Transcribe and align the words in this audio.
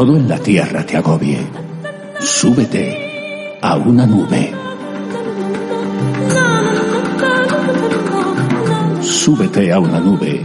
todo 0.00 0.16
en 0.16 0.26
la 0.30 0.38
tierra 0.38 0.86
te 0.86 0.96
agobie, 0.96 1.46
súbete 2.20 3.58
a 3.60 3.76
una 3.76 4.06
nube. 4.06 4.50
Súbete 9.02 9.70
a 9.70 9.78
una 9.78 10.00
nube 10.00 10.40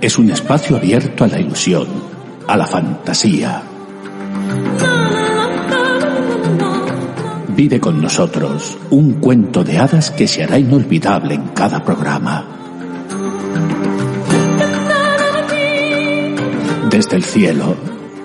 es 0.00 0.18
un 0.18 0.28
espacio 0.30 0.76
abierto 0.76 1.22
a 1.22 1.28
la 1.28 1.38
ilusión, 1.38 1.86
a 2.48 2.56
la 2.56 2.66
fantasía. 2.66 3.62
Vive 7.54 7.78
con 7.78 8.02
nosotros 8.02 8.78
un 8.90 9.20
cuento 9.20 9.62
de 9.62 9.78
hadas 9.78 10.10
que 10.10 10.26
se 10.26 10.42
hará 10.42 10.58
inolvidable 10.58 11.34
en 11.34 11.46
cada 11.50 11.84
programa. 11.84 12.48
Desde 16.90 17.14
el 17.14 17.22
cielo, 17.22 17.76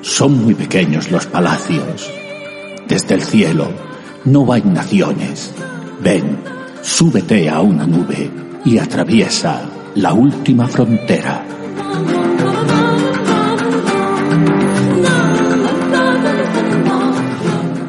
son 0.04 0.44
muy 0.44 0.54
pequeños 0.54 1.10
los 1.10 1.26
palacios. 1.26 2.12
Desde 2.88 3.16
el 3.16 3.22
cielo, 3.22 3.72
no 4.26 4.52
hay 4.52 4.62
naciones. 4.62 5.54
Ven, 6.02 6.38
súbete 6.82 7.50
a 7.50 7.62
una 7.62 7.88
nube 7.88 8.30
y 8.66 8.78
atraviesa 8.78 9.62
la 9.96 10.14
última 10.14 10.68
frontera. 10.68 11.46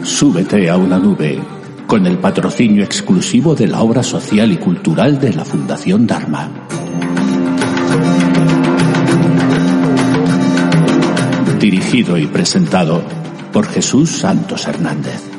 Súbete 0.03 0.71
a 0.71 0.77
una 0.77 0.99
nube 0.99 1.43
con 1.89 2.07
el 2.07 2.19
patrocinio 2.19 2.85
exclusivo 2.85 3.55
de 3.55 3.67
la 3.67 3.83
obra 3.83 4.03
social 4.03 4.53
y 4.53 4.57
cultural 4.57 5.21
de 5.21 5.33
la 5.33 5.45
Fundación 5.45 6.07
Dharma. 6.07 6.64
Dirigido 11.65 12.19
y 12.19 12.27
presentado 12.27 13.03
por 13.51 13.67
Jesús 13.67 14.11
Santos 14.11 14.67
Hernández. 14.67 15.34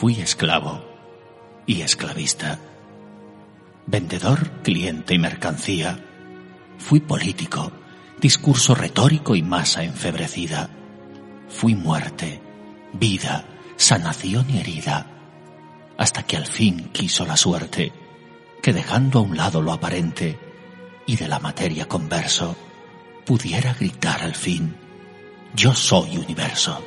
Fui 0.00 0.18
esclavo 0.18 0.82
y 1.66 1.82
esclavista, 1.82 2.58
vendedor, 3.84 4.50
cliente 4.62 5.12
y 5.12 5.18
mercancía. 5.18 6.02
Fui 6.78 7.00
político, 7.00 7.70
discurso 8.18 8.74
retórico 8.74 9.36
y 9.36 9.42
masa 9.42 9.84
enfebrecida. 9.84 10.70
Fui 11.50 11.74
muerte, 11.74 12.40
vida, 12.94 13.44
sanación 13.76 14.48
y 14.48 14.60
herida, 14.60 15.06
hasta 15.98 16.22
que 16.22 16.38
al 16.38 16.46
fin 16.46 16.88
quiso 16.94 17.26
la 17.26 17.36
suerte 17.36 17.92
que 18.62 18.72
dejando 18.72 19.18
a 19.18 19.22
un 19.22 19.36
lado 19.36 19.60
lo 19.60 19.70
aparente 19.70 20.38
y 21.04 21.16
de 21.16 21.28
la 21.28 21.40
materia 21.40 21.86
converso, 21.86 22.56
pudiera 23.26 23.74
gritar 23.74 24.22
al 24.22 24.34
fin, 24.34 24.74
yo 25.54 25.74
soy 25.74 26.16
universo. 26.16 26.82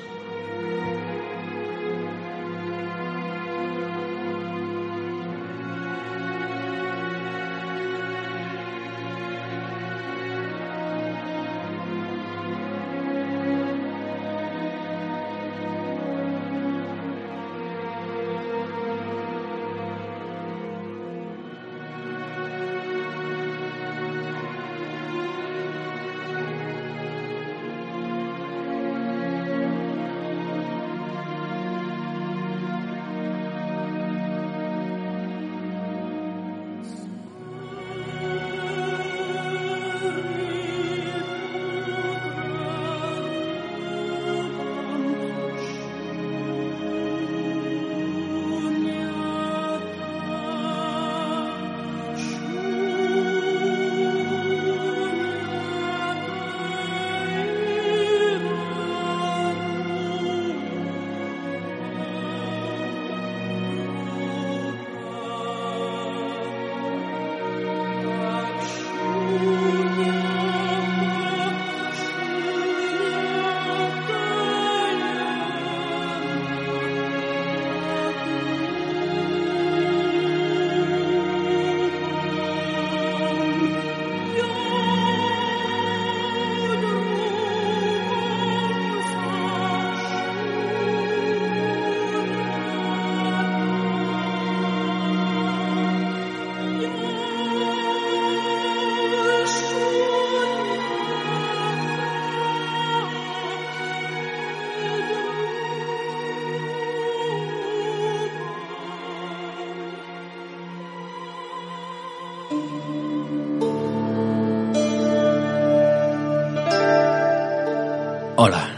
Hola, 118.45 118.69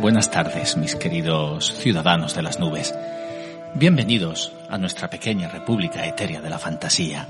buenas 0.00 0.28
tardes 0.32 0.76
mis 0.76 0.96
queridos 0.96 1.72
ciudadanos 1.78 2.34
de 2.34 2.42
las 2.42 2.58
nubes. 2.58 2.92
Bienvenidos 3.76 4.50
a 4.68 4.76
nuestra 4.76 5.08
pequeña 5.08 5.48
república 5.48 6.04
etérea 6.04 6.40
de 6.40 6.50
la 6.50 6.58
fantasía. 6.58 7.28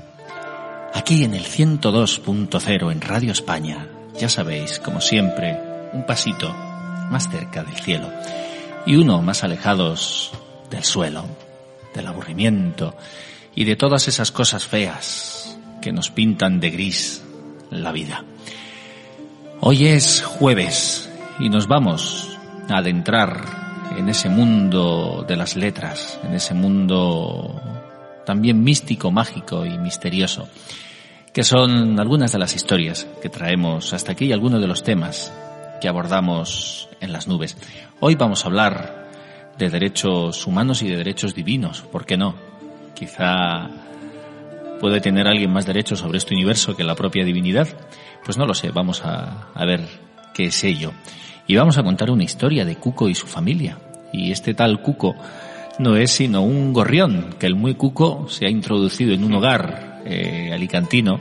Aquí 0.95 1.23
en 1.23 1.35
el 1.35 1.43
102.0 1.43 2.91
en 2.91 3.01
Radio 3.01 3.31
España, 3.31 3.87
ya 4.17 4.29
sabéis, 4.29 4.79
como 4.79 4.99
siempre, 4.99 5.59
un 5.93 6.07
pasito 6.07 6.51
más 7.11 7.29
cerca 7.29 7.63
del 7.63 7.75
cielo 7.75 8.09
y 8.87 8.95
uno 8.95 9.21
más 9.21 9.43
alejados 9.43 10.31
del 10.71 10.83
suelo, 10.83 11.25
del 11.93 12.07
aburrimiento 12.07 12.95
y 13.53 13.65
de 13.65 13.75
todas 13.75 14.07
esas 14.07 14.31
cosas 14.31 14.65
feas 14.65 15.55
que 15.83 15.93
nos 15.93 16.09
pintan 16.09 16.59
de 16.59 16.71
gris 16.71 17.21
la 17.69 17.91
vida. 17.91 18.25
Hoy 19.61 19.85
es 19.85 20.23
jueves 20.23 21.04
y 21.39 21.49
nos 21.49 21.67
vamos 21.67 22.37
a 22.69 22.77
adentrar 22.77 23.65
en 23.97 24.09
ese 24.09 24.29
mundo 24.29 25.25
de 25.27 25.35
las 25.35 25.55
letras, 25.55 26.19
en 26.23 26.33
ese 26.33 26.53
mundo 26.53 27.61
también 28.25 28.63
místico, 28.63 29.11
mágico 29.11 29.65
y 29.65 29.77
misterioso, 29.77 30.47
que 31.33 31.43
son 31.43 31.99
algunas 31.99 32.31
de 32.31 32.39
las 32.39 32.55
historias 32.55 33.07
que 33.21 33.29
traemos 33.29 33.93
hasta 33.93 34.13
aquí 34.13 34.25
y 34.25 34.33
algunos 34.33 34.61
de 34.61 34.67
los 34.67 34.83
temas 34.83 35.33
que 35.81 35.89
abordamos 35.89 36.89
en 37.01 37.11
las 37.11 37.27
nubes. 37.27 37.57
Hoy 37.99 38.15
vamos 38.15 38.43
a 38.43 38.47
hablar 38.47 39.09
de 39.57 39.69
derechos 39.69 40.47
humanos 40.47 40.81
y 40.81 40.87
de 40.87 40.97
derechos 40.97 41.35
divinos, 41.35 41.81
¿por 41.81 42.05
qué 42.05 42.17
no? 42.17 42.35
Quizá 42.93 43.69
puede 44.79 45.01
tener 45.01 45.27
alguien 45.27 45.51
más 45.51 45.65
derechos 45.65 45.99
sobre 45.99 46.17
este 46.17 46.33
universo 46.33 46.75
que 46.75 46.83
la 46.83 46.95
propia 46.95 47.25
divinidad. 47.25 47.67
Pues 48.23 48.37
no 48.37 48.45
lo 48.45 48.53
sé, 48.53 48.71
vamos 48.71 49.03
a, 49.05 49.49
a 49.53 49.65
ver 49.65 50.04
qué 50.35 50.47
es 50.47 50.63
ello. 50.63 50.91
y 51.47 51.55
vamos 51.55 51.77
a 51.77 51.83
contar 51.83 52.09
una 52.09 52.23
historia 52.23 52.65
de 52.65 52.75
Cuco 52.75 53.07
y 53.07 53.15
su 53.15 53.27
familia. 53.27 53.77
Y 54.11 54.31
este 54.31 54.53
tal 54.53 54.81
Cuco 54.81 55.15
no 55.79 55.95
es 55.95 56.11
sino 56.11 56.41
un 56.41 56.73
gorrión, 56.73 57.35
que 57.39 57.45
el 57.45 57.55
muy 57.55 57.75
Cuco 57.75 58.27
se 58.29 58.45
ha 58.45 58.49
introducido 58.49 59.13
en 59.13 59.23
un 59.23 59.33
hogar 59.33 60.01
eh, 60.05 60.51
alicantino 60.53 61.19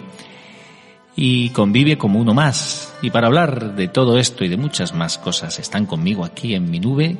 y 1.17 1.51
convive 1.51 1.97
como 1.97 2.19
uno 2.19 2.35
más. 2.35 2.95
Y 3.03 3.11
para 3.11 3.27
hablar 3.27 3.77
de 3.77 3.89
todo 3.89 4.19
esto 4.19 4.45
y 4.45 4.49
de 4.49 4.57
muchas 4.57 4.95
más 4.95 5.19
cosas 5.19 5.59
están 5.59 5.87
conmigo 5.87 6.25
aquí 6.25 6.55
en 6.55 6.71
mi 6.71 6.81
nube 6.81 7.17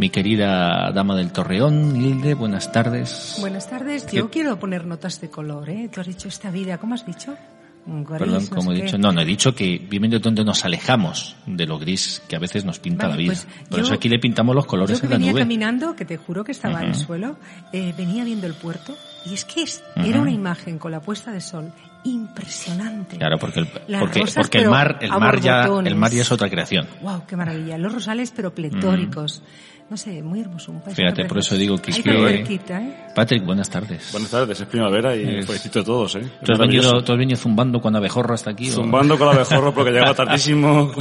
mi 0.00 0.08
querida 0.08 0.90
dama 0.92 1.14
del 1.14 1.30
Torreón, 1.30 1.94
Hilde, 1.94 2.32
buenas 2.32 2.72
tardes. 2.72 3.36
Buenas 3.38 3.68
tardes. 3.68 4.10
Yo 4.10 4.30
quiero 4.30 4.58
poner 4.58 4.86
notas 4.86 5.20
de 5.20 5.28
color, 5.28 5.68
¿eh? 5.68 5.90
Tú 5.92 6.00
has 6.00 6.06
dicho 6.06 6.28
esta 6.28 6.50
vida, 6.50 6.78
¿cómo 6.78 6.94
has 6.94 7.04
dicho? 7.04 7.36
Perdón, 7.84 8.46
como 8.46 8.72
he 8.72 8.82
dicho, 8.82 8.98
no, 8.98 9.10
no 9.10 9.20
he 9.20 9.24
dicho 9.24 9.54
que 9.54 9.78
viviendo 9.78 10.18
donde 10.18 10.44
nos 10.44 10.64
alejamos 10.64 11.36
de 11.46 11.66
lo 11.66 11.78
gris 11.78 12.22
que 12.28 12.36
a 12.36 12.38
veces 12.38 12.64
nos 12.64 12.78
pinta 12.78 13.08
la 13.08 13.16
vida. 13.16 13.32
Pues 13.32 13.46
Por 13.68 13.80
eso 13.80 13.94
aquí 13.94 14.08
le 14.08 14.18
pintamos 14.18 14.54
los 14.54 14.66
colores 14.66 14.98
yo 14.98 15.00
que 15.00 15.06
en 15.06 15.10
la 15.10 15.16
venía 15.16 15.32
nube. 15.32 15.40
caminando, 15.40 15.96
que 15.96 16.04
te 16.04 16.16
juro 16.16 16.44
que 16.44 16.52
estaba 16.52 16.82
en 16.82 16.88
el 16.88 16.94
suelo, 16.94 17.38
eh, 17.72 17.94
venía 17.96 18.24
viendo 18.24 18.46
el 18.46 18.54
puerto 18.54 18.94
y 19.26 19.34
es 19.34 19.44
que 19.44 19.64
era 19.96 20.20
una 20.20 20.30
imagen 20.30 20.78
con 20.78 20.92
la 20.92 21.00
puesta 21.00 21.32
de 21.32 21.40
sol 21.40 21.72
impresionante. 22.04 23.16
Claro, 23.16 23.38
porque 23.38 23.60
el, 23.60 23.66
porque, 23.66 24.24
porque 24.34 24.58
el 24.58 24.70
mar, 24.70 24.98
el 25.00 25.10
mar 25.10 25.40
ya, 25.40 25.64
el 25.64 25.96
mar 25.96 26.10
ya 26.12 26.22
es 26.22 26.32
otra 26.32 26.48
creación. 26.48 26.86
Wow, 27.02 27.24
qué 27.26 27.36
maravilla. 27.36 27.78
Los 27.78 27.92
rosales 27.92 28.32
pero 28.34 28.54
pletóricos. 28.54 29.42
No 29.90 29.96
sé, 29.96 30.22
muy 30.22 30.40
hermoso. 30.40 30.70
Un 30.70 30.80
Fíjate, 30.82 31.24
por 31.24 31.38
eso 31.38 31.56
digo 31.56 31.76
que 31.78 31.90
es 31.90 32.00
que... 32.00 32.10
¿eh? 32.10 33.06
Patrick, 33.12 33.44
buenas 33.44 33.68
tardes. 33.68 34.12
Buenas 34.12 34.30
tardes, 34.30 34.60
es 34.60 34.66
primavera 34.68 35.16
y 35.16 35.42
felicito 35.42 35.80
a 35.80 35.84
todos, 35.84 36.14
¿eh? 36.14 36.30
¿Tú 36.44 36.52
has, 36.52 36.58
venido, 36.60 37.02
¿Tú 37.02 37.12
has, 37.12 37.18
venido, 37.18 37.36
zumbando 37.36 37.80
con 37.80 37.96
abejorro 37.96 38.32
hasta 38.32 38.50
aquí? 38.50 38.70
Zumbando 38.70 39.18
con 39.18 39.26
abejorro 39.26 39.74
porque 39.74 39.90
llegaba 39.90 40.14
tardísimo 40.14 40.92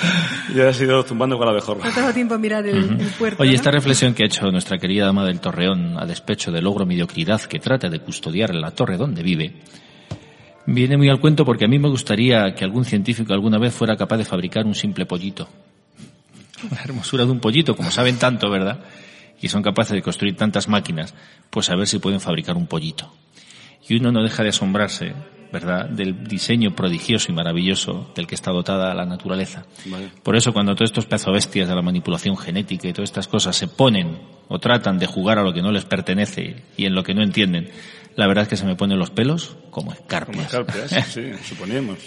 y 0.54 0.60
ha 0.60 0.72
sido 0.72 1.02
zumbando 1.02 1.36
con 1.36 1.46
abejorro. 1.46 1.84
No 1.84 1.92
tengo 1.92 2.10
tiempo 2.14 2.36
a 2.36 2.38
mirar 2.38 2.66
el, 2.66 2.96
puerto. 3.18 3.42
Oye, 3.42 3.54
esta 3.54 3.70
reflexión 3.70 4.14
que 4.14 4.22
ha 4.22 4.26
hecho 4.26 4.50
nuestra 4.50 4.78
querida 4.78 5.04
dama 5.04 5.26
del 5.26 5.40
Torreón 5.40 5.98
a 5.98 6.06
despecho 6.06 6.50
del 6.50 6.64
logro 6.64 6.86
mediocridad 6.86 7.42
que 7.42 7.58
trata 7.58 7.90
de 7.90 8.00
custodiar 8.00 8.54
la 8.54 8.70
torre 8.70 8.96
donde 8.96 9.22
vive, 9.22 9.56
viene 10.64 10.96
muy 10.96 11.10
al 11.10 11.20
cuento 11.20 11.44
porque 11.44 11.66
a 11.66 11.68
mí 11.68 11.78
me 11.78 11.90
gustaría 11.90 12.54
que 12.54 12.64
algún 12.64 12.86
científico 12.86 13.34
alguna 13.34 13.58
vez 13.58 13.74
fuera 13.74 13.94
capaz 13.94 14.16
de 14.16 14.24
fabricar 14.24 14.64
un 14.64 14.74
simple 14.74 15.04
pollito 15.04 15.50
la 16.70 16.82
hermosura 16.82 17.24
de 17.24 17.30
un 17.30 17.40
pollito, 17.40 17.76
como 17.76 17.90
saben 17.90 18.18
tanto, 18.18 18.50
¿verdad? 18.50 18.80
Y 19.40 19.48
son 19.48 19.62
capaces 19.62 19.92
de 19.92 20.02
construir 20.02 20.36
tantas 20.36 20.68
máquinas, 20.68 21.14
pues 21.50 21.70
a 21.70 21.76
ver 21.76 21.86
si 21.86 21.98
pueden 21.98 22.20
fabricar 22.20 22.56
un 22.56 22.66
pollito. 22.66 23.12
Y 23.88 23.96
uno 23.96 24.12
no 24.12 24.22
deja 24.22 24.42
de 24.42 24.50
asombrarse, 24.50 25.14
¿verdad?, 25.52 25.88
del 25.88 26.24
diseño 26.24 26.74
prodigioso 26.74 27.32
y 27.32 27.34
maravilloso 27.34 28.12
del 28.14 28.26
que 28.26 28.34
está 28.34 28.50
dotada 28.50 28.94
la 28.94 29.06
naturaleza. 29.06 29.64
Por 30.22 30.36
eso 30.36 30.52
cuando 30.52 30.74
todos 30.74 30.90
estos 30.90 31.06
pezo 31.06 31.32
bestias 31.32 31.68
de 31.68 31.74
la 31.74 31.82
manipulación 31.82 32.36
genética 32.36 32.88
y 32.88 32.92
todas 32.92 33.10
estas 33.10 33.28
cosas 33.28 33.56
se 33.56 33.68
ponen 33.68 34.18
o 34.48 34.58
tratan 34.58 34.98
de 34.98 35.06
jugar 35.06 35.38
a 35.38 35.42
lo 35.42 35.52
que 35.52 35.62
no 35.62 35.72
les 35.72 35.84
pertenece 35.84 36.64
y 36.76 36.86
en 36.86 36.94
lo 36.94 37.02
que 37.02 37.14
no 37.14 37.22
entienden, 37.22 37.70
la 38.16 38.26
verdad 38.26 38.42
es 38.42 38.48
que 38.48 38.56
se 38.56 38.66
me 38.66 38.76
ponen 38.76 38.98
los 38.98 39.10
pelos 39.10 39.56
como 39.70 39.92
escarpias. 39.92 40.52
Como 40.52 40.66
escarpias, 40.66 41.06
sí, 41.12 41.30
suponíamos. 41.44 41.98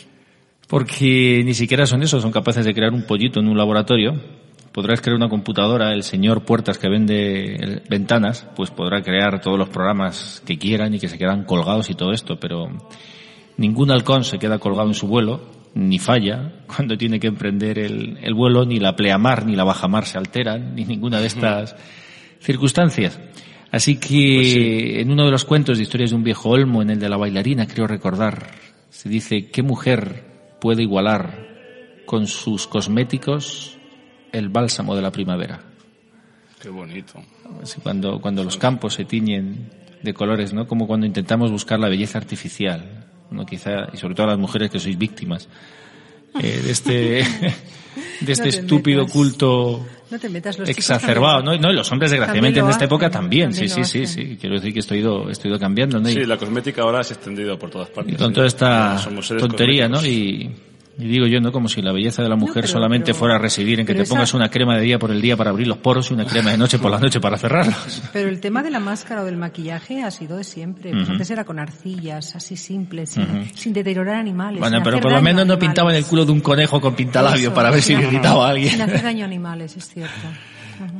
Porque 0.67 1.41
ni 1.43 1.53
siquiera 1.53 1.85
son 1.85 2.03
eso, 2.03 2.21
son 2.21 2.31
capaces 2.31 2.63
de 2.65 2.73
crear 2.73 2.93
un 2.93 3.03
pollito 3.03 3.39
en 3.39 3.47
un 3.47 3.57
laboratorio 3.57 4.21
podrás 4.71 5.01
crear 5.01 5.15
una 5.15 5.29
computadora, 5.29 5.93
el 5.93 6.03
señor 6.03 6.43
Puertas 6.43 6.77
que 6.77 6.89
vende 6.89 7.81
ventanas, 7.89 8.47
pues 8.55 8.71
podrá 8.71 9.01
crear 9.01 9.41
todos 9.41 9.57
los 9.57 9.69
programas 9.69 10.41
que 10.45 10.57
quieran 10.57 10.93
y 10.93 10.99
que 10.99 11.09
se 11.09 11.17
quedan 11.17 11.43
colgados 11.43 11.89
y 11.89 11.95
todo 11.95 12.11
esto, 12.11 12.39
pero 12.39 12.69
ningún 13.57 13.91
halcón 13.91 14.23
se 14.23 14.39
queda 14.39 14.59
colgado 14.59 14.87
en 14.87 14.93
su 14.93 15.07
vuelo, 15.07 15.41
ni 15.73 15.99
falla 15.99 16.63
cuando 16.67 16.97
tiene 16.97 17.19
que 17.19 17.27
emprender 17.27 17.79
el, 17.79 18.33
vuelo, 18.33 18.65
ni 18.65 18.79
la 18.79 18.95
pleamar 18.95 19.45
ni 19.45 19.55
la 19.55 19.63
bajamar 19.63 20.05
se 20.05 20.17
alteran, 20.17 20.75
ni 20.75 20.85
ninguna 20.85 21.19
de 21.19 21.27
estas 21.27 21.75
circunstancias. 22.39 23.19
Así 23.71 23.97
que 23.97 24.35
pues 24.35 25.01
en 25.01 25.11
uno 25.11 25.25
de 25.25 25.31
los 25.31 25.45
cuentos 25.45 25.77
de 25.77 25.83
historias 25.83 26.09
de 26.09 26.17
un 26.17 26.23
viejo 26.23 26.49
olmo, 26.49 26.81
en 26.81 26.89
el 26.89 26.99
de 26.99 27.07
la 27.07 27.15
bailarina, 27.15 27.67
creo 27.67 27.87
recordar, 27.87 28.51
se 28.89 29.07
dice, 29.07 29.49
¿qué 29.49 29.63
mujer 29.63 30.25
puede 30.59 30.83
igualar 30.83 31.47
con 32.05 32.27
sus 32.27 32.67
cosméticos 32.67 33.77
el 34.31 34.49
bálsamo 34.49 34.95
de 34.95 35.01
la 35.01 35.11
primavera. 35.11 35.59
Qué 36.61 36.69
bonito. 36.69 37.13
cuando, 37.81 38.21
cuando 38.21 38.43
los 38.43 38.57
campos 38.57 38.93
se 38.93 39.05
tiñen 39.05 39.69
de 40.01 40.13
colores, 40.13 40.53
¿no? 40.53 40.67
Como 40.67 40.87
cuando 40.87 41.05
intentamos 41.05 41.51
buscar 41.51 41.79
la 41.79 41.89
belleza 41.89 42.17
artificial, 42.17 43.05
¿no? 43.31 43.45
Quizá, 43.45 43.87
y 43.93 43.97
sobre 43.97 44.15
todo 44.15 44.27
las 44.27 44.37
mujeres 44.37 44.69
que 44.69 44.79
sois 44.79 44.97
víctimas 44.97 45.47
eh, 46.39 46.61
de 46.63 46.71
este, 46.71 46.93
de 48.21 48.31
este 48.31 48.49
estúpido 48.49 49.07
culto 49.07 49.85
exacerbado, 50.67 51.41
¿no? 51.41 51.57
¿no? 51.57 51.71
Y 51.71 51.75
los 51.75 51.91
hombres, 51.91 52.11
desgraciadamente, 52.11 52.59
en 52.59 52.69
esta 52.69 52.85
época 52.85 53.09
también. 53.09 53.53
sí, 53.53 53.67
sí, 53.67 53.83
sí, 53.83 54.05
sí. 54.05 54.37
Quiero 54.39 54.55
decir 54.55 54.73
que 54.73 54.79
estoy 54.79 54.99
ido, 54.99 55.29
estoy 55.29 55.49
ido 55.49 55.59
cambiando, 55.59 55.99
¿no? 55.99 56.09
sí, 56.09 56.25
la 56.25 56.37
cosmética 56.37 56.83
ahora 56.83 57.03
se 57.03 57.13
ha 57.13 57.17
extendido 57.17 57.57
por 57.57 57.69
todas 57.69 57.89
partes. 57.89 58.13
Y 58.13 58.17
con 58.17 58.33
toda 58.33 58.47
esta 58.47 59.01
tontería, 59.39 59.87
¿no? 59.87 60.05
Y, 60.05 60.51
y 60.97 61.07
digo 61.07 61.25
yo, 61.25 61.39
¿no? 61.39 61.51
Como 61.51 61.69
si 61.69 61.81
la 61.81 61.91
belleza 61.91 62.21
de 62.21 62.29
la 62.29 62.35
mujer 62.35 62.67
solamente 62.67 63.13
fuera 63.13 63.35
a 63.35 63.37
residir 63.37 63.79
en 63.79 63.85
que 63.85 63.95
te 63.95 64.05
pongas 64.05 64.33
una 64.33 64.49
crema 64.49 64.75
de 64.75 64.81
día 64.81 64.99
por 64.99 65.11
el 65.11 65.21
día 65.21 65.37
para 65.37 65.49
abrir 65.49 65.67
los 65.67 65.77
poros 65.77 66.11
y 66.11 66.13
una 66.13 66.25
crema 66.25 66.51
de 66.51 66.57
noche 66.57 66.79
por 66.79 66.91
la 66.91 66.99
noche 66.99 67.19
para 67.19 67.37
cerrarlos. 67.37 68.01
Pero 68.11 68.29
el 68.29 68.39
tema 68.39 68.61
de 68.61 68.71
la 68.71 68.79
máscara 68.79 69.21
o 69.21 69.25
del 69.25 69.37
maquillaje 69.37 70.03
ha 70.03 70.11
sido 70.11 70.37
de 70.37 70.43
siempre. 70.43 70.91
Pues 70.91 71.09
antes 71.09 71.29
era 71.31 71.45
con 71.45 71.59
arcillas, 71.59 72.35
así 72.35 72.55
simples, 72.55 73.17
sin, 73.55 73.73
deteriorar 73.73 74.15
animales. 74.15 74.59
Bueno, 74.59 74.81
pero 74.83 74.99
por 74.99 75.11
lo 75.11 75.21
menos 75.21 75.45
no 75.47 75.57
pintaban 75.57 75.95
el 75.95 76.05
culo 76.05 76.25
de 76.25 76.33
un 76.33 76.41
conejo 76.41 76.81
con 76.81 76.93
pintalabio 76.93 77.53
para 77.53 77.71
ver 77.71 77.81
si 77.81 77.93
irritaba 77.93 78.47
a 78.47 78.49
alguien. 78.51 78.71
Sin 78.71 78.81
hacer 78.81 79.01
daño 79.01 79.23
a 79.23 79.27
animales, 79.27 79.77
es 79.77 79.87
cierto. 79.87 80.11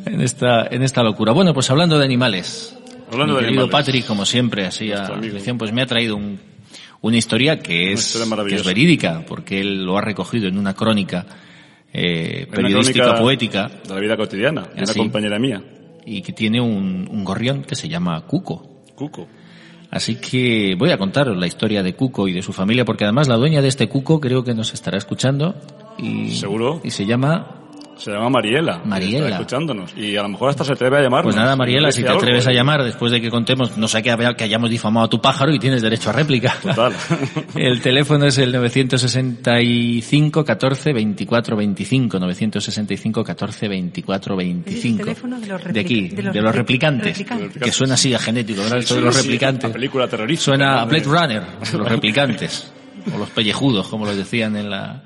En 0.05 0.21
esta, 0.21 0.67
en 0.67 0.83
esta 0.83 1.01
locura. 1.01 1.33
Bueno, 1.33 1.55
pues 1.55 1.71
hablando 1.71 1.97
de 1.97 2.05
animales. 2.05 2.77
Hablando 3.11 3.33
mi 3.33 3.39
de 3.39 3.45
querido 3.45 3.63
animales. 3.63 3.71
Patrick, 3.71 4.05
como 4.05 4.27
siempre, 4.27 4.67
así 4.67 4.91
a 4.91 5.09
pues 5.57 5.73
me 5.73 5.81
ha 5.81 5.87
traído 5.87 6.15
un 6.17 6.39
una 7.01 7.17
historia 7.17 7.59
que 7.59 7.93
es, 7.93 8.17
que 8.47 8.55
es 8.55 8.65
verídica, 8.65 9.23
porque 9.27 9.59
él 9.59 9.83
lo 9.83 9.97
ha 9.97 10.01
recogido 10.01 10.47
en 10.47 10.57
una 10.57 10.73
crónica 10.73 11.25
eh, 11.93 12.47
periodística 12.49 13.03
crónica 13.03 13.21
poética. 13.21 13.71
De 13.87 13.93
la 13.93 13.99
vida 13.99 14.17
cotidiana, 14.17 14.69
de 14.75 14.83
una 14.83 14.93
compañera 14.93 15.39
mía. 15.39 15.63
Y 16.05 16.21
que 16.21 16.33
tiene 16.33 16.61
un, 16.61 17.07
un 17.09 17.23
gorrión 17.23 17.63
que 17.63 17.75
se 17.75 17.89
llama 17.89 18.21
Cuco. 18.25 18.83
Cuco. 18.95 19.27
Así 19.89 20.15
que 20.15 20.75
voy 20.77 20.91
a 20.91 20.97
contaros 20.97 21.37
la 21.37 21.47
historia 21.47 21.83
de 21.83 21.93
Cuco 21.95 22.27
y 22.27 22.33
de 22.33 22.41
su 22.41 22.53
familia, 22.53 22.85
porque 22.85 23.03
además 23.03 23.27
la 23.27 23.35
dueña 23.35 23.61
de 23.61 23.67
este 23.67 23.89
Cuco 23.89 24.21
creo 24.21 24.43
que 24.43 24.53
nos 24.53 24.73
estará 24.73 24.97
escuchando. 24.97 25.55
Y, 25.97 26.31
¿Seguro? 26.31 26.81
Y 26.83 26.91
se 26.91 27.05
llama 27.05 27.60
se 28.01 28.11
llama 28.11 28.29
Mariela. 28.29 28.81
Mariela. 28.83 29.25
Está 29.25 29.35
escuchándonos. 29.35 29.93
Y 29.95 30.17
a 30.17 30.23
lo 30.23 30.29
mejor 30.29 30.49
hasta 30.49 30.63
se 30.63 30.73
atreve 30.73 30.97
a 30.97 31.01
llamar. 31.01 31.23
Pues 31.23 31.35
nada, 31.35 31.55
Mariela, 31.55 31.91
si 31.91 32.01
te 32.01 32.09
atreves 32.09 32.47
a 32.47 32.51
llamar 32.51 32.83
después 32.83 33.11
de 33.11 33.21
que 33.21 33.29
contemos, 33.29 33.77
no 33.77 33.87
sé 33.87 34.01
que, 34.01 34.15
que 34.35 34.43
hayamos 34.43 34.71
difamado 34.71 35.05
a 35.05 35.09
tu 35.09 35.21
pájaro 35.21 35.53
y 35.53 35.59
tienes 35.59 35.83
derecho 35.83 36.09
a 36.09 36.13
réplica. 36.13 36.55
Total. 36.61 36.93
el 37.55 37.79
teléfono 37.79 38.25
es 38.25 38.39
el 38.39 38.51
965 38.51 40.43
14 40.43 40.93
24 40.93 41.55
25. 41.55 42.19
965 42.19 43.23
14 43.23 43.67
24 43.67 44.35
25. 44.35 44.87
el 44.87 45.05
teléfono 45.05 45.39
de 45.39 45.47
los, 45.47 45.63
de 45.63 45.79
aquí, 45.79 46.09
de 46.09 46.23
los, 46.23 46.33
de 46.33 46.41
los 46.41 46.55
replicantes, 46.55 47.19
replicantes, 47.19 47.61
Que 47.61 47.71
suena 47.71 47.93
así 47.93 48.15
a 48.15 48.19
genético, 48.19 48.63
¿verdad? 48.63 48.79
Esto 48.79 48.95
de 48.95 49.01
los 49.01 49.15
replicantes. 49.15 49.69
La 49.69 49.73
película 49.73 50.07
terrorista. 50.07 50.45
Suena 50.45 50.81
a 50.81 50.85
Blade 50.85 51.03
Runner, 51.03 51.43
los 51.73 51.87
replicantes. 51.87 52.73
o 53.13 53.17
los 53.19 53.29
pellejudos, 53.29 53.87
como 53.87 54.05
los 54.05 54.17
decían 54.17 54.55
en 54.55 54.71
la, 54.71 55.03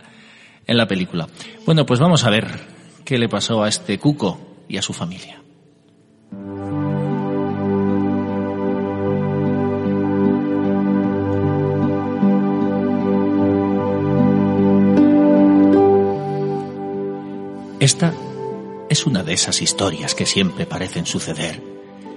en 0.65 0.77
la 0.77 0.87
película. 0.87 1.27
Bueno, 1.65 1.85
pues 1.85 1.99
vamos 1.99 2.23
a 2.23 2.29
ver 2.29 2.75
qué 3.05 3.19
le 3.19 3.29
pasó 3.29 3.63
a 3.63 3.69
este 3.69 4.00
cuco 4.00 4.39
y 4.67 4.77
a 4.77 4.81
su 4.81 4.91
familia. 4.91 5.41
Esta 17.79 18.13
es 18.89 19.05
una 19.05 19.21
de 19.21 19.33
esas 19.33 19.62
historias 19.62 20.15
que 20.15 20.25
siempre 20.25 20.65
parecen 20.65 21.05
suceder 21.05 21.62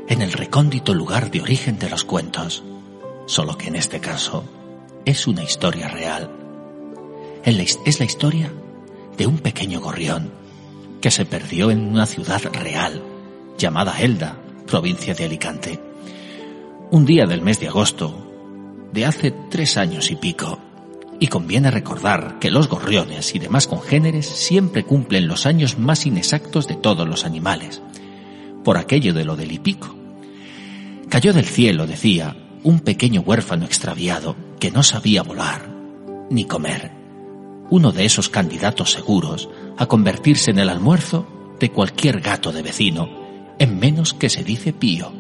en 0.08 0.22
el 0.22 0.32
recóndito 0.32 0.94
lugar 0.94 1.30
de 1.30 1.42
origen 1.42 1.78
de 1.78 1.90
los 1.90 2.04
cuentos, 2.04 2.64
solo 3.26 3.58
que 3.58 3.68
en 3.68 3.76
este 3.76 4.00
caso 4.00 4.44
es 5.04 5.26
una 5.26 5.42
historia 5.42 5.88
real. 5.88 6.30
Es 7.44 7.98
la 7.98 8.04
historia 8.06 8.50
de 9.18 9.26
un 9.26 9.38
pequeño 9.38 9.80
gorrión 9.80 10.37
que 11.00 11.10
se 11.10 11.24
perdió 11.24 11.70
en 11.70 11.80
una 11.80 12.06
ciudad 12.06 12.42
real 12.52 13.02
llamada 13.56 14.00
Elda, 14.00 14.36
provincia 14.66 15.14
de 15.14 15.24
Alicante. 15.24 15.80
Un 16.90 17.04
día 17.04 17.26
del 17.26 17.42
mes 17.42 17.60
de 17.60 17.68
agosto, 17.68 18.30
de 18.92 19.04
hace 19.04 19.32
tres 19.50 19.76
años 19.76 20.10
y 20.10 20.16
pico, 20.16 20.58
y 21.20 21.26
conviene 21.26 21.70
recordar 21.70 22.38
que 22.38 22.50
los 22.50 22.68
gorriones 22.68 23.34
y 23.34 23.38
demás 23.38 23.66
congéneres 23.66 24.26
siempre 24.26 24.84
cumplen 24.84 25.26
los 25.26 25.46
años 25.46 25.78
más 25.78 26.06
inexactos 26.06 26.68
de 26.68 26.76
todos 26.76 27.08
los 27.08 27.24
animales, 27.24 27.82
por 28.64 28.78
aquello 28.78 29.12
de 29.12 29.24
lo 29.24 29.36
del 29.36 29.52
hipico. 29.52 29.94
Cayó 31.08 31.32
del 31.32 31.46
cielo, 31.46 31.86
decía, 31.86 32.36
un 32.62 32.80
pequeño 32.80 33.22
huérfano 33.22 33.64
extraviado 33.64 34.36
que 34.60 34.70
no 34.70 34.82
sabía 34.82 35.22
volar 35.22 35.68
ni 36.30 36.44
comer. 36.44 36.92
Uno 37.70 37.92
de 37.92 38.04
esos 38.04 38.28
candidatos 38.28 38.92
seguros 38.92 39.48
a 39.78 39.86
convertirse 39.86 40.50
en 40.50 40.58
el 40.58 40.68
almuerzo 40.68 41.26
de 41.58 41.70
cualquier 41.70 42.20
gato 42.20 42.52
de 42.52 42.62
vecino, 42.62 43.08
en 43.58 43.78
menos 43.78 44.12
que 44.12 44.28
se 44.28 44.44
dice 44.44 44.72
pío. 44.72 45.12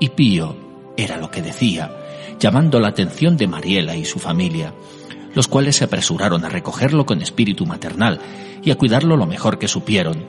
Y 0.00 0.10
pío 0.10 0.56
era 0.96 1.16
lo 1.16 1.30
que 1.30 1.42
decía, 1.42 1.90
llamando 2.38 2.80
la 2.80 2.88
atención 2.88 3.36
de 3.36 3.46
Mariela 3.46 3.96
y 3.96 4.04
su 4.04 4.18
familia, 4.18 4.74
los 5.34 5.48
cuales 5.48 5.76
se 5.76 5.84
apresuraron 5.84 6.44
a 6.44 6.48
recogerlo 6.48 7.06
con 7.06 7.22
espíritu 7.22 7.66
maternal 7.66 8.20
y 8.62 8.70
a 8.72 8.76
cuidarlo 8.76 9.16
lo 9.16 9.26
mejor 9.26 9.58
que 9.58 9.68
supieron, 9.68 10.26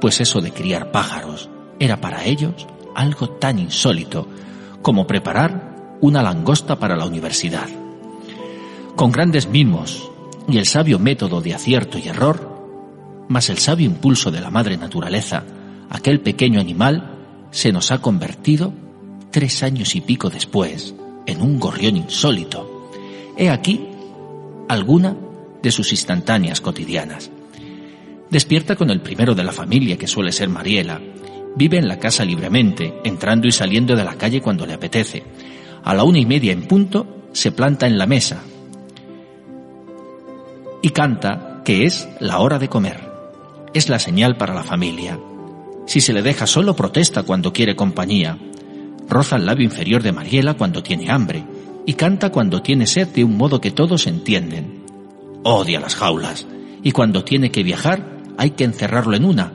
pues 0.00 0.20
eso 0.20 0.40
de 0.40 0.52
criar 0.52 0.90
pájaros 0.90 1.48
era 1.78 2.00
para 2.00 2.24
ellos 2.24 2.66
algo 2.94 3.30
tan 3.30 3.58
insólito 3.58 4.26
como 4.82 5.06
preparar 5.06 5.96
una 6.00 6.22
langosta 6.22 6.78
para 6.78 6.96
la 6.96 7.06
universidad. 7.06 7.68
Con 8.96 9.12
grandes 9.12 9.48
mimos 9.48 10.10
y 10.48 10.58
el 10.58 10.66
sabio 10.66 10.98
método 10.98 11.40
de 11.40 11.54
acierto 11.54 11.98
y 11.98 12.08
error, 12.08 12.47
más 13.28 13.50
el 13.50 13.58
sabio 13.58 13.86
impulso 13.86 14.30
de 14.30 14.40
la 14.40 14.50
madre 14.50 14.76
naturaleza, 14.76 15.44
aquel 15.90 16.20
pequeño 16.20 16.60
animal 16.60 17.18
se 17.50 17.72
nos 17.72 17.90
ha 17.90 18.00
convertido, 18.00 18.72
tres 19.30 19.62
años 19.62 19.94
y 19.94 20.00
pico 20.00 20.30
después, 20.30 20.94
en 21.26 21.42
un 21.42 21.58
gorrión 21.58 21.96
insólito. 21.96 22.90
He 23.36 23.50
aquí 23.50 23.86
alguna 24.68 25.16
de 25.62 25.70
sus 25.70 25.92
instantáneas 25.92 26.60
cotidianas. 26.60 27.30
Despierta 28.30 28.76
con 28.76 28.90
el 28.90 29.00
primero 29.00 29.34
de 29.34 29.44
la 29.44 29.52
familia, 29.52 29.96
que 29.96 30.06
suele 30.06 30.32
ser 30.32 30.48
Mariela. 30.48 31.00
Vive 31.56 31.78
en 31.78 31.88
la 31.88 31.98
casa 31.98 32.24
libremente, 32.24 33.00
entrando 33.04 33.48
y 33.48 33.52
saliendo 33.52 33.96
de 33.96 34.04
la 34.04 34.16
calle 34.16 34.42
cuando 34.42 34.66
le 34.66 34.74
apetece. 34.74 35.22
A 35.84 35.94
la 35.94 36.04
una 36.04 36.18
y 36.18 36.26
media 36.26 36.52
en 36.52 36.68
punto, 36.68 37.28
se 37.32 37.52
planta 37.52 37.86
en 37.86 37.98
la 37.98 38.06
mesa 38.06 38.42
y 40.82 40.90
canta 40.90 41.62
que 41.64 41.84
es 41.84 42.08
la 42.20 42.38
hora 42.38 42.58
de 42.58 42.68
comer. 42.68 43.07
Es 43.74 43.88
la 43.88 43.98
señal 43.98 44.36
para 44.36 44.54
la 44.54 44.64
familia. 44.64 45.18
Si 45.86 46.00
se 46.00 46.12
le 46.12 46.22
deja 46.22 46.46
solo, 46.46 46.74
protesta 46.74 47.22
cuando 47.22 47.52
quiere 47.52 47.76
compañía. 47.76 48.38
Roza 49.08 49.36
el 49.36 49.46
labio 49.46 49.64
inferior 49.64 50.02
de 50.02 50.12
Mariela 50.12 50.54
cuando 50.54 50.82
tiene 50.82 51.10
hambre 51.10 51.44
y 51.86 51.94
canta 51.94 52.30
cuando 52.30 52.60
tiene 52.60 52.86
sed 52.86 53.08
de 53.08 53.24
un 53.24 53.36
modo 53.36 53.60
que 53.60 53.70
todos 53.70 54.06
entienden. 54.06 54.84
Odia 55.44 55.80
las 55.80 55.94
jaulas 55.94 56.46
y 56.82 56.92
cuando 56.92 57.24
tiene 57.24 57.50
que 57.50 57.62
viajar 57.62 58.18
hay 58.36 58.50
que 58.50 58.64
encerrarlo 58.64 59.16
en 59.16 59.24
una, 59.24 59.52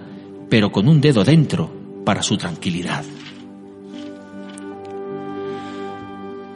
pero 0.49 0.71
con 0.71 0.87
un 0.87 0.99
dedo 1.01 1.23
dentro 1.23 1.71
para 2.03 2.23
su 2.23 2.37
tranquilidad. 2.37 3.03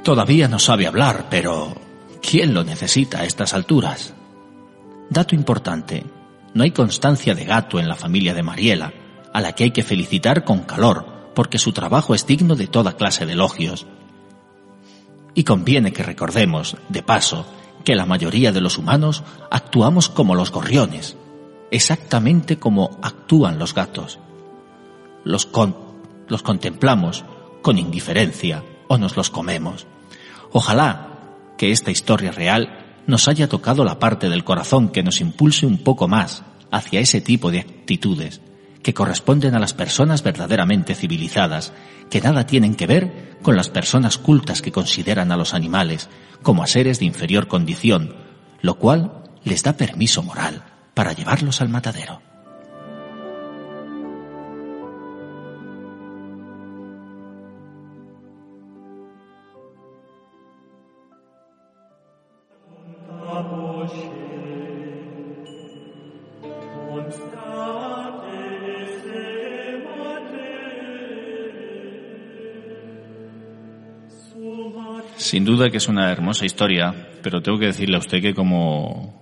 Todavía 0.03 0.47
no 0.47 0.57
sabe 0.57 0.87
hablar, 0.87 1.27
pero 1.29 1.75
¿quién 2.21 2.53
lo 2.53 2.63
necesita 2.63 3.19
a 3.19 3.25
estas 3.25 3.53
alturas? 3.53 4.13
Dato 5.09 5.35
importante, 5.35 6.03
no 6.53 6.63
hay 6.63 6.71
constancia 6.71 7.35
de 7.35 7.45
gato 7.45 7.79
en 7.79 7.87
la 7.87 7.95
familia 7.95 8.33
de 8.33 8.43
Mariela, 8.43 8.93
a 9.33 9.41
la 9.41 9.53
que 9.53 9.65
hay 9.65 9.71
que 9.71 9.83
felicitar 9.83 10.43
con 10.43 10.61
calor, 10.61 11.31
porque 11.35 11.59
su 11.59 11.71
trabajo 11.71 12.15
es 12.15 12.25
digno 12.25 12.55
de 12.55 12.67
toda 12.67 12.97
clase 12.97 13.25
de 13.25 13.33
elogios. 13.33 13.85
Y 15.35 15.43
conviene 15.43 15.93
que 15.93 16.03
recordemos, 16.03 16.77
de 16.89 17.03
paso, 17.03 17.45
que 17.83 17.95
la 17.95 18.05
mayoría 18.05 18.51
de 18.51 18.61
los 18.61 18.77
humanos 18.77 19.23
actuamos 19.51 20.09
como 20.09 20.35
los 20.35 20.51
gorriones, 20.51 21.15
exactamente 21.71 22.57
como 22.57 22.97
actúan 23.01 23.59
los 23.59 23.73
gatos. 23.73 24.19
Los, 25.23 25.47
los 26.27 26.43
contemplamos 26.43 27.23
con 27.61 27.77
indiferencia 27.77 28.63
o 28.87 28.97
nos 28.97 29.15
los 29.15 29.29
comemos. 29.29 29.85
Ojalá 30.51 31.19
que 31.57 31.71
esta 31.71 31.91
historia 31.91 32.31
real 32.31 32.76
nos 33.07 33.27
haya 33.27 33.47
tocado 33.47 33.83
la 33.83 33.99
parte 33.99 34.29
del 34.29 34.43
corazón 34.43 34.89
que 34.89 35.03
nos 35.03 35.21
impulse 35.21 35.65
un 35.65 35.79
poco 35.79 36.07
más 36.07 36.43
hacia 36.71 36.99
ese 36.99 37.21
tipo 37.21 37.49
de 37.49 37.59
actitudes 37.59 38.41
que 38.83 38.93
corresponden 38.93 39.55
a 39.55 39.59
las 39.59 39.73
personas 39.73 40.23
verdaderamente 40.23 40.95
civilizadas, 40.95 41.73
que 42.09 42.21
nada 42.21 42.45
tienen 42.45 42.75
que 42.75 42.87
ver 42.87 43.37
con 43.41 43.57
las 43.57 43.69
personas 43.69 44.17
cultas 44.17 44.61
que 44.61 44.71
consideran 44.71 45.31
a 45.31 45.37
los 45.37 45.53
animales 45.53 46.09
como 46.41 46.63
a 46.63 46.67
seres 46.67 46.99
de 46.99 47.05
inferior 47.05 47.47
condición, 47.47 48.15
lo 48.61 48.75
cual 48.75 49.23
les 49.43 49.63
da 49.63 49.73
permiso 49.73 50.23
moral 50.23 50.63
para 50.93 51.13
llevarlos 51.13 51.59
al 51.61 51.69
matadero. 51.69 52.26
Sin 75.27 75.43
duda 75.43 75.69
que 75.69 75.77
es 75.77 75.87
una 75.87 76.11
hermosa 76.11 76.45
historia, 76.45 76.93
pero 77.21 77.41
tengo 77.41 77.59
que 77.59 77.65
decirle 77.67 77.97
a 77.97 77.99
usted 77.99 78.21
que 78.21 78.33
como 78.33 79.15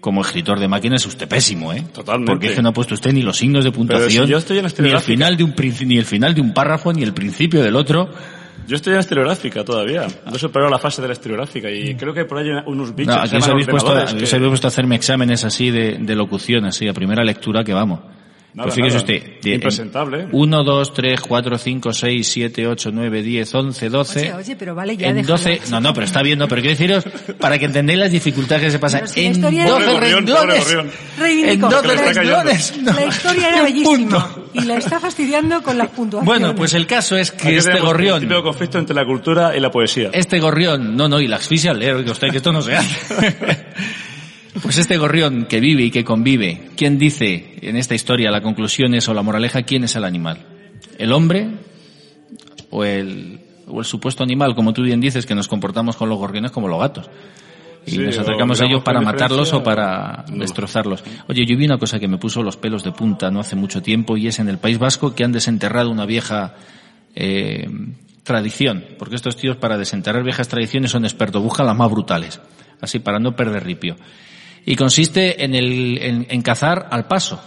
como 0.00 0.22
escritor 0.22 0.58
de 0.58 0.66
máquinas 0.66 1.02
es 1.02 1.08
usted 1.08 1.28
pésimo, 1.28 1.74
¿eh? 1.74 1.84
Totalmente. 1.92 2.32
Porque 2.32 2.46
es 2.46 2.52
que 2.54 2.62
no 2.62 2.70
ha 2.70 2.72
puesto 2.72 2.94
usted 2.94 3.12
ni 3.12 3.20
los 3.20 3.36
signos 3.36 3.64
de 3.64 3.70
puntuación, 3.70 4.26
yo 4.26 4.38
estoy 4.38 4.58
en 4.58 4.66
ni 4.78 4.88
el 4.88 5.00
final 5.00 5.36
de 5.36 5.44
un 5.44 5.54
ni 5.84 5.98
el 5.98 6.06
final 6.06 6.34
de 6.34 6.40
un 6.40 6.54
párrafo, 6.54 6.90
ni 6.90 7.02
el 7.02 7.12
principio 7.12 7.62
del 7.62 7.76
otro. 7.76 8.08
Yo 8.66 8.76
estoy 8.76 8.92
en 8.92 8.96
la 8.96 9.00
estereográfica 9.00 9.62
todavía. 9.64 10.06
No 10.24 10.36
he 10.36 10.38
superado 10.38 10.70
la 10.70 10.78
fase 10.78 11.02
de 11.02 11.08
la 11.08 11.12
estereográfica 11.12 11.70
y 11.70 11.96
creo 11.96 12.14
que 12.14 12.24
por 12.24 12.38
ahí 12.38 12.48
hay 12.48 12.62
unos 12.66 12.94
bichos 12.94 13.14
No, 13.14 13.20
aquí 13.20 13.36
os 13.36 13.44
se 13.44 13.50
habéis, 13.50 13.66
puesto, 13.66 13.92
que- 13.92 14.36
habéis 14.36 14.48
puesto 14.48 14.66
a 14.66 14.68
hacerme 14.68 14.94
exámenes 14.96 15.44
así 15.44 15.70
de, 15.70 15.98
de 16.00 16.14
locución, 16.16 16.64
así 16.64 16.88
a 16.88 16.94
primera 16.94 17.22
lectura 17.22 17.62
que 17.62 17.74
vamos. 17.74 18.00
Nada, 18.52 18.64
pues 18.66 18.74
fíjese 18.74 18.96
nada. 18.96 19.04
usted. 19.14 19.40
de- 19.42 19.54
Impresentable. 19.54 20.26
1, 20.32 20.64
2, 20.64 20.92
3, 20.94 21.20
4, 21.20 21.58
5, 21.58 21.92
6, 21.92 22.28
7, 22.28 22.66
8, 22.66 22.90
9, 22.92 23.22
10, 23.22 23.54
11, 23.54 23.88
12. 23.88 24.20
Oye, 24.20 24.32
oye, 24.34 24.56
pero 24.56 24.74
vale 24.74 24.96
ya, 24.96 25.06
En 25.08 25.14
déjalo. 25.16 25.34
12, 25.34 25.60
no, 25.70 25.80
no, 25.80 25.94
pero 25.94 26.04
está 26.04 26.20
viendo, 26.22 26.48
pero 26.48 26.60
quiero 26.60 26.76
deciros, 26.76 27.04
para 27.38 27.58
que 27.60 27.66
entendáis 27.66 27.98
las 28.00 28.10
dificultades 28.10 28.64
que 28.64 28.70
se 28.72 28.78
pasan. 28.80 29.06
Si 29.06 29.24
En 29.24 29.32
historia 29.32 29.62
era- 29.62 29.70
12 29.70 29.84
Pobre 29.86 29.94
gorrión, 30.00 30.24
pobre 30.24 30.36
renglones. 30.40 30.64
gorrión. 30.64 30.90
Reivindicó. 31.18 31.52
En 31.52 31.60
12 31.70 31.80
Que 31.82 31.86
le 31.88 31.94
está 31.94 32.06
cayendo. 32.14 32.36
renglones. 32.38 32.76
no, 32.82 32.92
La 33.00 33.06
historia 33.06 33.48
era 33.48 33.62
bellísima 33.62 33.96
punto. 34.24 34.48
y 34.54 34.60
la 34.62 34.74
está 34.76 34.98
fastidiando 35.00 35.62
con 35.62 35.78
las 35.78 35.88
puntuaciones. 35.90 36.26
Bueno, 36.40 36.54
pues 36.56 36.74
el 36.74 36.86
caso 36.88 37.16
es 37.16 37.30
que 37.30 37.48
Aquí 37.48 37.56
este 37.56 37.70
El 37.72 37.80
gorrión, 37.82 38.26
conflicto 38.42 38.78
entre 38.78 38.96
la 38.96 39.04
cultura 39.04 39.56
y 39.56 39.60
la 39.60 39.70
poesía. 39.70 40.10
este 40.12 40.40
gorrión, 40.40 40.96
no, 40.96 41.08
no, 41.08 41.20
y 41.20 41.28
la 41.28 41.36
asfixia 41.36 41.70
al 41.70 41.78
leer, 41.78 41.94
oiga 41.94 42.10
usted 42.10 42.30
que 42.30 42.38
esto 42.38 42.52
no 42.52 42.62
se 42.62 42.74
hace. 42.74 43.36
Pues 44.62 44.78
este 44.78 44.98
gorrión 44.98 45.46
que 45.46 45.60
vive 45.60 45.84
y 45.84 45.90
que 45.90 46.04
convive, 46.04 46.70
¿quién 46.76 46.98
dice 46.98 47.56
en 47.62 47.76
esta 47.76 47.94
historia 47.94 48.30
la 48.30 48.42
conclusión 48.42 48.94
es 48.94 49.08
o 49.08 49.14
la 49.14 49.22
moraleja 49.22 49.62
quién 49.62 49.84
es 49.84 49.94
el 49.94 50.04
animal? 50.04 50.38
¿El 50.98 51.12
hombre 51.12 51.48
o 52.70 52.84
el, 52.84 53.40
o 53.68 53.78
el 53.78 53.84
supuesto 53.84 54.22
animal, 54.24 54.54
como 54.54 54.72
tú 54.72 54.82
bien 54.82 55.00
dices, 55.00 55.24
que 55.24 55.34
nos 55.34 55.46
comportamos 55.48 55.96
con 55.96 56.08
los 56.08 56.18
gorriones 56.18 56.50
como 56.50 56.68
los 56.68 56.80
gatos? 56.80 57.08
Y 57.86 57.92
Sí, 57.92 57.98
nos 57.98 58.18
acercamos 58.18 58.60
a 58.60 58.66
ellos 58.66 58.82
para 58.82 59.00
matarlos 59.00 59.52
o 59.54 59.62
para 59.62 60.24
no. 60.30 60.38
destrozarlos. 60.38 61.02
Oye, 61.28 61.46
yo 61.46 61.56
vi 61.56 61.64
una 61.64 61.78
cosa 61.78 61.98
que 61.98 62.08
me 62.08 62.18
puso 62.18 62.42
los 62.42 62.56
pelos 62.56 62.84
de 62.84 62.92
punta 62.92 63.30
no 63.30 63.40
hace 63.40 63.56
mucho 63.56 63.80
tiempo 63.80 64.16
y 64.16 64.26
es 64.26 64.38
en 64.38 64.48
el 64.48 64.58
País 64.58 64.78
Vasco 64.78 65.14
que 65.14 65.24
han 65.24 65.32
desenterrado 65.32 65.90
una 65.90 66.04
vieja 66.04 66.54
eh, 67.14 67.68
tradición, 68.22 68.84
porque 68.98 69.16
estos 69.16 69.36
tíos 69.36 69.56
para 69.56 69.78
desenterrar 69.78 70.22
viejas 70.22 70.48
tradiciones 70.48 70.90
son 70.90 71.04
expertos, 71.04 71.42
buscan 71.42 71.66
las 71.66 71.76
más 71.76 71.90
brutales, 71.90 72.40
así 72.80 72.98
para 72.98 73.18
no 73.18 73.34
perder 73.34 73.64
ripio. 73.64 73.96
Y 74.66 74.76
consiste 74.76 75.44
en, 75.44 75.54
el, 75.54 75.98
en, 75.98 76.26
en 76.28 76.42
cazar 76.42 76.88
al 76.90 77.06
paso. 77.06 77.40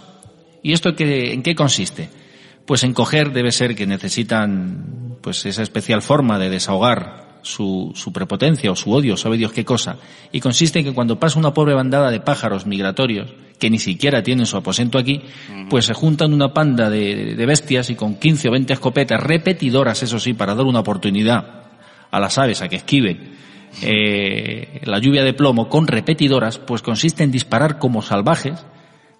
¿Y 0.62 0.72
esto 0.72 0.96
qué, 0.96 1.32
en 1.32 1.42
qué 1.42 1.54
consiste? 1.54 2.08
Pues 2.66 2.84
en 2.84 2.94
coger 2.94 3.32
debe 3.32 3.52
ser 3.52 3.74
que 3.74 3.86
necesitan 3.86 5.18
pues 5.20 5.44
esa 5.46 5.62
especial 5.62 6.02
forma 6.02 6.38
de 6.38 6.50
desahogar 6.50 7.40
su, 7.42 7.92
su 7.94 8.12
prepotencia 8.12 8.72
o 8.72 8.76
su 8.76 8.90
odio, 8.90 9.16
sabe 9.16 9.36
Dios 9.36 9.52
qué 9.52 9.64
cosa. 9.64 9.98
Y 10.32 10.40
consiste 10.40 10.78
en 10.78 10.86
que 10.86 10.94
cuando 10.94 11.18
pasa 11.20 11.38
una 11.38 11.52
pobre 11.52 11.74
bandada 11.74 12.10
de 12.10 12.20
pájaros 12.20 12.66
migratorios, 12.66 13.34
que 13.58 13.70
ni 13.70 13.78
siquiera 13.78 14.22
tienen 14.22 14.46
su 14.46 14.56
aposento 14.56 14.98
aquí, 14.98 15.22
pues 15.68 15.84
se 15.84 15.94
juntan 15.94 16.32
una 16.32 16.52
panda 16.52 16.90
de, 16.90 17.34
de 17.34 17.46
bestias 17.46 17.90
y 17.90 17.94
con 17.94 18.16
15 18.16 18.48
o 18.48 18.52
20 18.52 18.72
escopetas 18.72 19.22
repetidoras, 19.22 20.02
eso 20.02 20.18
sí, 20.18 20.32
para 20.32 20.54
dar 20.54 20.64
una 20.64 20.80
oportunidad 20.80 21.64
a 22.10 22.20
las 22.20 22.38
aves 22.38 22.62
a 22.62 22.68
que 22.68 22.76
esquiven 22.76 23.33
eh, 23.82 24.80
la 24.84 24.98
lluvia 24.98 25.24
de 25.24 25.32
plomo 25.32 25.68
con 25.68 25.86
repetidoras, 25.86 26.58
pues 26.58 26.82
consiste 26.82 27.24
en 27.24 27.30
disparar 27.30 27.78
como 27.78 28.02
salvajes, 28.02 28.64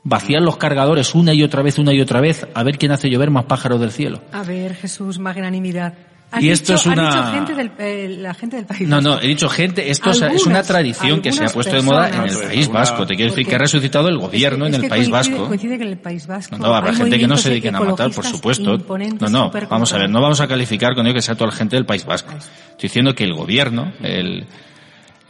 vaciar 0.02 0.42
los 0.42 0.56
cargadores 0.56 1.14
una 1.14 1.34
y 1.34 1.42
otra 1.42 1.62
vez, 1.62 1.78
una 1.78 1.92
y 1.92 2.00
otra 2.00 2.20
vez, 2.20 2.46
a 2.54 2.62
ver 2.62 2.78
quién 2.78 2.92
hace 2.92 3.10
llover 3.10 3.30
más 3.30 3.46
pájaros 3.46 3.80
del 3.80 3.90
cielo. 3.90 4.20
A 4.32 4.42
ver, 4.42 4.74
Jesús, 4.74 5.18
magnanimidad. 5.18 5.94
Y 6.40 6.50
esto 6.50 6.72
dicho- 6.74 6.90
es 6.90 6.96
una- 6.96 7.08
has 7.08 7.14
dicho 7.14 7.32
gente 7.34 7.54
del, 7.54 7.70
eh, 7.78 8.16
la 8.20 8.34
gente 8.34 8.56
del 8.56 8.66
país. 8.66 8.88
No, 8.88 9.00
no, 9.00 9.20
he 9.20 9.26
dicho 9.28 9.48
gente, 9.48 9.90
esto 9.90 10.10
es- 10.10 10.46
una 10.46 10.62
tradición 10.62 11.20
que 11.22 11.32
se 11.32 11.44
ha 11.44 11.48
puesto 11.48 11.74
de 11.76 11.82
moda 11.82 12.08
en 12.08 12.14
el 12.14 12.20
Alguna- 12.30 12.48
País 12.48 12.68
Vasco. 12.68 13.06
Te 13.06 13.14
quiero 13.16 13.30
decir 13.32 13.46
que 13.46 13.54
ha 13.54 13.58
resucitado 13.58 14.08
el 14.08 14.14
Es 14.14 14.20
que- 14.20 14.26
gobierno 14.26 14.66
en 14.66 14.72
es 14.72 14.76
el 14.76 14.82
que 14.82 14.88
País 14.88 15.08
coincide- 15.08 15.12
Vasco. 15.34 15.48
Coincide 15.48 15.76
que 15.78 15.84
en 15.84 15.90
el 15.90 15.98
País 15.98 16.26
Vasco. 16.26 16.58
No, 16.58 16.74
habrá 16.74 16.92
gente 16.94 17.18
que 17.18 17.26
no 17.26 17.36
se 17.36 17.48
dediquen 17.50 17.76
a 17.76 17.80
matar, 17.80 18.10
por 18.10 18.24
supuesto. 18.24 18.78
No, 18.78 19.28
no, 19.28 19.50
vamos 19.70 19.92
a 19.92 19.98
ver, 19.98 20.10
no 20.10 20.20
vamos 20.20 20.40
a 20.40 20.46
calificar 20.48 20.94
con 20.94 21.06
ello 21.06 21.14
que 21.14 21.22
sea 21.22 21.34
toda 21.34 21.50
la 21.50 21.56
gente 21.56 21.76
del 21.76 21.86
País 21.86 22.04
Vasco. 22.04 22.32
Estoy 22.34 22.88
diciendo 22.88 23.14
que 23.14 23.24
el 23.24 23.34
gobierno, 23.34 23.92
el, 24.02 24.46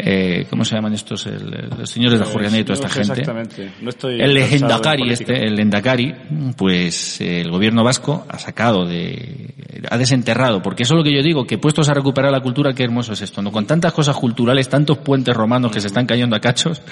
eh, 0.06 0.46
¿cómo 0.50 0.66
se 0.66 0.74
llaman 0.74 0.92
estos? 0.92 1.26
los 1.26 1.88
señores 1.88 2.18
de 2.20 2.26
Jurriana 2.26 2.58
y 2.58 2.64
toda 2.64 2.74
esta 2.74 2.90
gente. 2.90 3.20
Exactamente. 3.20 3.72
No 3.80 3.88
estoy 3.88 4.20
el 4.20 4.36
Endacari, 4.36 5.10
este, 5.10 5.46
el 5.46 5.58
Endacari, 5.58 6.14
pues 6.58 7.22
el 7.22 7.50
gobierno 7.50 7.82
vasco 7.82 8.26
ha 8.28 8.38
sacado 8.38 8.84
de, 8.84 9.54
ha 9.88 9.96
desenterrado, 9.96 10.60
porque 10.60 10.82
eso 10.82 10.92
es 10.92 10.98
lo 10.98 11.04
que 11.04 11.14
yo 11.14 11.22
digo, 11.22 11.46
que 11.46 11.56
puestos 11.56 11.88
a 11.88 11.94
recuperar 11.94 12.30
la 12.30 12.42
cultura, 12.42 12.74
qué 12.74 12.84
hermoso 12.84 13.14
es 13.14 13.22
esto, 13.22 13.40
¿no? 13.40 13.50
Con 13.50 13.64
tantas 13.66 13.94
cosas 13.94 14.14
culturales, 14.14 14.68
tantos 14.68 14.98
puentes 14.98 15.34
romanos 15.34 15.72
que 15.72 15.80
se 15.80 15.86
están 15.86 16.04
cayendo 16.04 16.36
a 16.36 16.40
cachos, 16.40 16.82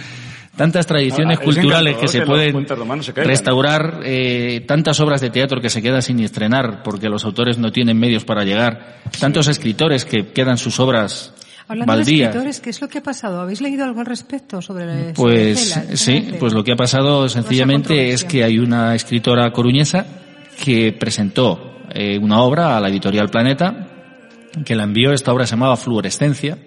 tantas 0.57 0.87
tradiciones 0.87 1.39
ah, 1.39 1.45
culturales 1.45 1.99
que 1.99 2.09
se 2.09 2.23
pueden 2.23 2.67
restaurar, 3.17 4.01
eh, 4.05 4.65
tantas 4.67 4.99
obras 5.01 5.21
de 5.21 5.29
teatro 5.29 5.61
que 5.61 5.69
se 5.69 5.83
quedan 5.83 6.01
sin 6.01 6.19
estrenar 6.21 6.83
porque 6.83 7.11
los 7.11 7.27
autores 7.27 7.59
no 7.59 7.73
tienen 7.73 7.99
medios 7.99 8.25
para 8.25 8.43
llegar, 8.43 9.03
tantos 9.21 9.49
escritores 9.49 10.07
que 10.07 10.29
quedan 10.29 10.57
sus 10.57 10.81
obras 10.81 11.35
Hablando 11.73 11.97
de 11.97 12.03
escritores, 12.03 12.61
¿qué 12.61 12.69
es 12.69 12.83
lo 12.83 12.89
que 12.89 12.99
ha 12.99 13.03
pasado? 13.03 13.41
¿Habéis 13.41 13.63
leído 13.63 13.85
algo 13.85 14.01
al 14.01 14.05
respecto 14.05 14.61
sobre 14.61 15.15
Pues 15.15 15.81
sí, 15.95 16.33
pues 16.39 16.53
lo 16.53 16.63
que 16.63 16.73
ha 16.73 16.77
pasado 16.77 17.31
sencillamente 17.31 18.11
es 18.11 18.25
que 18.25 18.45
hay 18.45 18.59
una 18.59 18.95
escritora 18.95 19.51
coruñesa 19.53 20.05
que 20.63 20.93
presentó 20.93 21.79
eh, 21.95 22.19
una 22.19 22.43
obra 22.43 22.77
a 22.77 22.81
la 22.81 22.91
editorial 22.91 23.31
Planeta, 23.31 23.89
que 24.67 24.77
la 24.77 24.85
envió, 24.85 25.15
esta 25.15 25.33
obra 25.33 25.47
se 25.47 25.53
llamaba 25.53 25.79
Fluorescencia, 25.79 26.59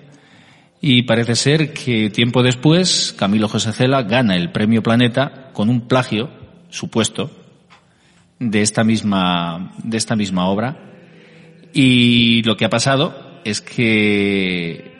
y 0.81 1.03
parece 1.03 1.35
ser 1.35 1.71
que 1.71 2.09
tiempo 2.09 2.41
después 2.41 3.13
Camilo 3.15 3.47
José 3.47 3.73
Cela 3.73 4.01
gana 4.01 4.35
el 4.35 4.51
premio 4.51 4.81
Planeta 4.81 5.51
con 5.53 5.69
un 5.69 5.81
plagio 5.81 6.31
supuesto 6.69 7.29
de 8.39 8.63
esta 8.63 8.83
misma, 8.83 9.75
de 9.83 9.97
esta 9.97 10.15
misma 10.15 10.47
obra. 10.47 10.79
Y 11.73 12.41
lo 12.41 12.57
que 12.57 12.65
ha 12.65 12.69
pasado 12.69 13.39
es 13.43 13.61
que 13.61 14.94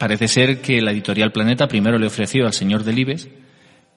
parece 0.00 0.28
ser 0.28 0.62
que 0.62 0.80
la 0.80 0.92
editorial 0.92 1.30
Planeta 1.30 1.68
primero 1.68 1.98
le 1.98 2.06
ofreció 2.06 2.46
al 2.46 2.54
señor 2.54 2.84
Delibes 2.84 3.28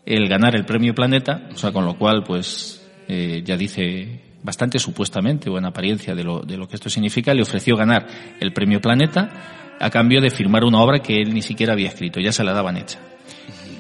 el 0.06 0.28
ganar 0.28 0.54
el 0.54 0.66
premio 0.66 0.94
Planeta, 0.94 1.48
o 1.54 1.58
sea, 1.58 1.72
con 1.72 1.86
lo 1.86 1.98
cual, 1.98 2.26
pues, 2.26 2.86
eh, 3.08 3.42
ya 3.46 3.56
dice 3.56 4.20
bastante 4.44 4.80
supuestamente 4.80 5.50
o 5.50 5.58
en 5.58 5.64
apariencia 5.64 6.14
de 6.14 6.26
lo, 6.26 6.42
de 6.42 6.58
lo 6.58 6.68
que 6.68 6.76
esto 6.76 6.90
significa, 6.90 7.34
le 7.34 7.42
ofreció 7.42 7.78
ganar 7.78 8.06
el 8.42 8.52
premio 8.52 8.82
Planeta 8.82 9.76
a 9.80 9.90
cambio 9.90 10.20
de 10.20 10.30
firmar 10.30 10.66
una 10.66 10.82
obra 10.82 11.00
que 11.00 11.22
él 11.22 11.34
ni 11.34 11.42
siquiera 11.42 11.72
había 11.72 11.88
escrito, 11.88 12.20
ya 12.20 12.34
se 12.34 12.44
la 12.44 12.52
daban 12.52 12.76
hecha. 12.76 13.00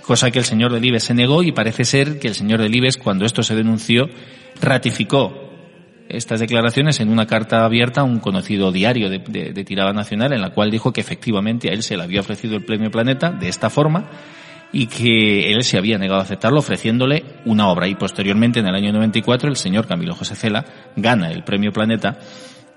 Cosa 0.01 0.31
que 0.31 0.39
el 0.39 0.45
señor 0.45 0.71
Delibes 0.71 1.03
se 1.03 1.13
negó 1.13 1.43
y 1.43 1.51
parece 1.51 1.83
ser 1.83 2.19
que 2.19 2.29
el 2.29 2.35
señor 2.35 2.61
Delibes, 2.61 2.95
cuando 2.95 3.25
esto 3.25 3.43
se 3.43 3.53
denunció, 3.53 4.09
ratificó 4.61 5.42
estas 6.13 6.39
declaraciones 6.39 6.99
en 6.99 7.09
una 7.09 7.25
carta 7.25 7.65
abierta 7.65 8.01
a 8.01 8.03
un 8.03 8.19
conocido 8.19 8.71
diario 8.71 9.09
de, 9.09 9.19
tirada 9.65 9.93
nacional 9.93 10.33
en 10.33 10.41
la 10.41 10.51
cual 10.51 10.71
dijo 10.71 10.93
que 10.93 11.01
efectivamente 11.01 11.69
a 11.69 11.73
él 11.73 11.83
se 11.83 11.97
le 11.97 12.03
había 12.03 12.21
ofrecido 12.21 12.55
el 12.55 12.63
premio 12.63 12.91
Planeta 12.91 13.31
de 13.31 13.49
esta 13.49 13.69
forma 13.69 14.09
y 14.71 14.87
que 14.87 15.51
él 15.53 15.63
se 15.63 15.77
había 15.77 15.97
negado 15.97 16.19
a 16.19 16.23
aceptarlo 16.23 16.59
ofreciéndole 16.59 17.23
una 17.45 17.67
obra 17.67 17.87
y 17.87 17.95
posteriormente 17.95 18.59
en 18.59 18.67
el 18.67 18.75
año 18.75 18.91
94 18.91 19.49
el 19.49 19.55
señor 19.55 19.87
Camilo 19.87 20.15
José 20.15 20.35
Cela 20.35 20.65
gana 20.95 21.31
el 21.31 21.43
premio 21.43 21.71
Planeta 21.71 22.17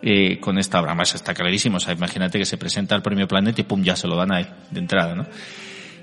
eh, 0.02 0.38
con 0.40 0.58
esta 0.58 0.80
obra. 0.80 0.94
Más 0.94 1.14
está 1.14 1.32
clarísimo, 1.32 1.78
o 1.78 1.80
sea, 1.80 1.94
imagínate 1.94 2.38
que 2.38 2.44
se 2.44 2.58
presenta 2.58 2.94
el 2.94 3.02
premio 3.02 3.26
Planeta 3.26 3.60
y 3.60 3.64
pum, 3.64 3.82
ya 3.82 3.96
se 3.96 4.06
lo 4.06 4.16
dan 4.16 4.32
ahí 4.32 4.46
de 4.70 4.80
entrada, 4.80 5.14
¿no? 5.14 5.26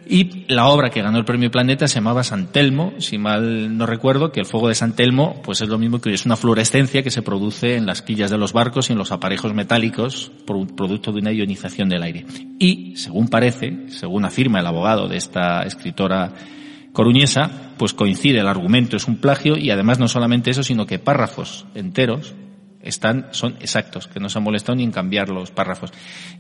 Y 0.08 0.46
la 0.48 0.68
obra 0.68 0.90
que 0.90 1.02
ganó 1.02 1.18
el 1.18 1.26
premio 1.26 1.50
Planeta 1.50 1.88
se 1.88 1.96
llamaba 1.96 2.24
San 2.24 2.52
Telmo, 2.52 2.94
si 3.00 3.18
mal 3.18 3.78
no 3.78 3.86
recuerdo, 3.86 4.32
que 4.32 4.42
el 4.42 4.46
fuego 4.46 4.68
de 4.68 4.76
San 4.76 4.96
Telmo 4.96 5.42
pues 5.44 5.62
es 5.62 5.70
lo 5.70 5.78
mismo 5.78 6.02
que 6.02 6.14
es 6.14 6.26
una 6.26 6.36
fluorescencia 6.36 7.04
que 7.04 7.12
se 7.12 7.22
produce 7.22 7.76
en 7.76 7.86
las 7.86 8.02
quillas 8.02 8.30
de 8.30 8.38
los 8.38 8.54
barcos 8.54 8.90
y 8.90 8.94
en 8.94 9.00
los 9.00 9.12
aparejos 9.12 9.54
metálicos 9.54 10.32
producto 10.46 11.12
de 11.12 11.20
una 11.20 11.32
ionización 11.32 11.90
del 11.90 12.04
aire. 12.04 12.26
Y, 12.60 12.96
según 12.98 13.28
parece, 13.28 13.90
según 13.90 14.26
afirma 14.26 14.60
el 14.60 14.68
abogado 14.68 15.08
de 15.08 15.18
esta 15.18 15.64
escritora 15.64 16.34
coruñesa, 16.92 17.74
pues 17.78 17.94
coincide 17.94 18.40
el 18.40 18.48
argumento, 18.48 18.98
es 18.98 19.08
un 19.08 19.18
plagio 19.18 19.58
y 19.58 19.72
además 19.72 20.00
no 20.00 20.08
solamente 20.08 20.52
eso, 20.52 20.64
sino 20.64 20.86
que 20.86 21.00
párrafos 21.00 21.66
enteros 21.74 22.36
están, 22.84 23.28
son 23.32 23.56
exactos, 23.62 24.08
que 24.08 24.20
no 24.20 24.30
se 24.30 24.38
han 24.38 24.44
molestado 24.44 24.76
ni 24.76 24.84
en 24.84 24.92
cambiar 24.92 25.30
los 25.30 25.52
párrafos. 25.52 25.92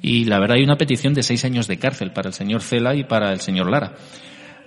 Y 0.01 0.25
la 0.25 0.39
verdad 0.39 0.57
hay 0.57 0.63
una 0.63 0.77
petición 0.77 1.13
de 1.13 1.23
seis 1.23 1.45
años 1.45 1.67
de 1.67 1.77
cárcel 1.77 2.11
para 2.11 2.27
el 2.27 2.33
señor 2.33 2.61
Cela 2.61 2.95
y 2.95 3.03
para 3.03 3.31
el 3.31 3.39
señor 3.39 3.69
Lara. 3.69 3.93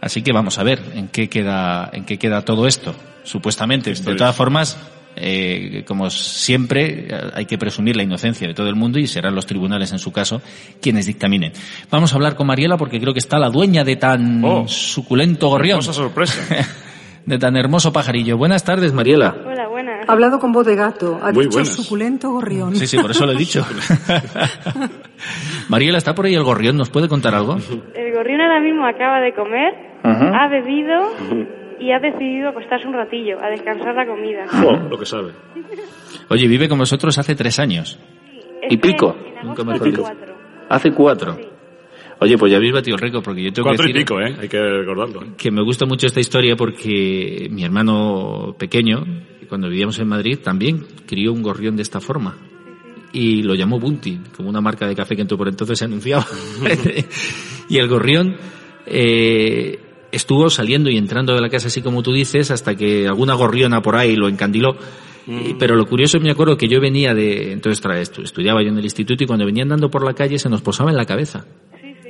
Así 0.00 0.22
que 0.22 0.32
vamos 0.32 0.58
a 0.58 0.62
ver 0.62 0.80
en 0.94 1.08
qué 1.08 1.28
queda, 1.28 1.90
en 1.92 2.04
qué 2.04 2.18
queda 2.18 2.42
todo 2.42 2.66
esto, 2.66 2.94
supuestamente. 3.24 3.92
De 3.92 4.14
todas 4.14 4.36
formas, 4.36 4.76
eh, 5.16 5.84
como 5.86 6.10
siempre, 6.10 7.08
hay 7.34 7.46
que 7.46 7.56
presumir 7.56 7.96
la 7.96 8.02
inocencia 8.02 8.46
de 8.46 8.54
todo 8.54 8.68
el 8.68 8.74
mundo 8.76 8.98
y 8.98 9.06
serán 9.06 9.34
los 9.34 9.46
tribunales, 9.46 9.92
en 9.92 9.98
su 9.98 10.12
caso, 10.12 10.42
quienes 10.80 11.06
dictaminen. 11.06 11.52
Vamos 11.90 12.12
a 12.12 12.16
hablar 12.16 12.36
con 12.36 12.46
Mariela 12.46 12.76
porque 12.76 13.00
creo 13.00 13.14
que 13.14 13.18
está 13.18 13.38
la 13.38 13.48
dueña 13.48 13.84
de 13.84 13.96
tan 13.96 14.44
oh, 14.44 14.68
suculento 14.68 15.48
gorrión. 15.48 15.82
sorpresa. 15.82 16.66
de 17.26 17.38
tan 17.38 17.56
hermoso 17.56 17.92
pajarillo. 17.92 18.36
Buenas 18.36 18.64
tardes, 18.64 18.92
Mariela. 18.92 19.34
Hola, 19.44 19.68
buenas. 19.68 19.75
Ha 20.06 20.12
hablado 20.12 20.38
con 20.38 20.52
voz 20.52 20.66
de 20.66 20.76
gato. 20.76 21.18
Ha 21.22 21.32
dicho 21.32 21.64
suculento 21.64 22.30
gorrión. 22.30 22.76
Sí, 22.76 22.86
sí, 22.86 22.96
por 22.98 23.10
eso 23.10 23.26
lo 23.26 23.32
he 23.32 23.36
dicho. 23.36 23.64
Mariela, 25.68 25.98
¿está 25.98 26.14
por 26.14 26.26
ahí 26.26 26.34
el 26.34 26.44
gorrión? 26.44 26.76
¿Nos 26.76 26.90
puede 26.90 27.08
contar 27.08 27.34
algo? 27.34 27.56
El 27.94 28.14
gorrión 28.14 28.40
ahora 28.40 28.60
mismo 28.60 28.86
acaba 28.86 29.20
de 29.20 29.34
comer, 29.34 29.74
ha 30.04 30.48
bebido 30.48 31.10
y 31.80 31.92
ha 31.92 31.98
decidido 31.98 32.50
acostarse 32.50 32.86
un 32.86 32.94
ratillo, 32.94 33.38
a 33.42 33.48
descansar 33.48 33.94
la 33.94 34.06
comida. 34.06 34.44
Oh, 34.66 34.88
lo 34.88 34.98
que 34.98 35.06
sabe. 35.06 35.32
Oye, 36.30 36.46
vive 36.46 36.68
con 36.68 36.78
vosotros 36.78 37.18
hace 37.18 37.34
tres 37.34 37.58
años. 37.58 37.98
¿Y 38.68 38.76
pico? 38.76 39.14
Hace 40.68 40.92
cuatro. 40.92 41.36
Oye, 42.18 42.38
pues 42.38 42.50
ya 42.50 42.56
habéis 42.56 42.72
batido 42.72 42.96
el 42.96 43.02
récord 43.02 43.22
porque 43.22 43.42
yo 43.42 43.52
tengo 43.52 43.70
que 43.70 43.76
decir... 43.76 43.96
y 43.96 43.98
pico, 44.00 44.20
¿eh? 44.20 44.34
Hay 44.40 44.48
que 44.48 44.58
recordarlo. 44.58 45.22
¿eh? 45.22 45.26
Que 45.36 45.50
me 45.50 45.62
gusta 45.62 45.84
mucho 45.84 46.06
esta 46.06 46.20
historia 46.20 46.56
porque 46.56 47.48
mi 47.50 47.62
hermano 47.62 48.54
pequeño, 48.58 49.04
cuando 49.48 49.68
vivíamos 49.68 49.98
en 49.98 50.08
Madrid, 50.08 50.38
también 50.42 50.86
crió 51.06 51.32
un 51.32 51.42
gorrión 51.42 51.76
de 51.76 51.82
esta 51.82 52.00
forma. 52.00 52.36
Y 53.12 53.42
lo 53.42 53.54
llamó 53.54 53.78
Bunty, 53.78 54.20
como 54.34 54.48
una 54.48 54.60
marca 54.60 54.86
de 54.86 54.94
café 54.94 55.14
que 55.14 55.24
por 55.26 55.48
entonces 55.48 55.78
se 55.78 55.84
anunciaba. 55.84 56.26
y 57.68 57.78
el 57.78 57.88
gorrión 57.88 58.36
eh, 58.86 59.78
estuvo 60.10 60.48
saliendo 60.48 60.88
y 60.88 60.96
entrando 60.96 61.34
de 61.34 61.40
la 61.40 61.50
casa 61.50 61.66
así 61.66 61.82
como 61.82 62.02
tú 62.02 62.12
dices 62.12 62.50
hasta 62.50 62.74
que 62.74 63.06
alguna 63.06 63.34
gorriona 63.34 63.82
por 63.82 63.94
ahí 63.94 64.16
lo 64.16 64.28
encandiló. 64.28 64.76
Mm. 65.26 65.58
Pero 65.58 65.76
lo 65.76 65.84
curioso 65.86 66.18
me 66.20 66.30
acuerdo 66.30 66.56
que 66.56 66.68
yo 66.68 66.80
venía 66.80 67.12
de, 67.12 67.52
entonces 67.52 67.84
estudiaba 68.22 68.62
yo 68.62 68.68
en 68.68 68.78
el 68.78 68.84
instituto 68.84 69.24
y 69.24 69.26
cuando 69.26 69.44
venía 69.44 69.64
andando 69.64 69.90
por 69.90 70.04
la 70.04 70.14
calle 70.14 70.38
se 70.38 70.48
nos 70.48 70.62
posaba 70.62 70.90
en 70.90 70.96
la 70.96 71.04
cabeza 71.04 71.44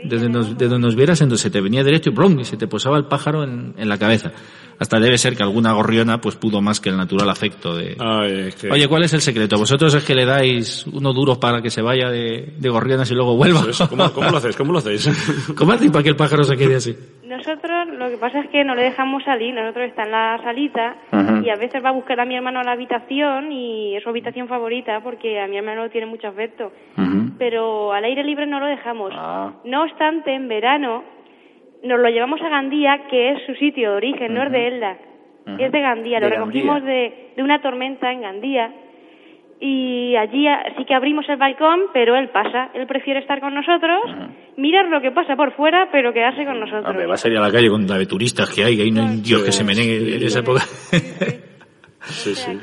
desde, 0.02 0.28
donde 0.28 0.78
nos 0.78 0.94
vieras, 0.94 1.20
entonces 1.20 1.42
se 1.42 1.50
te 1.50 1.60
venía 1.60 1.82
derecho 1.82 2.10
y, 2.10 2.12
brum, 2.12 2.38
y 2.40 2.44
se 2.44 2.56
te 2.56 2.66
posaba 2.66 2.96
el 2.96 3.06
pájaro 3.06 3.44
en, 3.44 3.74
en, 3.76 3.88
la 3.88 3.98
cabeza. 3.98 4.32
Hasta 4.78 4.98
debe 4.98 5.18
ser 5.18 5.36
que 5.36 5.42
alguna 5.42 5.72
gorriona 5.72 6.20
pues 6.20 6.36
pudo 6.36 6.60
más 6.60 6.80
que 6.80 6.90
el 6.90 6.96
natural 6.96 7.28
afecto 7.30 7.74
de... 7.74 7.96
Oye, 8.70 8.88
¿cuál 8.88 9.04
es 9.04 9.12
el 9.14 9.20
secreto? 9.20 9.56
¿Vosotros 9.56 9.94
es 9.94 10.04
que 10.04 10.14
le 10.14 10.26
dais 10.26 10.86
uno 10.86 11.12
duro 11.12 11.40
para 11.40 11.62
que 11.62 11.70
se 11.70 11.82
vaya 11.82 12.10
de, 12.10 12.54
de 12.58 12.68
gorrionas 12.68 13.10
y 13.10 13.14
luego 13.14 13.36
vuelva? 13.36 13.60
¿Cómo, 13.88 14.12
¿Cómo, 14.12 14.30
lo 14.30 14.36
hacéis? 14.36 14.56
¿Cómo 14.56 14.72
lo 14.72 14.78
hacéis? 14.78 15.52
¿Cómo 15.56 15.72
hacéis 15.72 15.90
para 15.90 16.02
que 16.02 16.10
el 16.10 16.16
pájaro 16.16 16.44
se 16.44 16.56
quede 16.56 16.76
así? 16.76 16.96
Nosotros 17.24 17.88
lo 17.98 18.08
que 18.08 18.18
pasa 18.18 18.40
es 18.40 18.50
que 18.50 18.64
no 18.64 18.74
le 18.74 18.82
dejamos 18.82 19.24
salir, 19.24 19.54
nosotros 19.54 19.88
está 19.88 20.04
en 20.04 20.10
la 20.12 20.40
salita 20.42 20.96
y 21.42 21.50
a 21.50 21.56
veces 21.56 21.84
va 21.84 21.88
a 21.88 21.92
buscar 21.92 22.20
a 22.20 22.24
mi 22.24 22.36
hermano 22.36 22.60
a 22.60 22.64
la 22.64 22.72
habitación 22.72 23.50
y 23.50 23.96
es 23.96 24.02
su 24.02 24.10
habitación 24.10 24.48
favorita 24.48 25.00
porque 25.02 25.40
a 25.40 25.48
mi 25.48 25.56
hermano 25.56 25.88
tiene 25.90 26.06
mucho 26.06 26.28
afecto. 26.28 26.70
Pero 27.38 27.92
al 27.92 28.04
aire 28.04 28.24
libre 28.24 28.46
no 28.46 28.60
lo 28.60 28.66
dejamos. 28.66 29.12
Ah. 29.14 29.52
No 29.64 29.82
obstante, 29.82 30.34
en 30.34 30.48
verano 30.48 31.04
nos 31.86 32.00
lo 32.00 32.08
llevamos 32.08 32.40
a 32.42 32.48
Gandía, 32.48 33.06
que 33.08 33.32
es 33.32 33.46
su 33.46 33.54
sitio 33.54 33.90
de 33.90 33.96
origen, 33.96 34.34
no 34.34 34.42
es 34.42 34.52
de 34.52 34.68
Elda, 34.68 34.98
es 35.58 35.72
de 35.72 35.80
Gandía. 35.80 36.20
Lo 36.20 36.28
recogimos 36.28 36.82
de, 36.82 37.32
de, 37.36 37.42
una 37.42 37.60
tormenta 37.60 38.12
en 38.12 38.22
Gandía 38.22 38.72
y 39.60 40.14
allí 40.16 40.46
sí 40.76 40.84
que 40.84 40.94
abrimos 40.94 41.26
el 41.28 41.36
balcón, 41.36 41.80
pero 41.92 42.14
él 42.16 42.28
pasa. 42.28 42.70
Él 42.74 42.86
prefiere 42.86 43.20
estar 43.20 43.40
con 43.40 43.54
nosotros, 43.54 44.02
mirar 44.56 44.86
lo 44.88 45.00
que 45.00 45.10
pasa 45.10 45.34
por 45.34 45.52
fuera, 45.56 45.88
pero 45.90 46.12
quedarse 46.12 46.44
con 46.44 46.60
nosotros. 46.60 46.86
Hombre, 46.86 47.06
va 47.06 47.14
a 47.14 47.18
salir 47.18 47.38
a 47.38 47.42
la 47.42 47.50
calle 47.50 47.70
con 47.70 47.86
la 47.86 47.96
de 47.96 48.06
turistas 48.06 48.52
que 48.54 48.64
hay, 48.64 48.80
ahí 48.80 48.90
no 48.90 49.02
hay 49.02 49.20
Dios 49.20 49.42
que 49.42 49.52
se 49.52 49.64
menegue 49.64 50.16
en 50.16 50.22
esa 50.22 50.40
época. 50.40 50.60
Sí, 50.60 52.34
sí. 52.34 52.58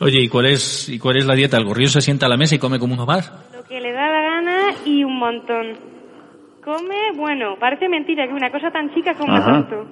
Oye, 0.00 0.20
¿y 0.20 0.28
cuál 0.28 0.46
es 0.46 0.88
y 0.88 0.98
cuál 0.98 1.16
es 1.16 1.26
la 1.26 1.34
dieta? 1.34 1.56
¿El 1.56 1.64
gorrión 1.64 1.88
se 1.88 2.00
sienta 2.00 2.26
a 2.26 2.28
la 2.28 2.36
mesa 2.36 2.54
y 2.54 2.58
come 2.58 2.78
como 2.78 2.94
uno 2.94 3.06
más? 3.06 3.32
Lo 3.54 3.64
que 3.64 3.80
le 3.80 3.92
da 3.92 4.08
la 4.08 4.20
gana 4.20 4.58
y 4.84 5.02
un 5.02 5.18
montón 5.18 5.95
come, 6.66 7.12
bueno, 7.14 7.54
parece 7.60 7.88
mentira 7.88 8.26
que 8.26 8.34
una 8.34 8.50
cosa 8.50 8.72
tan 8.72 8.92
chica 8.92 9.14
como 9.14 9.38
tanto. 9.38 9.86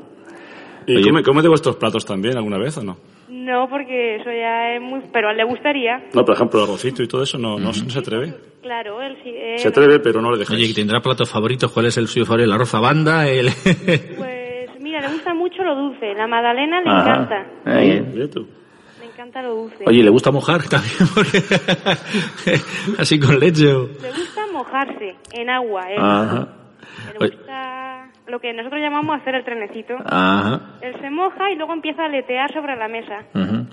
¿Y 0.87 1.01
come, 1.03 1.23
come, 1.23 1.41
de 1.41 1.49
vuestros 1.49 1.77
platos 1.77 2.05
también 2.05 2.37
alguna 2.37 2.59
vez 2.59 2.77
o 2.79 2.83
no? 2.83 2.97
No, 3.29 3.69
porque 3.71 4.17
eso 4.17 4.31
ya 4.31 4.75
es 4.75 4.83
muy... 4.83 5.01
Pero 5.13 5.29
a 5.29 5.31
él 5.31 5.39
le 5.39 5.45
gustaría. 5.45 6.05
No, 6.13 6.25
por 6.25 6.35
ejemplo, 6.35 6.59
el 6.59 6.69
arrocito 6.69 7.03
y 7.03 7.09
todo 7.09 7.23
eso 7.23 7.39
no, 7.39 7.59
no, 7.59 7.73
se 7.73 7.99
atreve. 7.99 8.35
Claro, 8.61 9.01
él 9.01 9.17
sí... 9.23 9.33
se 9.57 9.69
atreve, 9.69 10.01
pero 10.01 10.21
no 10.21 10.33
le 10.33 10.39
deja. 10.39 10.53
Oye, 10.53 10.75
¿tendrá 10.75 11.01
platos 11.01 11.31
favoritos? 11.31 11.73
¿Cuál 11.73 11.87
es 11.87 11.97
el 11.97 12.09
suyo 12.09 12.27
favorito? 12.27 12.49
¿El 12.49 12.53
arroz 12.53 12.75
a 12.75 12.81
banda? 12.81 13.29
El... 13.29 13.47
pues 14.19 14.81
mira, 14.81 15.01
le 15.01 15.09
gusta 15.09 15.33
mucho 15.33 15.63
lo 15.63 15.77
dulce. 15.77 16.13
La 16.15 16.27
magdalena 16.27 16.81
le 16.81 16.91
encanta. 16.91 17.47
Ahí. 17.65 18.01
Le 18.01 19.07
encanta 19.07 19.43
lo 19.43 19.55
dulce. 19.55 19.85
Oye, 19.87 20.03
¿le 20.03 20.11
gusta 20.11 20.33
mojar 20.33 20.63
también? 20.69 20.93
Así 22.99 23.19
con 23.19 23.39
leche 23.39 23.65
Le 23.65 24.11
gusta 24.11 24.43
mojarse 24.53 25.15
en 25.33 25.51
agua, 25.51 25.91
¿eh? 25.91 25.97
Ajá. 25.99 26.64
Le 27.19 27.29
gusta 27.29 28.09
lo 28.27 28.41
que 28.41 28.53
nosotros 28.53 28.81
llamamos 28.81 29.21
hacer 29.21 29.35
el 29.35 29.45
trenecito. 29.45 29.95
Ajá. 30.05 30.79
Él 30.81 30.95
se 31.01 31.11
moja 31.11 31.51
y 31.51 31.57
luego 31.57 31.73
empieza 31.73 32.03
a 32.03 32.07
aletear 32.07 32.53
sobre 32.53 32.77
la 32.77 32.89
mesa. 32.89 33.25
Ujú. 33.35 33.67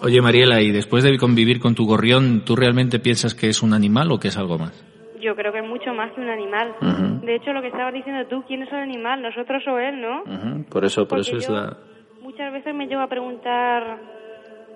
Oye, 0.00 0.20
Mariela, 0.20 0.60
y 0.60 0.70
después 0.70 1.02
de 1.02 1.16
convivir 1.18 1.60
con 1.60 1.74
tu 1.74 1.84
gorrión, 1.84 2.42
¿tú 2.44 2.54
realmente 2.54 2.98
piensas 3.00 3.34
que 3.34 3.48
es 3.48 3.62
un 3.62 3.72
animal 3.72 4.12
o 4.12 4.18
que 4.18 4.28
es 4.28 4.38
algo 4.38 4.58
más? 4.58 4.84
Yo 5.20 5.34
creo 5.34 5.52
que 5.52 5.58
es 5.58 5.66
mucho 5.66 5.92
más 5.94 6.12
que 6.12 6.20
un 6.20 6.30
animal. 6.30 6.74
De 7.22 7.34
hecho, 7.34 7.52
lo 7.52 7.60
que 7.60 7.68
estabas 7.68 7.92
diciendo 7.92 8.24
tú, 8.28 8.44
¿quién 8.46 8.62
es 8.62 8.72
el 8.72 8.78
animal? 8.78 9.20
¿Nosotros 9.20 9.62
o 9.66 9.78
él, 9.78 10.00
no? 10.00 10.22
Por 10.70 10.84
eso, 10.84 11.08
por 11.08 11.18
Porque 11.18 11.22
eso 11.22 11.36
es 11.38 11.50
la... 11.50 11.76
Muchas 12.22 12.52
veces 12.52 12.74
me 12.74 12.86
llevo 12.86 13.02
a 13.02 13.08
preguntar, 13.08 13.98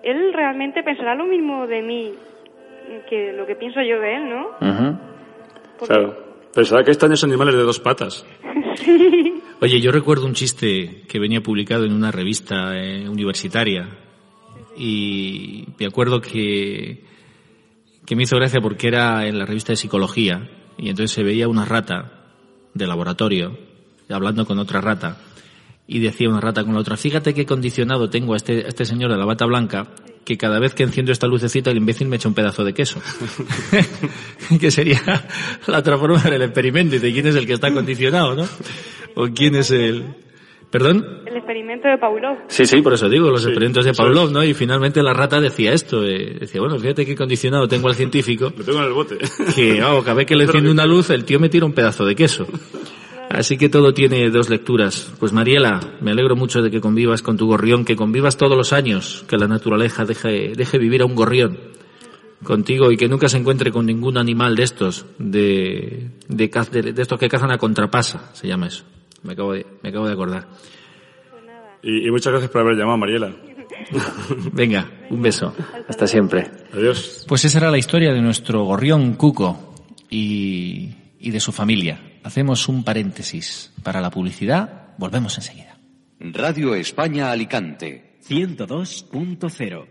¿él 0.02 0.32
realmente 0.32 0.82
pensará 0.82 1.14
lo 1.14 1.24
mismo 1.26 1.66
de 1.66 1.82
mí 1.82 2.14
que 3.08 3.32
lo 3.32 3.46
que 3.46 3.54
pienso 3.54 3.80
yo 3.82 4.00
de 4.00 4.16
él, 4.16 4.28
no? 4.28 4.48
Claro. 5.86 6.31
Pensaba 6.54 6.84
que 6.84 6.90
están 6.90 7.12
esos 7.12 7.24
animales 7.24 7.54
de 7.54 7.62
dos 7.62 7.80
patas. 7.80 8.26
Oye, 9.60 9.80
yo 9.80 9.90
recuerdo 9.90 10.26
un 10.26 10.34
chiste 10.34 11.04
que 11.08 11.18
venía 11.18 11.42
publicado 11.42 11.84
en 11.84 11.92
una 11.92 12.10
revista 12.10 12.76
eh, 12.78 13.08
universitaria. 13.08 13.88
Y 14.76 15.66
me 15.78 15.86
acuerdo 15.86 16.20
que, 16.20 17.04
que 18.04 18.16
me 18.16 18.24
hizo 18.24 18.36
gracia 18.36 18.60
porque 18.60 18.88
era 18.88 19.26
en 19.26 19.38
la 19.38 19.46
revista 19.46 19.72
de 19.72 19.76
psicología. 19.76 20.50
Y 20.76 20.90
entonces 20.90 21.12
se 21.12 21.22
veía 21.22 21.48
una 21.48 21.64
rata 21.64 22.24
de 22.74 22.86
laboratorio 22.86 23.56
hablando 24.10 24.44
con 24.44 24.58
otra 24.58 24.80
rata. 24.80 25.16
Y 25.86 26.00
decía 26.00 26.28
una 26.28 26.40
rata 26.40 26.64
con 26.64 26.74
la 26.74 26.80
otra, 26.80 26.96
fíjate 26.96 27.34
qué 27.34 27.46
condicionado 27.46 28.10
tengo 28.10 28.34
a 28.34 28.36
este, 28.36 28.64
a 28.64 28.68
este 28.68 28.84
señor 28.84 29.10
de 29.10 29.16
la 29.16 29.24
bata 29.24 29.46
blanca 29.46 29.88
que 30.24 30.36
cada 30.38 30.58
vez 30.60 30.74
que 30.74 30.82
enciendo 30.82 31.10
esta 31.12 31.26
lucecita 31.26 31.70
el 31.70 31.78
imbécil 31.78 32.08
me 32.08 32.16
echa 32.16 32.28
un 32.28 32.34
pedazo 32.34 32.64
de 32.64 32.72
queso. 32.74 33.00
que 34.60 34.70
sería 34.70 35.00
la 35.66 35.78
otra 35.78 35.98
forma 35.98 36.18
del 36.22 36.42
experimento 36.42 36.96
y 36.96 36.98
de 36.98 37.12
quién 37.12 37.26
es 37.26 37.34
el 37.36 37.46
que 37.46 37.54
está 37.54 37.72
condicionado, 37.72 38.34
¿no? 38.34 38.46
O 39.14 39.28
quién 39.28 39.54
es 39.56 39.70
el... 39.70 40.04
¿Perdón? 40.70 41.04
El 41.26 41.36
experimento 41.36 41.86
de 41.86 41.98
Pavlov. 41.98 42.38
Sí, 42.48 42.64
sí, 42.64 42.80
por 42.80 42.94
eso 42.94 43.06
digo, 43.06 43.28
los 43.30 43.42
Sí, 43.42 43.48
experimentos 43.48 43.84
de 43.84 43.92
Pavlov. 43.92 44.30
¿no? 44.32 44.42
Y 44.42 44.54
finalmente 44.54 45.02
la 45.02 45.12
rata 45.12 45.38
decía 45.38 45.74
esto, 45.74 46.02
eh, 46.06 46.38
decía, 46.40 46.62
bueno, 46.62 46.78
fíjate 46.78 47.04
qué 47.04 47.14
condicionado 47.14 47.68
tengo 47.68 47.88
al 47.88 47.94
científico, 47.94 48.50
Lo 48.56 48.64
tengo 48.64 48.78
en 48.78 48.84
el 48.86 48.92
bote. 48.92 49.18
que 49.54 49.82
oh, 49.82 50.02
cada 50.02 50.14
vez 50.14 50.26
que 50.26 50.34
le 50.34 50.44
enciende 50.44 50.70
una 50.70 50.86
luz, 50.86 51.10
el 51.10 51.26
tío 51.26 51.38
me 51.38 51.50
tira 51.50 51.66
un 51.66 51.74
pedazo 51.74 52.06
de 52.06 52.14
queso. 52.14 52.46
Así 53.34 53.56
que 53.56 53.68
todo 53.70 53.94
tiene 53.94 54.28
dos 54.30 54.50
lecturas. 54.50 55.10
Pues 55.18 55.32
Mariela, 55.32 55.80
me 56.00 56.10
alegro 56.10 56.36
mucho 56.36 56.60
de 56.60 56.70
que 56.70 56.80
convivas 56.80 57.22
con 57.22 57.36
tu 57.36 57.46
gorrión, 57.46 57.84
que 57.84 57.96
convivas 57.96 58.36
todos 58.36 58.56
los 58.56 58.72
años, 58.72 59.24
que 59.28 59.38
la 59.38 59.48
naturaleza 59.48 60.04
deje, 60.04 60.52
deje 60.54 60.78
vivir 60.78 61.00
a 61.02 61.06
un 61.06 61.14
gorrión 61.14 61.58
contigo 62.44 62.90
y 62.92 62.96
que 62.96 63.08
nunca 63.08 63.28
se 63.28 63.38
encuentre 63.38 63.70
con 63.72 63.86
ningún 63.86 64.18
animal 64.18 64.54
de 64.56 64.62
estos, 64.64 65.06
de, 65.18 66.10
de, 66.28 66.50
caz- 66.50 66.70
de- 66.70 66.92
de 66.92 67.00
estos 67.02 67.18
que 67.18 67.28
cazan 67.28 67.52
a 67.52 67.58
contrapasa, 67.58 68.30
se 68.34 68.48
llama 68.48 68.66
eso. 68.66 68.84
Me 69.22 69.32
acabo 69.34 69.52
de, 69.54 69.64
me 69.82 69.88
acabo 69.90 70.06
de 70.06 70.12
acordar. 70.12 70.48
Y, 71.82 72.08
y 72.08 72.10
muchas 72.10 72.32
gracias 72.32 72.50
por 72.50 72.60
haber 72.62 72.76
llamado, 72.76 72.98
Mariela. 72.98 73.32
Venga, 74.52 74.90
un 75.10 75.22
beso. 75.22 75.54
Hasta 75.88 76.06
siempre. 76.06 76.50
Adiós. 76.72 77.24
Pues 77.28 77.44
esa 77.44 77.58
era 77.58 77.70
la 77.70 77.78
historia 77.78 78.12
de 78.12 78.20
nuestro 78.20 78.62
gorrión 78.64 79.14
Cuco 79.14 79.74
y, 80.10 80.90
y 81.22 81.30
de 81.30 81.40
su 81.40 81.52
familia. 81.52 82.00
Hacemos 82.24 82.68
un 82.68 82.84
paréntesis 82.84 83.72
para 83.82 84.00
la 84.00 84.10
publicidad. 84.10 84.88
Volvemos 84.98 85.38
enseguida. 85.38 85.78
Radio 86.20 86.74
España 86.74 87.30
Alicante. 87.30 88.18
102.0 88.28 89.86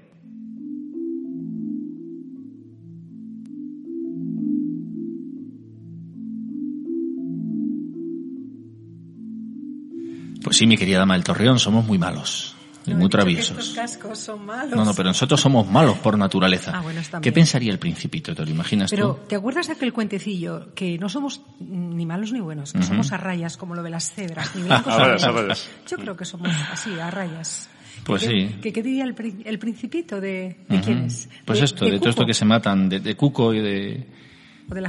Pues 10.44 10.58
sí, 10.58 10.65
mi 10.65 10.76
querida 10.76 11.00
dama 11.00 11.13
del 11.13 11.24
Torreón, 11.24 11.60
somos 11.60 11.86
muy 11.86 11.98
malos 11.98 12.56
y 12.86 12.91
No, 12.91 12.98
muy 12.98 13.06
que 13.08 13.12
traviesos. 13.12 13.58
Estos 13.58 13.76
cascos 13.76 14.20
son 14.20 14.46
malos. 14.46 14.76
No, 14.76 14.84
no, 14.86 14.94
pero 14.94 15.10
nosotros 15.10 15.39
somos 15.39 15.67
malos 15.70 15.98
por 16.00 16.17
naturaleza. 16.17 16.72
Ah, 16.76 16.82
bueno, 16.82 17.02
¿Qué 17.22 17.32
pensaría 17.32 17.72
el 17.72 17.80
principito? 17.80 18.34
¿Te 18.34 18.44
lo 18.44 18.50
imaginas 18.52 18.89
Pero, 18.89 19.15
tú? 19.15 19.28
¿te 19.28 19.36
acuerdas 19.36 19.67
de 19.67 19.74
aquel 19.74 19.94
cuentecillo? 19.94 20.74
Que 20.74 20.98
no 20.98 21.08
somos 21.10 21.41
ni 21.60 22.06
malos 22.06 22.32
ni 22.32 22.39
buenos, 22.39 22.74
que 22.74 22.82
somos 22.84 23.12
a 23.12 23.17
rayas, 23.17 23.58
como 23.58 23.76
lo 23.76 23.84
de 23.84 23.89
las 23.91 24.12
cebras, 24.12 24.56
ni 24.56 24.63
blancos 24.63 24.94
A 24.94 24.98
ni 24.98 25.04
rayas, 25.06 25.24
a. 25.26 25.89
Yo 25.89 25.98
creo 25.98 26.17
que 26.17 26.26
somos 26.26 26.50
así, 26.72 26.91
a 27.00 27.12
rayas. 27.12 27.70
Pues 28.04 28.24
¿Qué- 28.24 28.30
sí. 28.50 28.56
¿Qué, 28.63 28.74
qué 28.74 28.82
diría 28.82 29.04
el, 29.04 29.15
el 29.46 29.60
principito 29.60 30.20
de, 30.20 30.58
de 30.67 30.76
Ujú. 30.78 30.84
quién 30.86 31.04
es? 31.06 31.30
Pues 31.46 31.62
esto, 31.62 31.86
de, 31.86 32.00
todo 32.00 32.10
esto 32.10 32.26
que 32.26 32.34
se 32.34 32.46
matan, 32.46 32.89
de, 32.89 33.00
de 33.00 33.15
Cuco 33.15 33.54
y 33.54 33.60
de... 33.62 34.08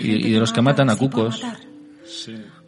Y- 0.00 0.30
de 0.32 0.38
los 0.40 0.52
que 0.52 0.62
matan 0.62 0.88
a 0.88 0.92
así 0.92 1.08
por 1.08 1.10
cucos. 1.10 1.42
matar. 1.42 1.58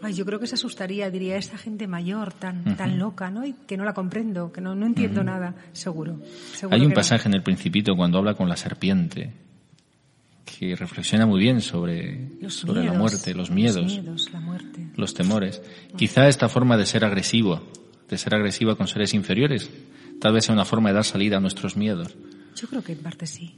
Ay, 0.05 0.13
yo 0.15 0.25
creo 0.27 0.39
que 0.39 0.47
se 0.47 0.55
asustaría, 0.55 1.11
diría, 1.11 1.37
esta 1.37 1.57
gente 1.57 1.87
mayor, 1.87 2.33
tan, 2.33 2.77
tan 2.77 2.99
loca, 2.99 3.31
¿no? 3.31 3.47
Y 3.47 3.55
que 3.67 3.77
no 3.77 3.85
la 3.85 3.95
comprendo, 3.95 4.53
que 4.53 4.61
no, 4.61 4.75
no 4.75 4.87
entiendo 4.87 5.25
nada, 5.25 5.55
seguro. 5.73 6.21
seguro 6.55 6.77
Hay 6.77 6.83
un 6.83 6.91
no. 6.91 6.95
pasaje 6.95 7.29
en 7.29 7.35
el 7.35 7.43
Principito 7.43 7.97
cuando 7.97 8.19
habla 8.19 8.35
con 8.35 8.49
la 8.49 8.57
serpiente 8.57 9.33
que 10.45 10.77
reflexiona 10.77 11.27
muy 11.27 11.41
bien 11.41 11.61
sobre, 11.61 12.29
Los 12.41 12.55
sobre 12.55 12.85
la 12.85 12.93
muerte, 12.93 13.35
los 13.35 13.51
miedos, 13.51 13.77
Los 13.83 13.93
miedos, 13.93 14.31
la 14.33 14.41
muerte. 14.41 14.89
los 14.97 15.15
temores. 15.15 15.63
Quizá 15.97 16.29
esta 16.29 16.49
forma 16.49 16.77
de 16.77 16.87
ser 16.87 17.05
agresivo, 17.05 17.63
de 18.09 18.19
ser 18.19 18.35
agresiva 18.35 18.77
con 18.77 18.87
seres 18.87 19.15
inferiores, 19.15 19.71
tal 20.21 20.35
vez 20.35 20.45
sea 20.45 20.55
una 20.55 20.65
forma 20.67 20.91
de 20.91 20.97
dar 20.97 21.05
salida 21.05 21.39
a 21.39 21.41
nuestros 21.41 21.77
miedos. 21.77 22.15
Yo 22.57 22.69
creo 22.69 22.85
que 22.85 22.93
en 22.93 22.99
parte 22.99 23.27
sí. 23.27 23.55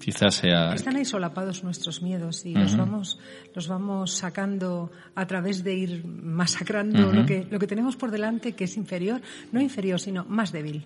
Quizá 0.00 0.30
sea... 0.30 0.72
Están 0.74 0.96
ahí 0.96 1.04
solapados 1.04 1.62
nuestros 1.62 2.00
miedos 2.02 2.46
y 2.46 2.54
los 2.54 2.76
vamos 2.76 3.18
los 3.54 3.68
vamos 3.68 4.12
sacando 4.12 4.90
a 5.14 5.26
través 5.26 5.62
de 5.62 5.74
ir 5.74 6.04
masacrando 6.06 7.12
lo 7.12 7.26
que 7.26 7.46
lo 7.50 7.58
que 7.58 7.66
tenemos 7.66 7.96
por 7.96 8.10
delante 8.10 8.52
que 8.52 8.64
es 8.64 8.76
inferior, 8.76 9.20
no 9.52 9.60
inferior, 9.60 10.00
sino 10.00 10.24
más 10.24 10.52
débil. 10.52 10.84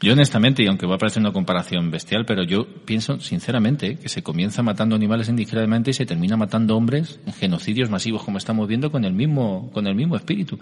Yo 0.00 0.14
honestamente, 0.14 0.62
y 0.62 0.66
aunque 0.66 0.86
va 0.86 0.94
a 0.94 0.98
parecer 0.98 1.20
una 1.20 1.32
comparación 1.32 1.90
bestial, 1.90 2.24
pero 2.26 2.42
yo 2.42 2.66
pienso 2.84 3.20
sinceramente 3.20 3.96
que 3.96 4.08
se 4.08 4.22
comienza 4.22 4.62
matando 4.62 4.96
animales 4.96 5.28
indiscriminadamente 5.28 5.90
y 5.90 5.94
se 5.94 6.06
termina 6.06 6.36
matando 6.36 6.76
hombres 6.76 7.20
en 7.26 7.34
genocidios 7.34 7.90
masivos 7.90 8.24
como 8.24 8.38
estamos 8.38 8.66
viendo 8.66 8.90
con 8.90 9.04
el 9.04 9.12
mismo, 9.12 9.70
con 9.72 9.86
el 9.86 9.94
mismo 9.94 10.16
espíritu. 10.16 10.58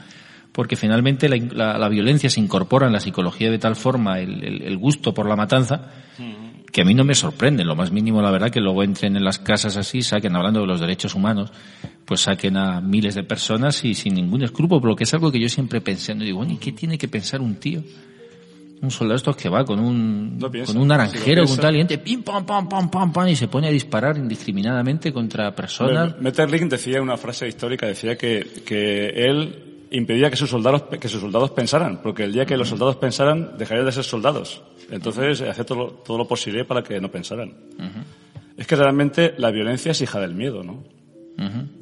Porque 0.51 0.75
finalmente 0.77 1.29
la, 1.29 1.37
la- 1.37 1.79
la 1.79 1.89
violencia 1.89 2.29
se 2.29 2.41
incorpora 2.41 2.87
en 2.89 2.93
la 2.93 3.01
psicología 3.01 3.51
de 3.51 3.59
tal 3.59 3.77
forma, 3.77 4.19
el, 4.19 4.43
el- 4.43 4.63
el 4.63 4.77
gusto 4.77 5.15
por 5.15 5.29
la 5.29 5.37
matanza, 5.37 5.93
que 6.73 6.83
a 6.83 6.85
mí 6.85 6.95
no 6.95 7.05
me 7.05 7.15
sorprende, 7.15 7.65
lo 7.65 7.75
más 7.77 7.91
mínimo 7.93 8.21
la 8.21 8.31
verdad, 8.31 8.51
que 8.51 8.61
luego 8.61 8.83
entren 8.83 9.17
en 9.17 9.25
las 9.25 9.39
casas 9.39 9.77
así, 9.77 10.03
saquen, 10.03 10.37
hablando 10.37 10.61
de 10.61 10.67
los 10.67 10.81
derechos 10.81 11.15
humanos, 11.15 11.51
pues 12.05 12.21
saquen 12.23 12.57
a 12.57 12.81
miles 12.81 13.15
de 13.15 13.23
personas 13.25 13.85
y 13.85 13.95
sin 13.95 14.15
ningún 14.15 14.43
escrúpulo, 14.43 14.81
porque 14.81 15.05
es 15.05 15.15
algo 15.15 15.33
que 15.33 15.41
yo 15.41 15.49
siempre 15.49 15.81
pensé, 15.81 16.15
no 16.15 16.25
digo, 16.25 16.39
bueno, 16.39 16.53
¿y 16.53 16.57
qué 16.59 16.73
tiene 16.73 16.99
que 16.99 17.09
pensar 17.09 17.41
un 17.41 17.57
tío? 17.57 17.83
Un 18.81 18.91
soldado 18.93 19.17
estos 19.17 19.35
que 19.37 19.49
va 19.49 19.65
con 19.65 19.81
un, 19.81 20.39
No 20.39 20.51
piensa. 20.51 20.73
con 20.73 20.81
un 20.83 20.89
naranjero, 20.89 21.43
Si 21.43 21.49
con 21.49 21.57
piensa. 21.57 21.63
tal, 21.63 21.75
y 21.75 21.79
gente, 21.79 21.99
pim, 21.99 22.23
pam, 22.23 22.47
pam, 22.47 22.69
pam, 22.69 22.91
pam, 22.91 23.13
pam, 23.13 23.29
y 23.29 23.35
se 23.35 23.49
pone 23.49 23.67
a 23.67 23.71
disparar 23.71 24.17
indiscriminadamente 24.17 25.13
contra 25.13 25.53
personas. 25.55 26.21
Metterlink 26.21 26.71
decía 26.71 27.03
una 27.03 27.17
frase 27.17 27.49
histórica, 27.49 27.87
decía 27.87 28.17
que, 28.17 28.47
que 28.65 29.09
él 29.09 29.68
impedía 29.91 30.31
que 30.31 30.37
sus 30.37 30.51
soldados 30.51 30.83
que 31.01 31.09
sus 31.09 31.21
soldados 31.21 31.51
pensaran, 31.51 32.01
porque 32.03 32.25
el 32.25 32.33
día 32.33 32.47
que 32.47 32.57
los 32.57 32.69
soldados 32.69 32.97
pensaran 32.97 33.57
dejarían 33.57 33.87
de 33.87 33.93
ser 33.93 34.05
soldados. 34.05 34.63
Entonces 34.91 35.41
hacía 35.43 35.65
todo, 35.65 35.89
todo 36.05 36.19
lo 36.19 36.27
posible 36.27 36.65
para 36.65 36.83
que 36.83 37.01
no 37.01 37.11
pensaran. 37.11 37.55
Es 38.57 38.67
que 38.67 38.77
realmente 38.77 39.35
la 39.39 39.51
violencia 39.51 39.93
es 39.93 40.01
hija 40.01 40.21
del 40.21 40.35
miedo, 40.35 40.63
¿no? 40.65 40.83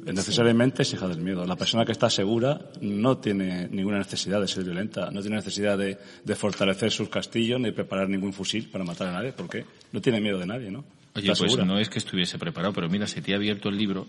Necesariamente 0.05 0.83
es 0.83 0.93
hija 0.93 1.07
del 1.07 1.19
miedo. 1.21 1.45
La 1.45 1.55
persona 1.55 1.83
que 1.85 1.91
está 1.91 2.09
segura 2.09 2.59
no 2.81 3.17
tiene 3.17 3.67
ninguna 3.69 3.97
necesidad 3.97 4.39
de 4.39 4.47
ser 4.47 4.63
violenta, 4.63 5.09
no 5.11 5.21
tiene 5.21 5.37
necesidad 5.37 5.77
de, 5.77 5.97
de 6.23 6.35
fortalecer 6.35 6.91
sus 6.91 7.09
castillos 7.09 7.59
ni 7.59 7.71
preparar 7.71 8.07
ningún 8.09 8.33
fusil 8.33 8.69
para 8.71 8.83
matar 8.83 9.07
a 9.07 9.11
nadie, 9.13 9.33
porque 9.33 9.65
no 9.91 10.01
tiene 10.01 10.21
miedo 10.21 10.37
de 10.37 10.45
nadie, 10.45 10.69
¿no? 10.71 10.83
Oye, 11.15 11.27
pues 11.27 11.39
segura. 11.39 11.65
no 11.65 11.79
es 11.79 11.89
que 11.89 11.97
estuviese 11.99 12.37
preparado, 12.37 12.73
pero 12.73 12.87
mira, 12.89 13.07
se 13.07 13.21
te 13.21 13.33
ha 13.33 13.37
abierto 13.37 13.69
el 13.69 13.77
libro. 13.77 14.05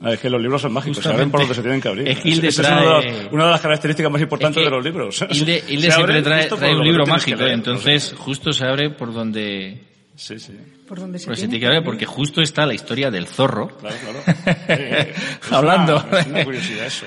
Ah, 0.00 0.12
es 0.12 0.20
que 0.20 0.28
los 0.30 0.40
libros 0.40 0.60
son 0.62 0.72
mágicos, 0.74 0.98
Justamente. 0.98 1.18
saben 1.20 1.30
por 1.30 1.40
dónde 1.40 1.54
se 1.54 1.62
tienen 1.62 1.80
que 1.80 1.88
abrir. 1.88 2.06
Es 2.08 2.20
que 2.20 2.28
Hilde 2.28 2.48
Esa 2.48 2.62
trae- 2.62 2.82
una, 2.86 3.00
de 3.00 3.22
las, 3.24 3.32
una 3.32 3.44
de 3.46 3.50
las 3.50 3.60
características 3.62 4.12
más 4.12 4.20
importantes 4.22 4.56
Es 4.58 4.62
que 4.64 4.70
de 4.70 4.76
los 4.76 4.84
libros. 4.84 5.24
Hilde, 5.30 5.60
Se 5.66 5.72
Hilde 5.72 5.90
abren 5.92 6.22
siempre 6.22 6.22
trae, 6.22 6.48
trae 6.48 6.76
un 6.76 6.84
libro 6.84 7.06
mágico, 7.06 7.42
entonces 7.44 8.14
justo 8.16 8.52
se 8.52 8.64
abre 8.66 8.90
por 8.90 9.12
donde, 9.14 9.80
Sí, 10.16 10.38
sí. 10.38 10.54
Por 10.88 10.98
donde 10.98 11.18
se 11.18 11.34
se 11.36 11.48
tiene 11.48 11.60
que 11.60 11.82
porque 11.82 12.06
justo 12.06 12.40
está 12.40 12.64
la 12.66 12.74
historia 12.74 13.10
del 13.10 13.26
zorro. 13.26 13.68
Claro, 13.78 13.96
claro. 14.02 14.20
Eh, 14.68 15.14
es 15.14 15.52
Hablando. 15.52 16.02
Una, 16.08 16.20
es 16.20 16.26
una 16.26 16.44
curiosidad 16.44 16.86
eso. 16.86 17.06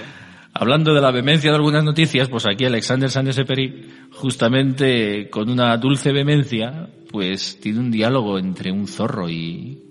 Hablando 0.54 0.93
de 0.93 1.02
la 1.02 1.12
vehemencia 1.12 1.50
de 1.52 1.56
algunas 1.56 1.84
noticias, 1.84 2.28
pues 2.28 2.45
aquí 2.45 2.65
Alexander 2.65 3.10
Sánchez 3.10 3.38
justamente 4.12 5.30
con 5.30 5.50
una 5.50 5.78
dulce 5.78 6.12
vehemencia, 6.12 6.89
pues 7.12 7.60
tiene 7.60 7.80
un 7.80 7.91
diálogo 7.91 8.38
entre 8.38 8.72
un 8.72 8.88
zorro 8.88 9.30
y, 9.30 9.82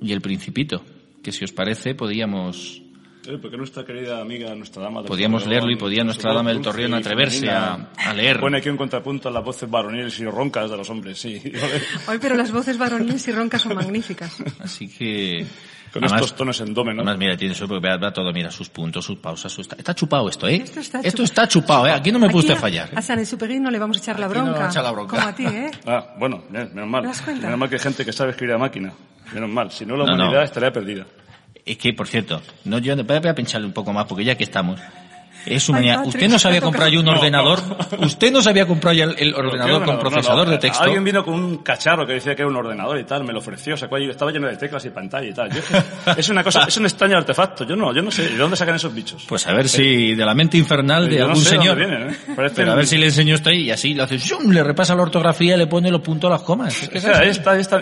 y 0.00 0.12
el 0.12 0.20
principito, 0.20 0.82
que 1.22 1.32
si 1.32 1.44
os 1.44 1.52
parece 1.52 1.94
podíamos 1.94 2.81
Eh, 3.26 3.38
porque 3.40 3.56
nuestra 3.56 3.84
querida 3.84 4.20
amiga, 4.20 4.54
nuestra 4.54 4.82
dama 4.82 5.00
del 5.00 5.08
Podíamos 5.08 5.46
leerlo 5.46 5.70
y 5.70 5.76
podía 5.76 6.02
nuestra 6.02 6.34
dama 6.34 6.50
del 6.50 6.60
Torreón 6.60 6.94
atreverse 6.94 7.48
a, 7.48 7.90
a, 7.96 8.14
leer. 8.14 8.40
Pone 8.40 8.58
aquí 8.58 8.68
un 8.68 8.76
contrapunto 8.76 9.28
a 9.28 9.32
las 9.32 9.44
voces 9.44 9.70
varoniles 9.70 10.18
y 10.18 10.24
roncas 10.24 10.68
de 10.68 10.76
los 10.76 10.90
hombres, 10.90 11.20
sí. 11.20 11.40
Hoy, 12.08 12.18
pero 12.20 12.34
las 12.34 12.50
voces 12.50 12.76
varoniles 12.76 13.26
y 13.28 13.32
roncas 13.32 13.62
son 13.62 13.74
magníficas. 13.74 14.42
Así 14.60 14.88
que... 14.88 15.46
Con 15.92 16.04
estos 16.04 16.34
tonos 16.34 16.58
en 16.62 16.72
¿no? 16.72 16.80
Además, 16.80 17.18
mira, 17.18 17.36
tiene 17.36 17.52
eso 17.52 17.68
porque 17.68 17.86
vea, 17.86 18.12
todo, 18.12 18.32
mira, 18.32 18.50
sus 18.50 18.70
puntos, 18.70 19.04
sus 19.04 19.18
pausas, 19.18 19.52
sus... 19.52 19.68
Está 19.76 19.94
chupado 19.94 20.26
esto, 20.26 20.48
¿eh? 20.48 20.64
Esto 21.02 21.22
está, 21.22 21.46
chupado, 21.46 21.86
¿eh? 21.86 21.92
Aquí 21.92 22.10
no 22.10 22.18
me 22.18 22.30
puede 22.30 22.56
fallar. 22.56 22.88
A 22.96 23.02
San 23.02 23.24
Superín 23.26 23.62
no 23.62 23.70
le 23.70 23.78
vamos 23.78 23.98
a 23.98 24.00
echar 24.00 24.18
la 24.18 24.26
bronca. 24.26 24.70
No 24.74 24.82
la 24.82 24.90
bronca. 24.90 25.16
Como 25.16 25.28
a 25.28 25.34
ti, 25.34 25.44
¿eh? 25.44 25.70
Ah, 25.86 26.14
bueno, 26.18 26.44
menos 26.48 26.88
mal. 26.88 27.02
Menos 27.02 27.58
mal 27.58 27.68
que 27.68 27.74
hay 27.74 27.80
gente 27.80 28.06
que 28.06 28.12
sabe 28.12 28.30
escribir 28.30 28.54
a 28.54 28.58
máquina. 28.58 28.90
Menos 29.34 29.50
mal. 29.50 29.70
Si 29.70 29.84
no, 29.84 29.96
la 29.96 30.04
humanidad 30.04 30.44
estaría 30.44 30.72
perdida. 30.72 31.06
Es 31.64 31.78
que, 31.78 31.92
por 31.92 32.08
cierto, 32.08 32.42
no, 32.64 32.78
yo 32.78 32.96
voy 33.04 33.16
a 33.16 33.34
pincharle 33.34 33.66
un 33.66 33.72
poco 33.72 33.92
más, 33.92 34.06
porque 34.06 34.24
ya 34.24 34.36
que 34.36 34.44
estamos, 34.44 34.80
es 35.46 35.70
manía. 35.70 36.02
¿Usted 36.02 36.28
no 36.28 36.38
sabía 36.38 36.60
comprar 36.60 36.88
yo 36.88 37.00
un 37.00 37.08
ordenador? 37.08 37.60
¿Usted 37.98 38.32
no 38.32 38.42
sabía 38.42 38.66
comprar 38.66 38.94
ya 38.94 39.04
el, 39.04 39.34
ordenador 39.34 39.84
con 39.84 39.98
procesador 39.98 40.48
de 40.48 40.58
texto? 40.58 40.84
Alguien 40.84 41.04
vino 41.04 41.24
con 41.24 41.34
un 41.34 41.58
cacharro 41.58 42.06
que 42.06 42.14
decía 42.14 42.34
que 42.34 42.42
era 42.42 42.50
un 42.50 42.56
ordenador 42.56 42.98
y 42.98 43.04
tal, 43.04 43.24
me 43.24 43.32
lo 43.32 43.40
ofreció, 43.40 43.76
sacó 43.76 43.96
ahí, 43.96 44.08
estaba 44.08 44.30
lleno 44.30 44.48
de 44.48 44.56
teclas 44.56 44.84
y 44.84 44.90
pantalla 44.90 45.28
y 45.28 45.32
tal. 45.32 45.50
es 46.16 46.28
una 46.28 46.44
cosa, 46.44 46.64
es 46.64 46.76
un 46.76 46.84
extraño 46.84 47.16
artefacto. 47.16 47.64
Yo 47.64 47.76
no, 47.76 47.94
yo 47.94 48.02
no 48.02 48.10
sé 48.10 48.28
de 48.28 48.36
dónde 48.36 48.56
sacan 48.56 48.76
esos 48.76 48.94
bichos. 48.94 49.24
Pues 49.28 49.46
a 49.46 49.52
ver 49.52 49.68
si 49.68 50.14
de 50.14 50.24
la 50.24 50.34
mente 50.34 50.56
infernal 50.56 51.08
de 51.08 51.22
algún 51.22 51.36
señor. 51.36 51.80
¿eh? 51.80 52.16
Pero 52.54 52.72
a 52.72 52.74
ver 52.74 52.86
si 52.86 52.98
le 52.98 53.06
enseño 53.06 53.34
esto 53.34 53.50
ahí 53.50 53.62
y 53.62 53.70
así 53.70 53.94
le 53.94 54.02
hace, 54.02 54.18
le 54.48 54.62
repasa 54.62 54.94
la 54.94 55.02
ortografía, 55.02 55.56
le 55.56 55.66
pone 55.66 55.90
los 55.90 56.00
puntos 56.00 56.28
a 56.28 56.34
las 56.34 56.42
comas. 56.42 56.82
Es 56.82 56.88
que, 56.88 56.98
es, 56.98 57.38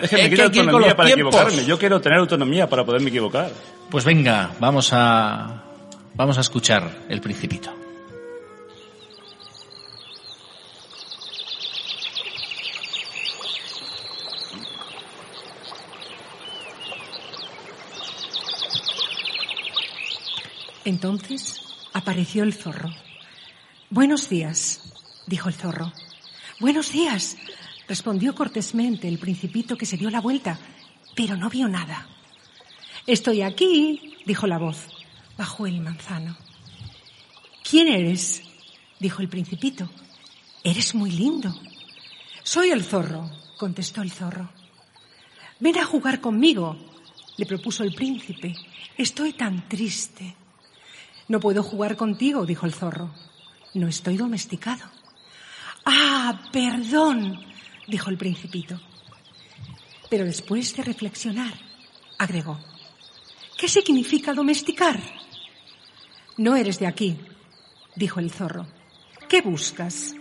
que 0.09 0.17
me 0.17 0.29
quiero 0.29 0.43
autonomía 0.45 0.95
para 0.95 1.09
equivocarme. 1.09 1.65
Yo 1.65 1.77
quiero 1.77 2.01
tener 2.01 2.19
autonomía 2.19 2.67
para 2.67 2.83
poderme 2.83 3.09
equivocar. 3.09 3.49
Pues 3.89 4.05
venga, 4.05 4.51
vamos 4.59 4.89
a 4.93 5.70
vamos 6.15 6.37
a 6.37 6.41
escuchar 6.41 7.05
el 7.09 7.21
principito. 7.21 7.73
Entonces 20.83 21.61
apareció 21.93 22.43
el 22.43 22.53
zorro. 22.53 22.89
Buenos 23.89 24.29
días, 24.29 24.93
dijo 25.27 25.47
el 25.47 25.55
zorro. 25.55 25.93
Buenos 26.59 26.91
días, 26.91 27.37
respondió 27.87 28.35
cortésmente 28.35 29.07
el 29.07 29.17
principito 29.17 29.77
que 29.77 29.85
se 29.85 29.97
dio 29.97 30.09
la 30.09 30.21
vuelta, 30.21 30.59
pero 31.15 31.37
no 31.37 31.49
vio 31.49 31.67
nada. 31.67 32.07
Estoy 33.05 33.41
aquí, 33.41 34.15
dijo 34.25 34.47
la 34.47 34.57
voz. 34.57 35.00
Bajó 35.37 35.67
el 35.67 35.81
manzano. 35.81 36.37
¿Quién 37.63 37.87
eres? 37.87 38.43
dijo 38.99 39.21
el 39.21 39.29
principito. 39.29 39.89
Eres 40.63 40.93
muy 40.93 41.11
lindo. 41.11 41.53
Soy 42.43 42.69
el 42.69 42.83
zorro, 42.83 43.29
contestó 43.57 44.01
el 44.01 44.11
zorro. 44.11 44.49
Ven 45.59 45.77
a 45.77 45.85
jugar 45.85 46.21
conmigo, 46.21 46.77
le 47.37 47.45
propuso 47.45 47.83
el 47.83 47.93
príncipe. 47.93 48.55
Estoy 48.97 49.33
tan 49.33 49.67
triste. 49.67 50.35
No 51.27 51.39
puedo 51.39 51.63
jugar 51.63 51.95
contigo, 51.95 52.45
dijo 52.45 52.65
el 52.65 52.73
zorro. 52.73 53.13
No 53.73 53.87
estoy 53.87 54.17
domesticado. 54.17 54.83
Ah, 55.85 56.49
perdón, 56.51 57.39
dijo 57.87 58.09
el 58.09 58.17
principito. 58.17 58.79
Pero 60.09 60.25
después 60.25 60.75
de 60.75 60.83
reflexionar, 60.83 61.53
agregó, 62.17 62.59
¿qué 63.57 63.67
significa 63.67 64.33
domesticar? 64.33 64.99
No 66.41 66.55
eres 66.55 66.79
de 66.79 66.87
aquí, 66.87 67.19
dijo 67.95 68.19
el 68.19 68.31
zorro. 68.31 68.65
¿Qué 69.29 69.43
buscas? 69.43 70.15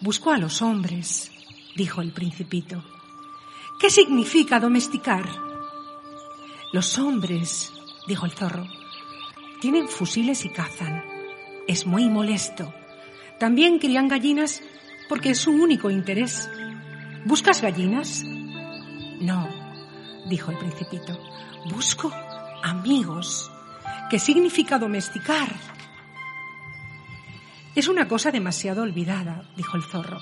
Busco 0.00 0.30
a 0.30 0.38
los 0.38 0.62
hombres, 0.62 1.32
dijo 1.74 2.00
el 2.00 2.12
principito. 2.12 2.84
¿Qué 3.80 3.90
significa 3.90 4.60
domesticar? 4.60 5.28
Los 6.72 6.96
hombres, 7.00 7.72
dijo 8.06 8.24
el 8.24 8.30
zorro, 8.30 8.68
tienen 9.60 9.88
fusiles 9.88 10.44
y 10.44 10.50
cazan. 10.50 11.02
Es 11.66 11.86
muy 11.86 12.08
molesto. 12.08 12.72
También 13.40 13.80
crían 13.80 14.06
gallinas 14.06 14.62
porque 15.08 15.30
es 15.30 15.38
su 15.38 15.50
único 15.50 15.90
interés. 15.90 16.48
¿Buscas 17.24 17.62
gallinas? 17.62 18.22
No, 19.20 19.48
dijo 20.28 20.52
el 20.52 20.58
principito. 20.58 21.20
Busco 21.68 22.12
amigos. 22.62 23.50
¿Qué 24.08 24.20
significa 24.20 24.78
domesticar? 24.78 25.48
Es 27.74 27.88
una 27.88 28.06
cosa 28.06 28.30
demasiado 28.30 28.82
olvidada, 28.82 29.42
dijo 29.56 29.76
el 29.76 29.82
zorro. 29.82 30.20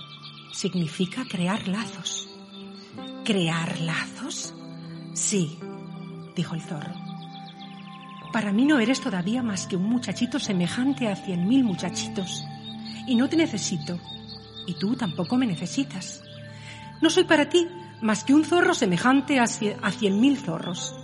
Significa 0.53 1.25
crear 1.29 1.69
lazos. 1.69 2.31
¿Crear 3.27 3.79
lazos? 3.81 4.55
Sí, 5.13 5.59
dijo 6.35 6.55
el 6.55 6.63
zorro. 6.63 6.95
Para 8.33 8.53
mí 8.53 8.65
no 8.65 8.79
eres 8.79 9.03
todavía 9.03 9.43
más 9.43 9.67
que 9.67 9.77
un 9.77 9.85
muchachito 9.85 10.39
semejante 10.39 11.09
a 11.09 11.17
cien 11.17 11.47
mil 11.47 11.63
muchachitos. 11.63 12.43
Y 13.07 13.17
no 13.17 13.29
te 13.29 13.37
necesito. 13.37 14.01
Y 14.67 14.79
tú 14.79 14.97
tampoco 14.97 15.37
me 15.37 15.47
necesitas. 15.47 16.23
No 17.03 17.11
soy 17.11 17.25
para 17.25 17.51
ti 17.51 17.69
más 18.01 18.25
que 18.25 18.33
un 18.33 18.47
zorro 18.47 18.73
semejante 18.73 19.41
a 19.41 19.47
cien 19.47 20.21
mil 20.23 20.39
zorros. 20.39 20.95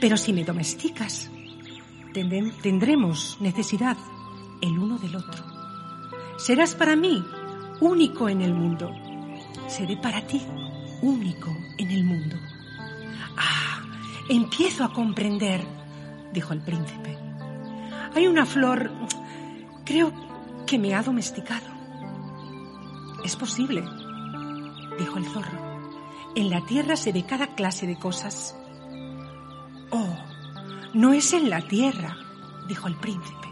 Pero 0.00 0.16
si 0.16 0.32
me 0.32 0.44
domesticas, 0.44 1.30
tendremos 2.12 3.36
necesidad 3.40 3.96
el 4.60 4.78
uno 4.78 4.98
del 4.98 5.16
otro. 5.16 5.44
Serás 6.36 6.74
para 6.74 6.96
mí 6.96 7.24
único 7.80 8.28
en 8.28 8.42
el 8.42 8.54
mundo. 8.54 8.90
Seré 9.68 9.96
para 9.96 10.26
ti 10.26 10.42
único 11.02 11.50
en 11.78 11.90
el 11.90 12.04
mundo. 12.04 12.36
Ah, 13.36 13.82
empiezo 14.28 14.84
a 14.84 14.92
comprender 14.92 15.80
dijo 16.32 16.52
el 16.52 16.60
príncipe. 16.60 17.16
Hay 18.14 18.26
una 18.26 18.46
flor, 18.46 18.90
creo 19.84 20.12
que 20.66 20.78
me 20.78 20.94
ha 20.94 21.02
domesticado. 21.02 21.66
Es 23.24 23.36
posible, 23.36 23.84
dijo 24.98 25.18
el 25.18 25.24
zorro. 25.26 25.70
En 26.34 26.50
la 26.50 26.64
tierra 26.64 26.96
se 26.96 27.12
ve 27.12 27.24
cada 27.24 27.54
clase 27.54 27.86
de 27.86 27.98
cosas. 27.98 28.56
No 30.94 31.12
es 31.12 31.32
en 31.32 31.50
la 31.50 31.60
tierra, 31.60 32.16
dijo 32.66 32.88
el 32.88 32.96
príncipe. 32.96 33.48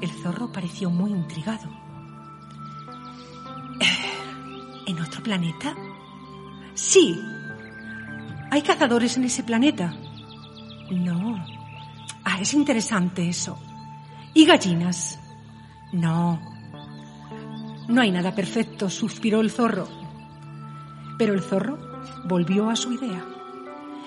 El 0.00 0.10
zorro 0.10 0.50
pareció 0.50 0.90
muy 0.90 1.10
intrigado. 1.10 1.68
¿En 4.86 5.00
otro 5.00 5.22
planeta? 5.22 5.74
Sí. 6.74 7.20
¿Hay 8.50 8.62
cazadores 8.62 9.16
en 9.16 9.24
ese 9.24 9.42
planeta? 9.42 9.94
No. 10.90 11.44
Ah, 12.24 12.38
es 12.40 12.54
interesante 12.54 13.28
eso. 13.28 13.58
¿Y 14.34 14.46
gallinas? 14.46 15.18
No. 15.92 16.40
No 17.88 18.00
hay 18.00 18.10
nada 18.10 18.34
perfecto, 18.34 18.90
suspiró 18.90 19.40
el 19.40 19.50
zorro. 19.50 19.88
Pero 21.18 21.34
el 21.34 21.40
zorro 21.40 21.78
volvió 22.24 22.68
a 22.68 22.76
su 22.76 22.92
idea. 22.92 23.24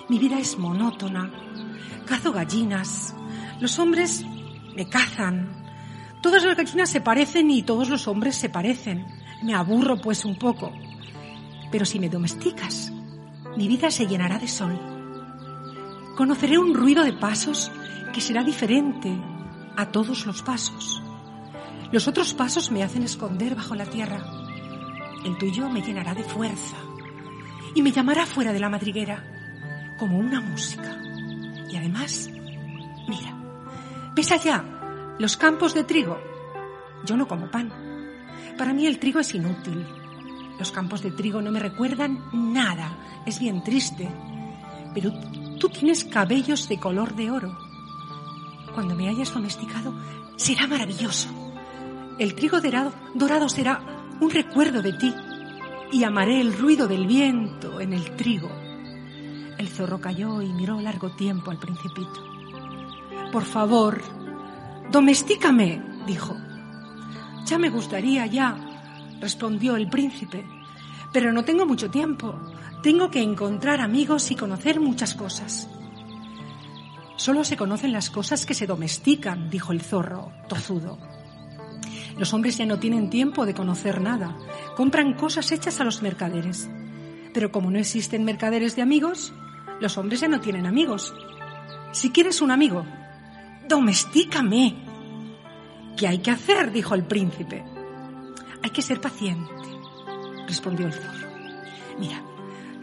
Mi 0.09 0.19
vida 0.19 0.39
es 0.39 0.57
monótona. 0.57 1.31
Cazo 2.05 2.31
gallinas. 2.31 3.15
Los 3.59 3.79
hombres 3.79 4.25
me 4.75 4.87
cazan. 4.87 5.65
Todas 6.21 6.43
las 6.43 6.57
gallinas 6.57 6.89
se 6.89 7.01
parecen 7.01 7.49
y 7.51 7.63
todos 7.63 7.89
los 7.89 8.07
hombres 8.07 8.35
se 8.35 8.49
parecen. 8.49 9.05
Me 9.43 9.53
aburro 9.53 9.99
pues 10.01 10.25
un 10.25 10.37
poco. 10.37 10.71
Pero 11.71 11.85
si 11.85 11.99
me 11.99 12.09
domesticas, 12.09 12.91
mi 13.55 13.67
vida 13.67 13.91
se 13.91 14.07
llenará 14.07 14.39
de 14.39 14.47
sol 14.47 14.79
conoceré 16.19 16.57
un 16.57 16.75
ruido 16.75 17.05
de 17.05 17.13
pasos 17.13 17.71
que 18.13 18.19
será 18.19 18.43
diferente 18.43 19.09
a 19.77 19.85
todos 19.85 20.25
los 20.25 20.43
pasos. 20.43 21.01
Los 21.93 22.09
otros 22.09 22.33
pasos 22.33 22.71
me 22.71 22.83
hacen 22.83 23.03
esconder 23.03 23.55
bajo 23.55 23.73
la 23.73 23.85
tierra. 23.85 24.19
El 25.23 25.37
tuyo 25.37 25.69
me 25.69 25.81
llenará 25.81 26.13
de 26.13 26.25
fuerza 26.25 26.75
y 27.73 27.81
me 27.81 27.93
llamará 27.93 28.25
fuera 28.25 28.51
de 28.51 28.59
la 28.59 28.67
madriguera 28.67 29.23
como 29.97 30.19
una 30.19 30.41
música. 30.41 30.99
Y 31.69 31.77
además, 31.77 32.29
mira, 33.07 33.35
ves 34.15 34.31
allá 34.31 34.63
los 35.19 35.37
campos 35.37 35.73
de 35.73 35.83
trigo. 35.83 36.17
Yo 37.05 37.15
no 37.15 37.27
como 37.27 37.49
pan. 37.51 37.71
Para 38.57 38.73
mí 38.73 38.85
el 38.85 38.99
trigo 38.99 39.19
es 39.19 39.33
inútil. 39.35 39.85
Los 40.57 40.71
campos 40.71 41.01
de 41.01 41.11
trigo 41.11 41.41
no 41.41 41.51
me 41.51 41.59
recuerdan 41.59 42.19
nada. 42.33 43.23
Es 43.25 43.39
bien 43.39 43.63
triste. 43.63 44.09
Pero 44.93 45.11
Tú 45.59 45.67
tienes 45.67 46.05
cabellos 46.05 46.69
de 46.69 46.79
color 46.79 47.15
de 47.15 47.29
oro. 47.29 47.57
Cuando 48.73 48.95
me 48.95 49.09
hayas 49.09 49.33
domesticado, 49.33 49.93
será 50.37 50.67
maravilloso. 50.67 51.27
El 52.17 52.33
trigo 52.33 52.61
dorado, 52.61 53.49
será 53.49 53.81
un 54.21 54.29
recuerdo 54.29 54.81
de 54.81 54.93
ti 54.93 55.13
y 55.91 56.05
amaré 56.05 56.39
el 56.39 56.57
ruido 56.57 56.87
del 56.87 57.07
viento 57.07 57.81
en 57.81 57.91
el 57.91 58.15
trigo. 58.15 58.49
El 59.59 59.67
zorro 59.67 59.99
cayó 59.99 60.41
y 60.41 60.53
miró 60.53 60.79
largo 60.79 61.09
tiempo 61.09 61.51
al 61.51 61.59
principito. 61.59 62.23
por 63.33 63.43
favor, 63.43 64.01
domestícame, 64.89 65.83
dijo. 66.07 66.33
Ya 67.45 67.59
me 67.59 67.69
gustaría, 67.69 68.25
ya, 68.25 68.55
respondió 69.19 69.75
el 69.75 69.89
príncipe, 69.89 70.45
pero 71.11 71.33
no 71.33 71.43
tengo 71.43 71.65
mucho 71.65 71.91
tiempo. 71.91 72.39
Tengo 72.81 73.11
que 73.11 73.21
encontrar 73.21 73.81
amigos 73.81 74.31
y 74.31 74.35
conocer 74.35 74.79
muchas 74.79 75.13
cosas. 75.13 75.67
Solo 77.17 77.43
se 77.43 77.57
conocen 77.57 77.91
las 77.91 78.09
cosas 78.09 78.45
que 78.45 78.53
se 78.53 78.65
domestican, 78.65 79.49
dijo 79.49 79.73
el 79.73 79.81
zorro, 79.81 80.31
tozudo. 80.47 80.97
Los 82.17 82.33
hombres 82.33 82.57
ya 82.57 82.65
no 82.65 82.79
tienen 82.79 83.09
tiempo 83.09 83.45
de 83.45 83.53
conocer 83.53 83.99
nada. 83.99 84.37
Compran 84.77 85.15
cosas 85.15 85.51
hechas 85.51 85.81
a 85.81 85.83
los 85.83 86.01
mercaderes. 86.01 86.69
Pero 87.33 87.51
como 87.51 87.69
no 87.69 87.77
existen 87.77 88.23
mercaderes 88.23 88.77
de 88.77 88.81
amigos, 88.81 89.33
los 89.79 89.97
hombres 89.97 90.19
ya 90.21 90.27
no 90.27 90.39
tienen 90.39 90.65
amigos. 90.65 91.13
Si 91.91 92.11
quieres 92.11 92.41
un 92.41 92.51
amigo, 92.51 92.85
domestícame. 93.67 94.75
¿Qué 95.97 96.07
hay 96.07 96.19
que 96.19 96.31
hacer? 96.31 96.71
dijo 96.71 96.95
el 96.95 97.03
príncipe. 97.03 97.63
Hay 98.61 98.69
que 98.71 98.81
ser 98.81 98.99
paciente, 98.99 99.51
respondió 100.47 100.87
el 100.87 100.93
zorro. 100.93 101.29
Mira, 101.99 102.21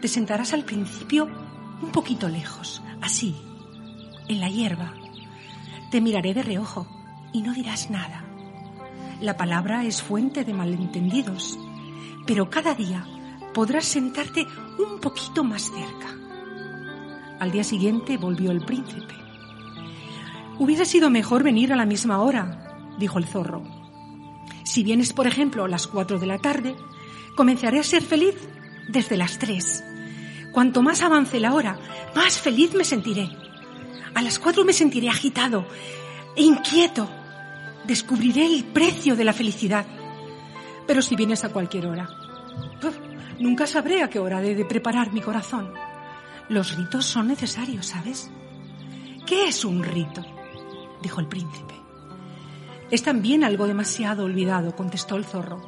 te 0.01 0.07
sentarás 0.07 0.53
al 0.53 0.63
principio 0.63 1.25
un 1.81 1.91
poquito 1.91 2.27
lejos, 2.29 2.81
así, 3.01 3.35
en 4.27 4.39
la 4.39 4.49
hierba. 4.49 4.93
Te 5.91 6.01
miraré 6.01 6.33
de 6.33 6.43
reojo 6.43 6.87
y 7.31 7.41
no 7.41 7.53
dirás 7.53 7.89
nada. 7.89 8.23
La 9.21 9.37
palabra 9.37 9.83
es 9.83 10.01
fuente 10.01 10.43
de 10.43 10.53
malentendidos, 10.53 11.57
pero 12.25 12.49
cada 12.49 12.73
día 12.73 13.05
podrás 13.53 13.85
sentarte 13.85 14.45
un 14.77 14.99
poquito 14.99 15.43
más 15.43 15.71
cerca. 15.71 16.16
Al 17.39 17.51
día 17.51 17.63
siguiente 17.63 18.17
volvió 18.17 18.51
el 18.51 18.65
príncipe. 18.65 19.13
Hubiera 20.59 20.85
sido 20.85 21.09
mejor 21.09 21.43
venir 21.43 21.71
a 21.71 21.75
la 21.75 21.85
misma 21.85 22.21
hora, 22.21 22.95
dijo 22.97 23.19
el 23.19 23.25
zorro. 23.25 23.63
Si 24.63 24.83
vienes, 24.83 25.13
por 25.13 25.27
ejemplo, 25.27 25.65
a 25.65 25.67
las 25.67 25.87
cuatro 25.87 26.19
de 26.19 26.25
la 26.25 26.39
tarde, 26.39 26.75
comenzaré 27.35 27.79
a 27.79 27.83
ser 27.83 28.01
feliz 28.01 28.35
desde 28.89 29.17
las 29.17 29.37
tres. 29.37 29.83
Cuanto 30.51 30.81
más 30.81 31.03
avance 31.03 31.39
la 31.39 31.53
hora, 31.53 31.77
más 32.15 32.39
feliz 32.39 32.73
me 32.73 32.83
sentiré. 32.83 33.29
A 34.15 34.21
las 34.21 34.39
cuatro 34.39 34.65
me 34.65 34.73
sentiré 34.73 35.09
agitado 35.09 35.65
e 36.35 36.43
inquieto 36.43 37.07
descubriré 37.85 38.45
el 38.45 38.65
precio 38.65 39.15
de 39.15 39.23
la 39.23 39.33
felicidad. 39.33 39.85
Pero 40.85 41.01
si 41.01 41.15
vienes 41.15 41.43
a 41.43 41.49
cualquier 41.49 41.87
hora, 41.87 42.09
nunca 43.39 43.65
sabré 43.65 44.03
a 44.03 44.09
qué 44.09 44.19
hora 44.19 44.43
he 44.43 44.55
de 44.55 44.65
preparar 44.65 45.13
mi 45.13 45.21
corazón. 45.21 45.71
Los 46.49 46.75
ritos 46.77 47.05
son 47.05 47.27
necesarios, 47.27 47.87
¿sabes? 47.87 48.31
¿Qué 49.25 49.47
es 49.47 49.65
un 49.65 49.83
rito? 49.83 50.25
dijo 51.01 51.19
el 51.19 51.27
príncipe. 51.27 51.75
Es 52.89 53.03
también 53.03 53.43
algo 53.43 53.67
demasiado 53.67 54.23
olvidado, 54.23 54.75
contestó 54.75 55.17
el 55.17 55.25
zorro. 55.25 55.61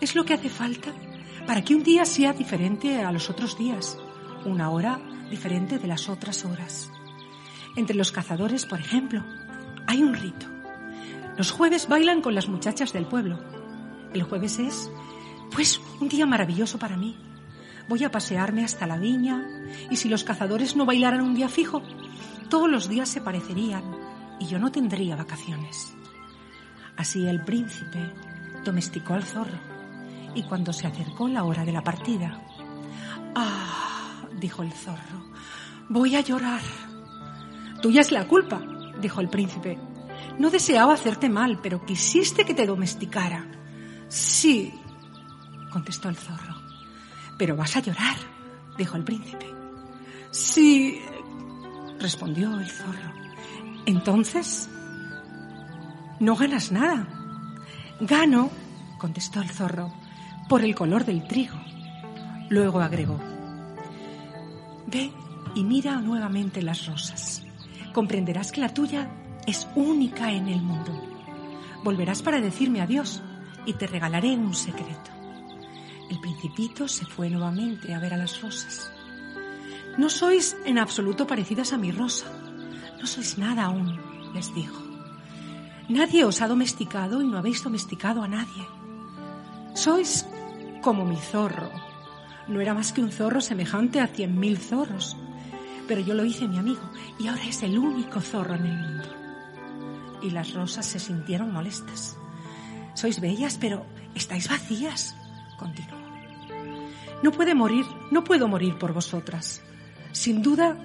Es 0.00 0.14
lo 0.14 0.24
que 0.24 0.34
hace 0.34 0.48
falta 0.48 0.90
para 1.46 1.62
que 1.62 1.74
un 1.74 1.82
día 1.82 2.04
sea 2.06 2.32
diferente 2.32 3.02
a 3.02 3.12
los 3.12 3.28
otros 3.28 3.58
días, 3.58 3.98
una 4.46 4.70
hora 4.70 5.00
diferente 5.30 5.78
de 5.78 5.86
las 5.86 6.08
otras 6.08 6.44
horas. 6.44 6.90
Entre 7.76 7.94
los 7.94 8.10
cazadores, 8.10 8.64
por 8.64 8.80
ejemplo, 8.80 9.22
hay 9.86 10.02
un 10.02 10.14
rito. 10.14 10.46
Los 11.36 11.52
jueves 11.52 11.88
bailan 11.88 12.22
con 12.22 12.34
las 12.34 12.48
muchachas 12.48 12.92
del 12.92 13.06
pueblo. 13.06 13.38
El 14.12 14.22
jueves 14.22 14.58
es, 14.58 14.90
pues, 15.52 15.80
un 16.00 16.08
día 16.08 16.26
maravilloso 16.26 16.78
para 16.78 16.96
mí. 16.96 17.16
Voy 17.90 18.04
a 18.04 18.12
pasearme 18.12 18.64
hasta 18.64 18.86
la 18.86 18.98
viña 18.98 19.44
y 19.90 19.96
si 19.96 20.08
los 20.08 20.22
cazadores 20.22 20.76
no 20.76 20.86
bailaran 20.86 21.22
un 21.22 21.34
día 21.34 21.48
fijo, 21.48 21.82
todos 22.48 22.70
los 22.70 22.88
días 22.88 23.08
se 23.08 23.20
parecerían 23.20 23.82
y 24.38 24.46
yo 24.46 24.60
no 24.60 24.70
tendría 24.70 25.16
vacaciones. 25.16 25.92
Así 26.96 27.26
el 27.26 27.44
príncipe 27.44 28.14
domesticó 28.64 29.14
al 29.14 29.24
zorro 29.24 29.58
y 30.36 30.44
cuando 30.44 30.72
se 30.72 30.86
acercó 30.86 31.26
la 31.26 31.42
hora 31.42 31.64
de 31.64 31.72
la 31.72 31.82
partida, 31.82 32.40
¡ah! 33.34 34.22
dijo 34.38 34.62
el 34.62 34.70
zorro, 34.70 35.24
voy 35.88 36.14
a 36.14 36.20
llorar. 36.20 36.62
Tuya 37.82 38.02
es 38.02 38.12
la 38.12 38.28
culpa, 38.28 38.62
dijo 39.00 39.20
el 39.20 39.28
príncipe. 39.28 39.80
No 40.38 40.50
deseaba 40.50 40.94
hacerte 40.94 41.28
mal, 41.28 41.58
pero 41.60 41.84
quisiste 41.84 42.44
que 42.44 42.54
te 42.54 42.66
domesticara. 42.66 43.50
Sí, 44.06 44.72
contestó 45.72 46.08
el 46.08 46.14
zorro. 46.14 46.49
Pero 47.40 47.56
vas 47.56 47.74
a 47.74 47.80
llorar, 47.80 48.16
dijo 48.76 48.98
el 48.98 49.02
príncipe. 49.02 49.46
Sí, 50.30 51.00
respondió 51.98 52.60
el 52.60 52.68
zorro. 52.68 53.14
Entonces, 53.86 54.68
no 56.20 56.36
ganas 56.36 56.70
nada. 56.70 57.08
Gano, 57.98 58.50
contestó 58.98 59.40
el 59.40 59.48
zorro, 59.48 59.90
por 60.50 60.62
el 60.62 60.74
color 60.74 61.06
del 61.06 61.26
trigo. 61.26 61.56
Luego 62.50 62.80
agregó, 62.80 63.18
ve 64.88 65.10
y 65.54 65.64
mira 65.64 65.98
nuevamente 66.02 66.60
las 66.60 66.84
rosas. 66.84 67.42
Comprenderás 67.94 68.52
que 68.52 68.60
la 68.60 68.74
tuya 68.74 69.10
es 69.46 69.66
única 69.76 70.30
en 70.30 70.46
el 70.48 70.60
mundo. 70.60 70.92
Volverás 71.84 72.20
para 72.20 72.38
decirme 72.38 72.82
adiós 72.82 73.22
y 73.64 73.72
te 73.72 73.86
regalaré 73.86 74.36
un 74.36 74.52
secreto. 74.52 75.19
El 76.10 76.20
principito 76.20 76.88
se 76.88 77.06
fue 77.06 77.30
nuevamente 77.30 77.94
a 77.94 77.98
ver 77.98 78.12
a 78.12 78.18
las 78.18 78.42
rosas. 78.42 78.92
No 79.96 80.10
sois 80.10 80.56
en 80.66 80.78
absoluto 80.78 81.26
parecidas 81.26 81.72
a 81.72 81.78
mi 81.78 81.92
rosa. 81.92 82.26
No 83.00 83.06
sois 83.06 83.38
nada 83.38 83.64
aún, 83.64 83.98
les 84.34 84.52
dijo. 84.54 84.82
Nadie 85.88 86.24
os 86.24 86.42
ha 86.42 86.48
domesticado 86.48 87.22
y 87.22 87.26
no 87.26 87.38
habéis 87.38 87.62
domesticado 87.62 88.22
a 88.22 88.28
nadie. 88.28 88.66
Sois 89.74 90.26
como 90.82 91.06
mi 91.06 91.16
zorro. 91.16 91.70
No 92.48 92.60
era 92.60 92.74
más 92.74 92.92
que 92.92 93.00
un 93.00 93.12
zorro 93.12 93.40
semejante 93.40 94.00
a 94.00 94.08
cien 94.08 94.38
mil 94.38 94.58
zorros. 94.58 95.16
Pero 95.88 96.00
yo 96.02 96.14
lo 96.14 96.24
hice 96.24 96.48
mi 96.48 96.58
amigo 96.58 96.82
y 97.18 97.28
ahora 97.28 97.44
es 97.44 97.62
el 97.62 97.78
único 97.78 98.20
zorro 98.20 98.54
en 98.56 98.66
el 98.66 98.78
mundo 98.78 99.20
y 100.22 100.30
las 100.30 100.54
rosas 100.54 100.86
se 100.86 100.98
sintieron 100.98 101.52
molestas. 101.52 102.16
Sois 102.94 103.20
bellas, 103.20 103.58
pero 103.58 103.86
estáis 104.14 104.48
vacías, 104.48 105.16
continuó. 105.58 105.99
No 107.22 107.32
puede 107.32 107.54
morir, 107.54 107.84
no 108.10 108.24
puedo 108.24 108.48
morir 108.48 108.76
por 108.76 108.92
vosotras. 108.92 109.62
Sin 110.12 110.42
duda 110.42 110.76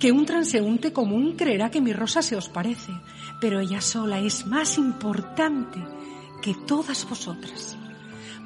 que 0.00 0.12
un 0.12 0.26
transeúnte 0.26 0.92
común 0.92 1.34
creerá 1.36 1.70
que 1.70 1.80
mi 1.80 1.92
rosa 1.92 2.22
se 2.22 2.36
os 2.36 2.48
parece, 2.48 2.92
pero 3.40 3.60
ella 3.60 3.80
sola 3.80 4.18
es 4.18 4.46
más 4.46 4.78
importante 4.78 5.80
que 6.42 6.54
todas 6.54 7.08
vosotras, 7.08 7.76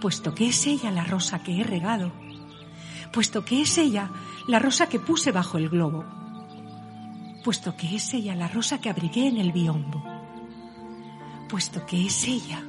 puesto 0.00 0.34
que 0.34 0.48
es 0.48 0.66
ella 0.66 0.90
la 0.90 1.04
rosa 1.04 1.42
que 1.42 1.60
he 1.60 1.64
regado, 1.64 2.12
puesto 3.12 3.44
que 3.44 3.62
es 3.62 3.76
ella 3.78 4.10
la 4.46 4.58
rosa 4.58 4.88
que 4.88 5.00
puse 5.00 5.32
bajo 5.32 5.58
el 5.58 5.68
globo, 5.68 6.04
puesto 7.42 7.76
que 7.76 7.96
es 7.96 8.14
ella 8.14 8.36
la 8.36 8.48
rosa 8.48 8.80
que 8.80 8.90
abrigué 8.90 9.26
en 9.26 9.38
el 9.38 9.50
biombo, 9.50 10.04
puesto 11.48 11.84
que 11.86 12.06
es 12.06 12.28
ella 12.28 12.62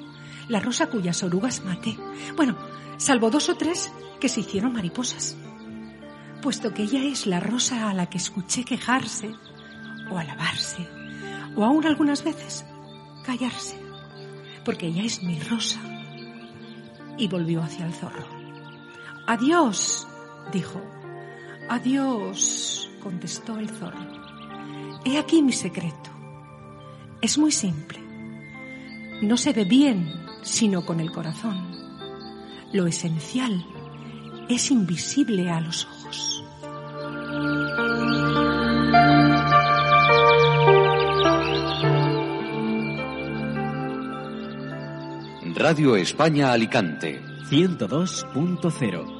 la 0.47 0.59
rosa 0.59 0.87
cuyas 0.87 1.21
orugas 1.21 1.63
maté, 1.63 1.95
bueno, 2.35 2.57
salvo 2.99 3.31
dos 3.31 3.49
o 3.49 3.55
tres 3.55 3.91
que 4.19 4.29
se 4.29 4.41
hicieron 4.41 4.73
mariposas, 4.73 5.37
puesto 6.41 6.73
que 6.73 6.83
ella 6.83 7.03
es 7.03 7.25
la 7.25 7.39
rosa 7.39 7.89
a 7.89 7.93
la 7.93 8.07
que 8.07 8.17
escuché 8.17 8.65
quejarse 8.65 9.33
o 10.11 10.17
alabarse, 10.17 10.87
o 11.55 11.63
aún 11.63 11.85
algunas 11.87 12.23
veces 12.23 12.65
callarse, 13.25 13.79
porque 14.65 14.87
ella 14.87 15.03
es 15.03 15.23
mi 15.23 15.39
rosa. 15.39 15.79
Y 17.17 17.27
volvió 17.27 17.61
hacia 17.61 17.85
el 17.85 17.93
zorro. 17.93 18.25
Adiós, 19.27 20.07
dijo. 20.53 20.81
Adiós, 21.69 22.89
contestó 23.01 23.57
el 23.57 23.69
zorro. 23.69 23.99
He 25.05 25.17
aquí 25.17 25.41
mi 25.41 25.51
secreto. 25.51 26.09
Es 27.21 27.37
muy 27.37 27.51
simple. 27.51 27.99
No 29.21 29.35
se 29.37 29.53
ve 29.53 29.65
bien 29.65 30.19
sino 30.41 30.85
con 30.85 30.99
el 30.99 31.11
corazón. 31.11 31.68
Lo 32.71 32.85
esencial 32.85 33.65
es 34.47 34.69
invisible 34.69 35.49
a 35.49 35.59
los 35.59 35.85
ojos. 35.85 36.43
Radio 45.55 45.95
España 45.95 46.51
Alicante 46.51 47.21
102.0 47.49 49.18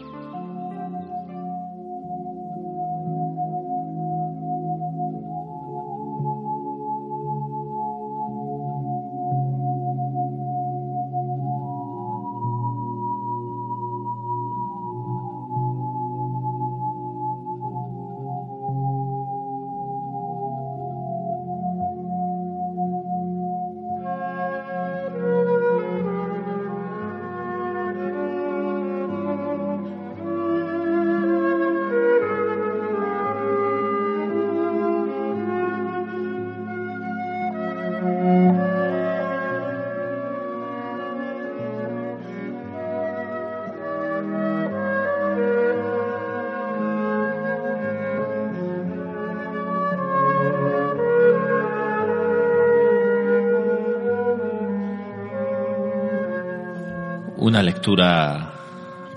una 57.60 57.64
lectura 57.64 58.54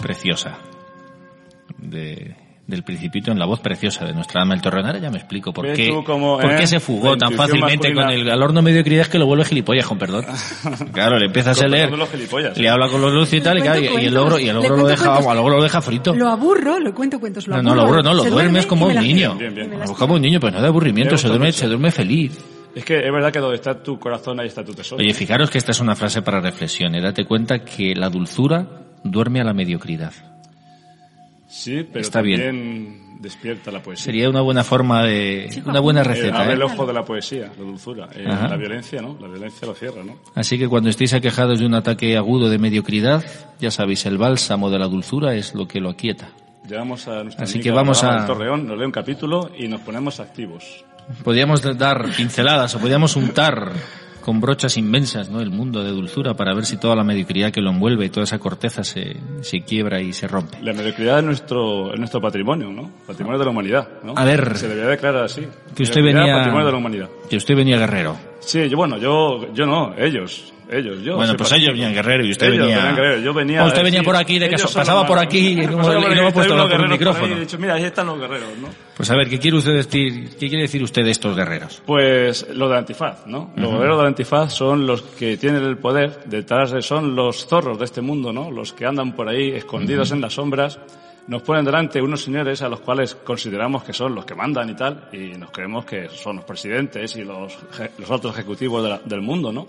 preciosa 0.00 0.58
de, 1.78 2.34
del 2.66 2.82
Principito 2.82 3.30
en 3.30 3.38
la 3.38 3.46
voz 3.46 3.60
preciosa 3.60 4.04
de 4.04 4.12
nuestra 4.12 4.40
dama 4.40 4.54
el 4.54 4.60
Torrenara, 4.60 4.98
ya 4.98 5.10
me 5.10 5.18
explico 5.18 5.52
por 5.52 5.72
qué, 5.72 5.90
por 6.04 6.56
qué 6.56 6.64
eh? 6.64 6.66
se 6.66 6.80
fugó 6.80 7.16
tan 7.16 7.34
fácilmente 7.34 7.94
con 7.94 8.10
el 8.10 8.24
galor 8.24 8.52
no 8.52 8.60
mediocridad 8.60 9.06
que 9.06 9.18
lo 9.18 9.26
vuelve 9.26 9.44
gilipollas, 9.44 9.86
con 9.86 9.98
perdón. 9.98 10.26
Claro, 10.92 11.18
le 11.18 11.26
empiezas 11.26 11.62
a 11.62 11.68
leer, 11.68 11.92
le 12.56 12.68
habla 12.68 12.88
con 12.88 13.00
los 13.00 13.12
luces 13.12 13.34
y 13.34 13.40
tal, 13.40 13.58
y, 13.58 13.62
y, 13.62 14.06
el 14.06 14.14
logro, 14.14 14.40
y 14.40 14.48
el 14.48 14.56
logro 14.56 14.76
lo 14.76 14.86
deja, 14.86 15.08
vamos, 15.08 15.28
al 15.28 15.36
logro 15.36 15.56
lo 15.58 15.62
deja 15.62 15.80
frito. 15.80 16.14
Lo 16.14 16.28
aburro, 16.28 16.80
lo 16.80 16.92
cuento 16.94 17.20
cuentos, 17.20 17.46
lo 17.46 17.54
aburro. 17.54 17.68
No, 17.68 17.70
no, 17.70 17.76
lo 17.76 17.82
aburro, 17.82 18.02
no, 18.02 18.14
lo 18.14 18.24
duermes 18.24 18.66
como 18.66 18.86
un 18.86 18.96
niño. 18.96 19.38
Como 19.96 20.14
un 20.14 20.22
niño, 20.22 20.40
pues 20.40 20.52
no 20.52 20.60
de 20.60 20.66
aburrimiento, 20.66 21.16
se 21.16 21.28
duerme, 21.28 21.52
se 21.52 21.68
duerme 21.68 21.92
feliz. 21.92 22.36
Es 22.74 22.84
que 22.84 22.98
es 22.98 23.12
verdad 23.12 23.32
que 23.32 23.38
donde 23.38 23.56
está 23.56 23.82
tu 23.82 23.98
corazón, 23.98 24.40
ahí 24.40 24.46
está 24.46 24.64
tu 24.64 24.72
tesoro. 24.72 25.02
Oye, 25.02 25.12
fijaros 25.12 25.50
que 25.50 25.58
esta 25.58 25.72
es 25.72 25.80
una 25.80 25.94
frase 25.94 26.22
para 26.22 26.40
reflexión. 26.40 26.94
¿eh? 26.94 27.00
Date 27.00 27.24
cuenta 27.24 27.64
que 27.64 27.94
la 27.94 28.08
dulzura 28.08 28.66
duerme 29.04 29.40
a 29.40 29.44
la 29.44 29.52
mediocridad. 29.52 30.12
Sí, 31.48 31.82
pero 31.82 32.00
está 32.00 32.20
también 32.20 32.40
bien. 32.40 33.18
despierta 33.20 33.70
la 33.70 33.82
poesía. 33.82 34.04
Sería 34.06 34.30
una 34.30 34.40
buena 34.40 34.64
forma 34.64 35.04
de... 35.04 35.48
Sí, 35.50 35.62
una 35.66 35.80
buena 35.80 36.02
receta. 36.02 36.38
Eh, 36.38 36.40
abre 36.40 36.52
¿eh? 36.52 36.56
el 36.56 36.62
ojo 36.62 36.86
de 36.86 36.92
la 36.94 37.04
poesía, 37.04 37.52
la 37.58 37.62
dulzura. 37.62 38.08
Eh, 38.14 38.24
la 38.24 38.56
violencia, 38.56 39.02
¿no? 39.02 39.18
La 39.20 39.28
violencia 39.28 39.68
lo 39.68 39.74
cierra, 39.74 40.02
¿no? 40.02 40.16
Así 40.34 40.58
que 40.58 40.66
cuando 40.66 40.88
estéis 40.88 41.12
aquejados 41.12 41.60
de 41.60 41.66
un 41.66 41.74
ataque 41.74 42.16
agudo 42.16 42.48
de 42.48 42.58
mediocridad, 42.58 43.22
ya 43.60 43.70
sabéis, 43.70 44.06
el 44.06 44.16
bálsamo 44.16 44.70
de 44.70 44.78
la 44.78 44.88
dulzura 44.88 45.34
es 45.34 45.54
lo 45.54 45.68
que 45.68 45.78
lo 45.78 45.90
aquieta. 45.90 46.30
Llegamos 46.66 47.06
a 47.06 47.22
nuestra 47.22 47.44
Así 47.44 47.60
que 47.60 47.70
vamos 47.70 48.02
a... 48.02 48.24
Torreón, 48.24 48.66
nos 48.66 48.78
lee 48.78 48.86
un 48.86 48.92
capítulo 48.92 49.50
y 49.58 49.68
nos 49.68 49.82
ponemos 49.82 50.20
activos. 50.20 50.84
Podríamos 51.24 51.62
dar 51.78 52.10
pinceladas 52.16 52.74
o 52.74 52.78
podríamos 52.78 53.16
untar 53.16 53.72
con 54.22 54.40
brochas 54.40 54.76
inmensas 54.76 55.28
¿no? 55.28 55.40
el 55.40 55.50
mundo 55.50 55.82
de 55.82 55.90
dulzura 55.90 56.34
para 56.34 56.54
ver 56.54 56.64
si 56.64 56.78
toda 56.78 56.94
la 56.96 57.04
mediocridad 57.04 57.50
que 57.50 57.60
lo 57.60 57.70
envuelve 57.70 58.06
y 58.06 58.08
toda 58.08 58.24
esa 58.24 58.38
corteza 58.38 58.84
se, 58.84 59.16
se 59.42 59.60
quiebra 59.62 60.00
y 60.00 60.12
se 60.12 60.28
rompe. 60.28 60.58
La 60.62 60.72
mediocridad 60.72 61.18
es 61.18 61.24
nuestro, 61.24 61.92
es 61.92 61.98
nuestro 61.98 62.20
patrimonio, 62.20 62.70
¿no? 62.70 62.90
Patrimonio 63.06 63.38
de 63.38 63.44
la 63.44 63.50
humanidad, 63.50 63.88
¿no? 64.02 64.14
A 64.16 64.24
ver. 64.24 64.56
Se 64.56 64.68
debería 64.68 64.90
declarar 64.90 65.24
así. 65.24 65.46
Que 65.74 65.82
usted 65.82 66.02
venía... 66.02 66.36
Patrimonio 66.36 66.66
de 66.66 66.72
la 66.72 66.78
humanidad. 66.78 67.08
Que 67.28 67.36
usted 67.36 67.56
venía 67.56 67.78
guerrero. 67.78 68.16
Sí, 68.40 68.68
yo, 68.68 68.76
bueno, 68.76 68.96
yo, 68.98 69.52
yo 69.52 69.66
no, 69.66 69.94
ellos. 69.98 70.52
Ellos, 70.72 71.02
yo. 71.02 71.16
Bueno, 71.16 71.34
pues 71.36 71.52
ellos 71.52 71.72
venían 71.72 71.92
guerrero 71.92 72.24
y 72.24 72.30
usted 72.30 72.46
ellos 72.46 72.60
venía. 72.60 72.76
venían 72.76 72.96
guerrero. 72.96 73.20
Yo 73.20 73.34
venía. 73.34 73.64
O 73.64 73.66
usted 73.66 73.82
venía 73.82 74.02
por 74.02 74.16
aquí, 74.16 74.38
de 74.38 74.48
caso, 74.48 74.72
pasaba 74.72 75.06
por 75.06 75.18
aquí 75.18 75.48
y 75.48 75.56
no, 75.66 75.78
me 75.78 76.28
ha 76.28 76.32
puesto 76.32 76.70
el 76.70 76.88
micrófono. 76.88 77.38
Dicho, 77.38 77.58
mira, 77.58 77.74
ahí 77.74 77.84
están 77.84 78.06
los 78.06 78.18
guerreros, 78.18 78.48
¿no? 78.60 78.68
Pues 78.96 79.10
a 79.10 79.16
ver, 79.16 79.28
¿qué 79.28 79.38
quiere 79.38 79.58
usted 79.58 79.74
decir, 79.74 80.30
qué 80.30 80.48
quiere 80.48 80.62
decir 80.62 80.82
usted 80.82 81.04
de 81.04 81.10
estos 81.10 81.36
guerreros? 81.36 81.82
Pues 81.84 82.48
lo 82.54 82.68
de 82.68 82.78
antifaz, 82.78 83.26
¿no? 83.26 83.52
Los 83.56 83.72
guerreros 83.72 83.98
del 83.98 84.06
antifaz 84.06 84.52
son 84.52 84.86
los 84.86 85.02
que 85.02 85.36
tienen 85.36 85.62
el 85.62 85.76
poder, 85.76 86.24
detrás 86.24 86.70
de, 86.70 86.80
son 86.80 87.14
los 87.14 87.46
zorros 87.46 87.78
de 87.78 87.84
este 87.84 88.00
mundo, 88.00 88.32
¿no? 88.32 88.50
Los 88.50 88.72
que 88.72 88.86
andan 88.86 89.12
por 89.12 89.28
ahí 89.28 89.50
escondidos 89.50 90.12
en 90.12 90.20
las 90.20 90.34
sombras, 90.34 90.78
nos 91.26 91.42
ponen 91.42 91.64
delante 91.64 92.00
unos 92.02 92.22
señores 92.22 92.62
a 92.62 92.68
los 92.68 92.80
cuales 92.80 93.14
consideramos 93.14 93.84
que 93.84 93.92
son 93.92 94.14
los 94.14 94.24
que 94.24 94.34
mandan 94.34 94.70
y 94.70 94.74
tal, 94.74 95.08
y 95.12 95.38
nos 95.38 95.50
creemos 95.50 95.84
que 95.84 96.08
son 96.08 96.36
los 96.36 96.44
presidentes 96.44 97.16
y 97.16 97.24
los, 97.24 97.56
los 97.98 98.10
altos 98.10 98.32
ejecutivos 98.34 98.82
de 98.82 98.88
la, 98.88 99.00
del 99.04 99.22
mundo, 99.22 99.52
¿no? 99.52 99.68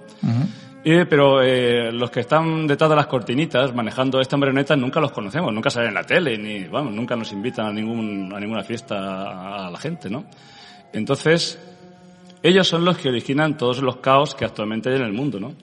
Y, 0.85 1.05
pero 1.05 1.41
eh, 1.41 1.91
los 1.93 2.11
que 2.11 2.21
están 2.21 2.67
detrás 2.67 2.89
de 2.89 2.95
las 2.97 3.07
cortinitas 3.07 3.73
manejando 3.73 4.19
esta 4.19 4.35
marioneta 4.35 4.75
nunca 4.75 4.99
los 4.99 5.13
conocemos, 5.13 5.53
nunca 5.53 5.69
salen 5.69 5.89
en 5.89 5.95
la 5.95 6.03
tele, 6.03 6.37
ni 6.37 6.65
vamos, 6.65 6.93
nunca 6.93 7.15
nos 7.15 7.31
invitan 7.31 7.67
a, 7.67 7.71
ningún, 7.71 8.33
a 8.35 8.39
ninguna 8.39 8.63
fiesta 8.63 9.67
a 9.67 9.71
la 9.71 9.77
gente, 9.77 10.09
¿no? 10.09 10.25
Entonces, 10.91 11.57
ellos 12.41 12.67
son 12.67 12.83
los 12.83 12.97
que 12.97 13.07
originan 13.07 13.57
todos 13.57 13.81
los 13.81 13.97
caos 13.97 14.35
que 14.35 14.43
actualmente 14.43 14.89
hay 14.89 14.97
en 14.97 15.03
el 15.03 15.13
mundo, 15.13 15.39
¿no? 15.39 15.53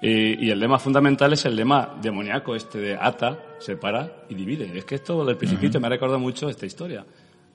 Y, 0.00 0.46
y, 0.46 0.50
el 0.50 0.60
lema 0.60 0.78
fundamental 0.78 1.32
es 1.32 1.44
el 1.44 1.56
lema 1.56 1.96
demoníaco 2.00 2.54
este 2.54 2.78
de 2.78 2.94
ata, 2.94 3.36
separa 3.58 4.08
y 4.28 4.36
divide. 4.36 4.78
Es 4.78 4.84
que 4.84 4.94
esto 4.94 5.24
del 5.24 5.36
principito 5.36 5.76
uh 5.76 5.80
-huh. 5.80 5.82
me 5.82 5.86
ha 5.88 5.90
recordado 5.90 6.20
mucho 6.20 6.48
esta 6.48 6.66
historia. 6.66 7.04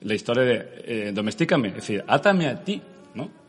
La 0.02 0.14
historia 0.14 0.42
de 0.42 0.68
eh, 0.84 1.12
domestícame, 1.14 1.68
es 1.68 1.74
decir, 1.76 2.04
átame 2.06 2.48
a 2.48 2.62
ti, 2.62 2.82
¿no? 3.14 3.43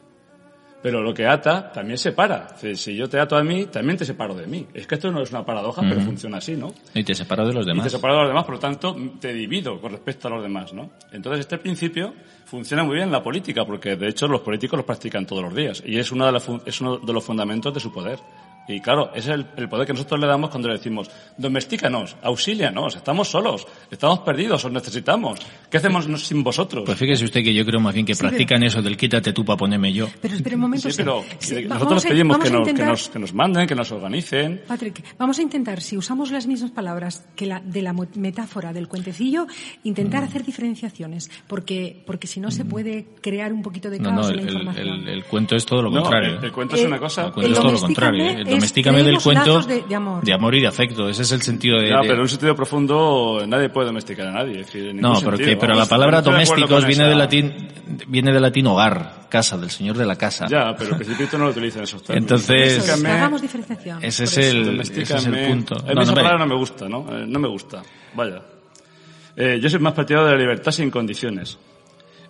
Pero 0.86 1.02
lo 1.02 1.16
que 1.16 1.26
ata 1.26 1.72
también 1.72 1.98
separa. 1.98 2.48
Si 2.76 2.96
yo 2.96 3.10
te 3.10 3.20
ato 3.20 3.36
a 3.36 3.44
mí, 3.44 3.66
también 3.66 3.98
te 3.98 4.06
separo 4.06 4.36
de 4.36 4.46
mí. 4.46 4.68
Es 4.72 4.86
que 4.86 4.94
esto 4.94 5.12
no 5.12 5.24
es 5.24 5.32
una 5.32 5.44
paradoja, 5.44 5.82
uh 5.82 5.84
-huh. 5.84 5.90
pero 5.90 6.02
funciona 6.02 6.38
así, 6.38 6.56
¿no? 6.56 6.72
Y 6.94 7.04
te 7.04 7.16
separo 7.16 7.48
de 7.48 7.54
los 7.54 7.66
demás. 7.66 7.88
Y 7.88 7.90
te 7.90 7.96
separo 7.96 8.14
de 8.14 8.20
los 8.20 8.30
demás, 8.30 8.44
por 8.44 8.54
lo 8.54 8.60
tanto, 8.60 8.96
te 9.20 9.34
divido 9.34 9.82
con 9.82 9.94
respecto 9.94 10.28
a 10.28 10.32
los 10.32 10.44
demás, 10.44 10.74
¿no? 10.74 10.92
Entonces, 11.12 11.40
este 11.40 11.58
principio 11.58 12.14
funciona 12.46 12.84
muy 12.84 12.98
bien 12.98 13.08
en 13.08 13.14
la 13.14 13.24
política, 13.24 13.66
porque 13.66 13.96
de 13.96 14.10
hecho 14.10 14.28
los 14.28 14.42
políticos 14.42 14.78
los 14.78 14.86
practican 14.86 15.26
todos 15.26 15.42
los 15.42 15.56
días. 15.56 15.82
Y 15.84 15.98
es, 15.98 16.12
una 16.12 16.28
de 16.28 16.34
las, 16.34 16.48
es 16.68 16.80
uno 16.80 16.98
de 16.98 17.14
los 17.14 17.24
fundamentos 17.24 17.74
de 17.74 17.80
su 17.80 17.92
poder. 17.92 18.20
Y 18.68 18.80
claro, 18.80 19.12
ese 19.14 19.32
es 19.32 19.36
el, 19.36 19.46
el, 19.58 19.70
poder 19.70 19.86
que 19.86 19.94
nosotros 19.94 20.20
le 20.20 20.26
damos 20.26 20.50
cuando 20.50 20.70
le 20.70 20.76
decimos, 20.76 21.10
domestícanos, 21.38 22.16
auxílianos, 22.24 22.96
estamos 22.96 23.30
solos, 23.30 23.68
estamos 23.92 24.20
perdidos, 24.20 24.66
os 24.66 24.72
necesitamos. 24.72 25.40
¿Qué 25.70 25.78
hacemos 25.78 26.06
sin 26.22 26.44
vosotros? 26.44 26.84
Pues 26.86 26.98
fíjese 26.98 27.26
usted 27.26 27.44
que 27.44 27.54
yo 27.54 27.64
creo 27.64 27.80
más 27.80 27.94
bien 27.94 28.06
que 28.06 28.16
sí, 28.16 28.22
practican 28.22 28.60
pero... 28.60 28.70
eso 28.70 28.82
del 28.82 28.98
quítate 28.98 29.34
tú 29.34 29.46
para 29.46 29.58
ponerme 29.58 29.94
yo. 29.94 30.08
Pero 30.20 30.36
espera 30.36 30.56
un 30.56 30.62
momento. 30.64 30.90
Sí, 30.90 30.98
pero 30.98 31.24
sí, 31.38 31.66
nosotros 31.66 32.06
pedimos 32.06 32.40
que 32.40 32.50
nos, 32.50 32.60
intentar... 32.60 32.86
que, 32.86 32.92
nos, 32.92 33.10
que 33.10 33.20
nos 33.20 33.34
manden, 33.34 33.68
que 33.68 33.76
nos 33.76 33.92
organicen. 33.92 34.62
Patrick, 34.68 35.04
vamos 35.18 35.38
a 35.38 35.44
intentar, 35.44 35.82
si 35.82 35.96
usamos 35.96 36.32
las 36.32 36.48
mismas 36.48 36.72
palabras 36.72 37.28
que 37.36 37.46
la 37.46 37.60
de 37.60 37.84
la 37.84 37.94
metáfora 37.94 38.74
del 38.74 38.88
cuentecillo, 38.88 39.46
intentar 39.84 40.24
mm. 40.24 40.26
hacer 40.26 40.44
diferenciaciones, 40.44 41.30
porque, 41.48 42.04
porque 42.06 42.26
si 42.26 42.40
no 42.40 42.50
se 42.50 42.66
puede 42.66 43.06
crear 43.22 43.54
un 43.54 43.62
poquito 43.62 43.92
de 43.92 44.00
caos 44.00 44.16
no, 44.16 44.22
no, 44.22 44.30
en 44.30 44.36
la 44.38 44.42
el, 44.42 44.48
información. 44.50 44.88
El, 44.88 45.10
el, 45.10 45.24
cuento 45.26 45.56
es 45.56 45.66
todo 45.66 45.84
lo 45.84 45.92
contrario. 45.92 46.40
el, 46.42 46.52
cuento 46.52 46.76
es 46.76 46.86
una 46.86 46.98
cosa. 46.98 47.26
El 47.26 47.32
cuento 47.32 47.52
es 47.52 47.60
todo 47.60 47.72
lo 47.72 47.80
contrario. 47.80 48.55
Domestícame 48.56 49.04
del 49.04 49.20
cuento 49.20 49.62
de, 49.62 49.84
de, 49.84 49.96
amor. 49.96 50.24
de, 50.24 50.34
amor. 50.34 50.56
y 50.56 50.62
de 50.62 50.68
afecto. 50.68 51.08
Ese 51.08 51.24
es 51.24 51.32
el 51.32 51.42
sentido 51.42 51.80
de. 51.80 51.90
Ya, 51.90 51.98
de... 51.98 52.02
pero 52.02 52.16
en 52.16 52.22
un 52.22 52.30
sentido 52.30 52.56
profundo 52.56 53.44
nadie 53.48 53.70
puede 53.70 53.88
domesticar 53.88 54.28
a 54.28 54.32
nadie. 54.32 54.62
Es 54.62 54.68
decir, 54.68 54.88
en 54.88 54.98
no, 54.98 55.20
pero, 55.22 55.38
que, 55.38 55.58
pero 55.58 55.76
la 55.76 55.86
palabra 55.86 56.22
domésticos 56.22 56.86
viene 56.86 57.08
del 57.08 57.18
latín 57.18 57.68
viene 58.08 58.32
del 58.32 58.42
latín 58.42 58.68
hogar, 58.68 59.28
casa, 59.30 59.58
del 59.58 59.70
señor 59.70 59.98
de 59.98 60.06
la 60.06 60.16
casa. 60.16 60.46
Ya, 60.48 60.76
pero 60.78 60.92
el 60.92 60.98
principito 60.98 61.38
no 61.38 61.46
lo 61.46 61.52
utiliza 61.52 61.80
en 61.80 61.84
esos 61.84 62.04
términos. 62.04 62.32
Entonces, 62.32 62.90
hagamos 62.90 63.42
diferenciación. 63.42 64.04
Ese 64.04 64.24
es, 64.26 64.38
el, 64.38 64.80
ese 64.80 65.02
es 65.02 65.26
el 65.26 65.48
punto. 65.48 65.76
No, 65.76 66.02
esa 66.02 66.12
no, 66.12 66.16
palabra 66.16 66.40
no 66.40 66.48
me 66.48 66.56
gusta, 66.56 66.88
¿no? 66.88 67.06
Eh, 67.10 67.26
no 67.28 67.40
me 67.40 67.48
gusta. 67.48 67.82
Vaya. 68.14 68.42
Eh, 69.36 69.60
yo 69.62 69.70
soy 69.70 69.80
más 69.80 69.94
partidario 69.94 70.28
de 70.28 70.34
la 70.34 70.40
libertad 70.40 70.72
sin 70.72 70.90
condiciones. 70.90 71.58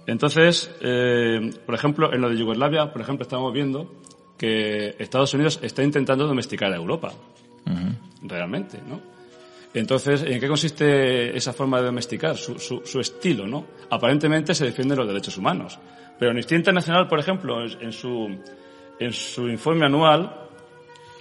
Entonces, 0.07 0.71
eh, 0.81 1.51
por 1.65 1.75
ejemplo, 1.75 2.13
en 2.13 2.21
lo 2.21 2.29
de 2.29 2.37
Yugoslavia, 2.37 2.91
por 2.91 3.01
ejemplo, 3.01 3.23
estamos 3.23 3.51
viendo 3.53 3.91
que 4.37 4.95
Estados 4.99 5.33
Unidos 5.33 5.59
está 5.61 5.83
intentando 5.83 6.27
domesticar 6.27 6.71
a 6.71 6.75
Europa. 6.75 7.13
Uh 7.65 7.69
-huh. 7.69 7.95
Realmente, 8.23 8.79
¿no? 8.87 8.99
Entonces, 9.73 10.23
¿en 10.23 10.39
qué 10.39 10.47
consiste 10.47 11.35
esa 11.35 11.51
forma 11.51 11.79
de 11.79 11.85
domesticar? 11.87 12.37
Su, 12.37 12.57
su, 12.59 12.81
su, 12.85 12.99
estilo, 13.01 13.45
¿no? 13.45 13.65
Aparentemente 13.89 14.55
se 14.55 14.63
defienden 14.65 14.97
los 14.97 15.07
derechos 15.07 15.37
humanos. 15.37 15.77
Pero 16.17 16.31
Amnistía 16.31 16.57
Internacional, 16.57 17.07
por 17.09 17.19
ejemplo, 17.19 17.61
en 17.61 17.91
su, 17.91 18.37
en 18.97 19.11
su 19.11 19.49
informe 19.49 19.85
anual, 19.85 20.45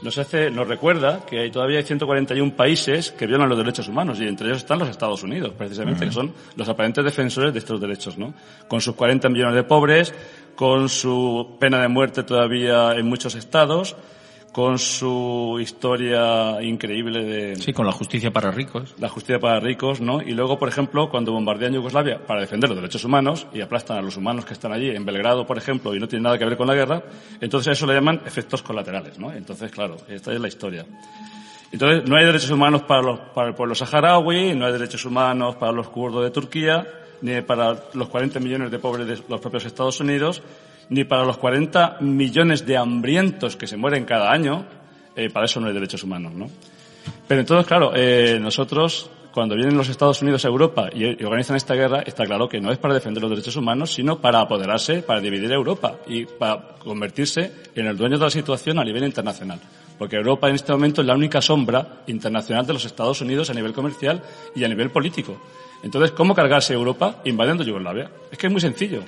nos 0.03 0.19
hace, 0.19 0.51
nos 0.51 0.69
recuerda 0.69 1.25
que 1.27 1.41
hay, 1.41 1.51
todavía 1.51 1.79
hay 1.79 1.85
141 1.85 2.55
países 2.55 3.11
que 3.11 3.27
violan 3.27 3.49
los 3.49 3.59
derechos 3.59 3.89
humanos 3.89 4.21
y 4.21 4.29
entre 4.29 4.47
ellos 4.49 4.59
están 4.59 4.79
los 4.79 4.89
Estados 4.89 5.23
Unidos, 5.23 5.53
precisamente, 5.57 6.05
uh 6.05 6.07
-huh. 6.07 6.09
que 6.11 6.15
son 6.15 6.33
los 6.57 6.69
aparentes 6.69 7.05
defensores 7.05 7.53
de 7.53 7.59
estos 7.59 7.81
derechos, 7.81 8.19
¿no? 8.19 8.35
Con 8.69 8.81
sus 8.81 8.95
40 8.95 9.29
millones 9.31 9.55
de 9.55 9.65
pobres, 9.65 10.15
con 10.57 10.89
su 10.89 11.57
pena 11.59 11.81
de 11.81 11.89
muerte 11.89 12.23
todavía 12.23 12.93
en 12.93 13.07
muchos 13.07 13.35
estados, 13.35 13.97
con 14.55 14.79
su 14.79 15.59
historia 15.61 16.63
increíble 16.63 17.25
de... 17.25 17.57
Sí, 17.57 17.73
con 17.73 17.87
la 17.87 17.93
justicia 17.93 18.33
para 18.33 18.53
ricos. 18.53 18.95
La 19.01 19.09
justicia 19.09 19.41
para 19.41 19.59
ricos, 19.59 20.01
¿no? 20.01 20.23
Y 20.23 20.31
luego, 20.31 20.61
por 20.61 20.69
ejemplo, 20.69 21.11
cuando 21.11 21.33
bombardean 21.33 21.73
Yugoslavia 21.73 22.25
para 22.25 22.43
defender 22.43 22.71
los 22.71 22.79
derechos 22.79 23.05
humanos 23.05 23.49
y 23.53 23.61
aplastan 23.63 23.99
a 23.99 24.03
los 24.03 24.17
humanos 24.17 24.45
que 24.45 24.53
están 24.53 24.73
allí, 24.73 24.91
en 24.91 25.05
Belgrado, 25.05 25.45
por 25.45 25.59
ejemplo, 25.59 25.93
y 25.93 25.99
no 25.99 26.07
tienen 26.07 26.23
nada 26.23 26.39
que 26.39 26.45
ver 26.45 26.57
con 26.57 26.69
la 26.69 26.75
guerra, 26.75 27.03
entonces 27.41 27.67
a 27.67 27.73
eso 27.73 27.85
le 27.85 27.95
llaman 27.95 28.21
efectos 28.25 28.63
colaterales, 28.63 29.19
¿no? 29.19 29.33
Entonces, 29.33 29.73
claro, 29.73 29.97
esta 30.09 30.33
es 30.33 30.41
la 30.41 30.47
historia. 30.47 30.87
Entonces, 31.73 32.09
no 32.09 32.17
hay 32.17 32.25
derechos 32.25 32.51
humanos 32.51 32.83
para, 32.83 33.03
los, 33.03 33.19
para 33.19 33.49
el 33.49 33.55
pueblo 33.55 33.75
saharaui, 33.75 34.55
no 34.55 34.67
hay 34.67 34.73
derechos 34.73 35.05
humanos 35.05 35.57
para 35.57 35.73
los 35.73 35.89
kurdos 35.89 36.23
de 36.23 36.31
Turquía, 36.31 36.87
ni 37.25 37.41
para 37.41 37.85
los 37.95 38.09
40 38.11 38.39
millones 38.39 38.71
de 38.71 38.79
pobres 38.79 39.07
de 39.07 39.19
los 39.31 39.41
propios 39.41 39.65
Estados 39.65 39.99
Unidos, 39.99 40.43
ni 40.91 41.05
para 41.05 41.25
los 41.25 41.39
40 41.39 41.97
millones 42.01 42.67
de 42.67 42.77
hambrientos 42.77 43.57
que 43.57 43.67
se 43.67 43.79
mueren 43.79 44.05
cada 44.05 44.31
año, 44.31 44.67
eh, 45.17 45.31
para 45.31 45.47
eso 45.47 45.59
no 45.59 45.69
hay 45.69 45.73
derechos 45.73 46.05
humanos, 46.05 46.35
¿no? 46.35 46.51
Pero 47.27 47.41
entonces, 47.41 47.67
claro, 47.67 47.93
eh, 47.95 48.39
nosotros, 48.39 49.11
cuando 49.33 49.55
vienen 49.55 49.75
los 49.75 49.89
Estados 49.89 50.21
Unidos 50.21 50.45
a 50.45 50.49
Europa 50.49 50.91
y, 50.93 51.19
y, 51.19 51.25
organizan 51.25 51.57
esta 51.57 51.75
guerra, 51.75 52.03
está 52.03 52.27
claro 52.27 52.47
que 52.47 52.61
no 52.61 52.71
es 52.71 52.77
para 52.77 52.93
defender 52.93 53.23
los 53.23 53.31
derechos 53.31 53.57
humanos, 53.57 53.95
sino 53.95 54.19
para 54.19 54.41
apoderarse, 54.41 55.01
para 55.01 55.21
dividir 55.21 55.51
Europa 55.51 55.97
y 56.07 56.27
para 56.27 56.75
convertirse 56.79 57.51
en 57.75 57.87
el 57.87 57.97
dueño 57.97 58.19
de 58.19 58.25
la 58.25 58.31
situación 58.31 58.79
a 58.79 58.85
nivel 58.85 59.03
internacional. 59.03 59.61
Porque 59.99 60.17
Europa 60.17 60.51
en 60.51 60.57
este 60.57 60.73
momento 60.73 61.01
es 61.01 61.07
la 61.07 61.15
única 61.15 61.41
sombra 61.41 62.03
internacional 62.07 62.67
de 62.67 62.75
los 62.75 62.85
Estados 62.85 63.23
Unidos 63.23 63.49
a 63.49 63.55
nivel 63.55 63.73
comercial 63.73 64.21
y 64.55 64.63
a 64.63 64.69
nivel 64.69 64.91
político. 64.91 65.41
Entonces, 65.85 66.13
¿cómo 66.13 66.35
cargarse 66.35 66.73
Europa 66.73 67.17
invadiendo 67.25 67.63
Yugoslavia? 67.63 68.11
Es 68.33 68.39
que 68.39 68.47
es 68.47 68.53
muy 68.53 68.61
sencillo. 68.61 69.03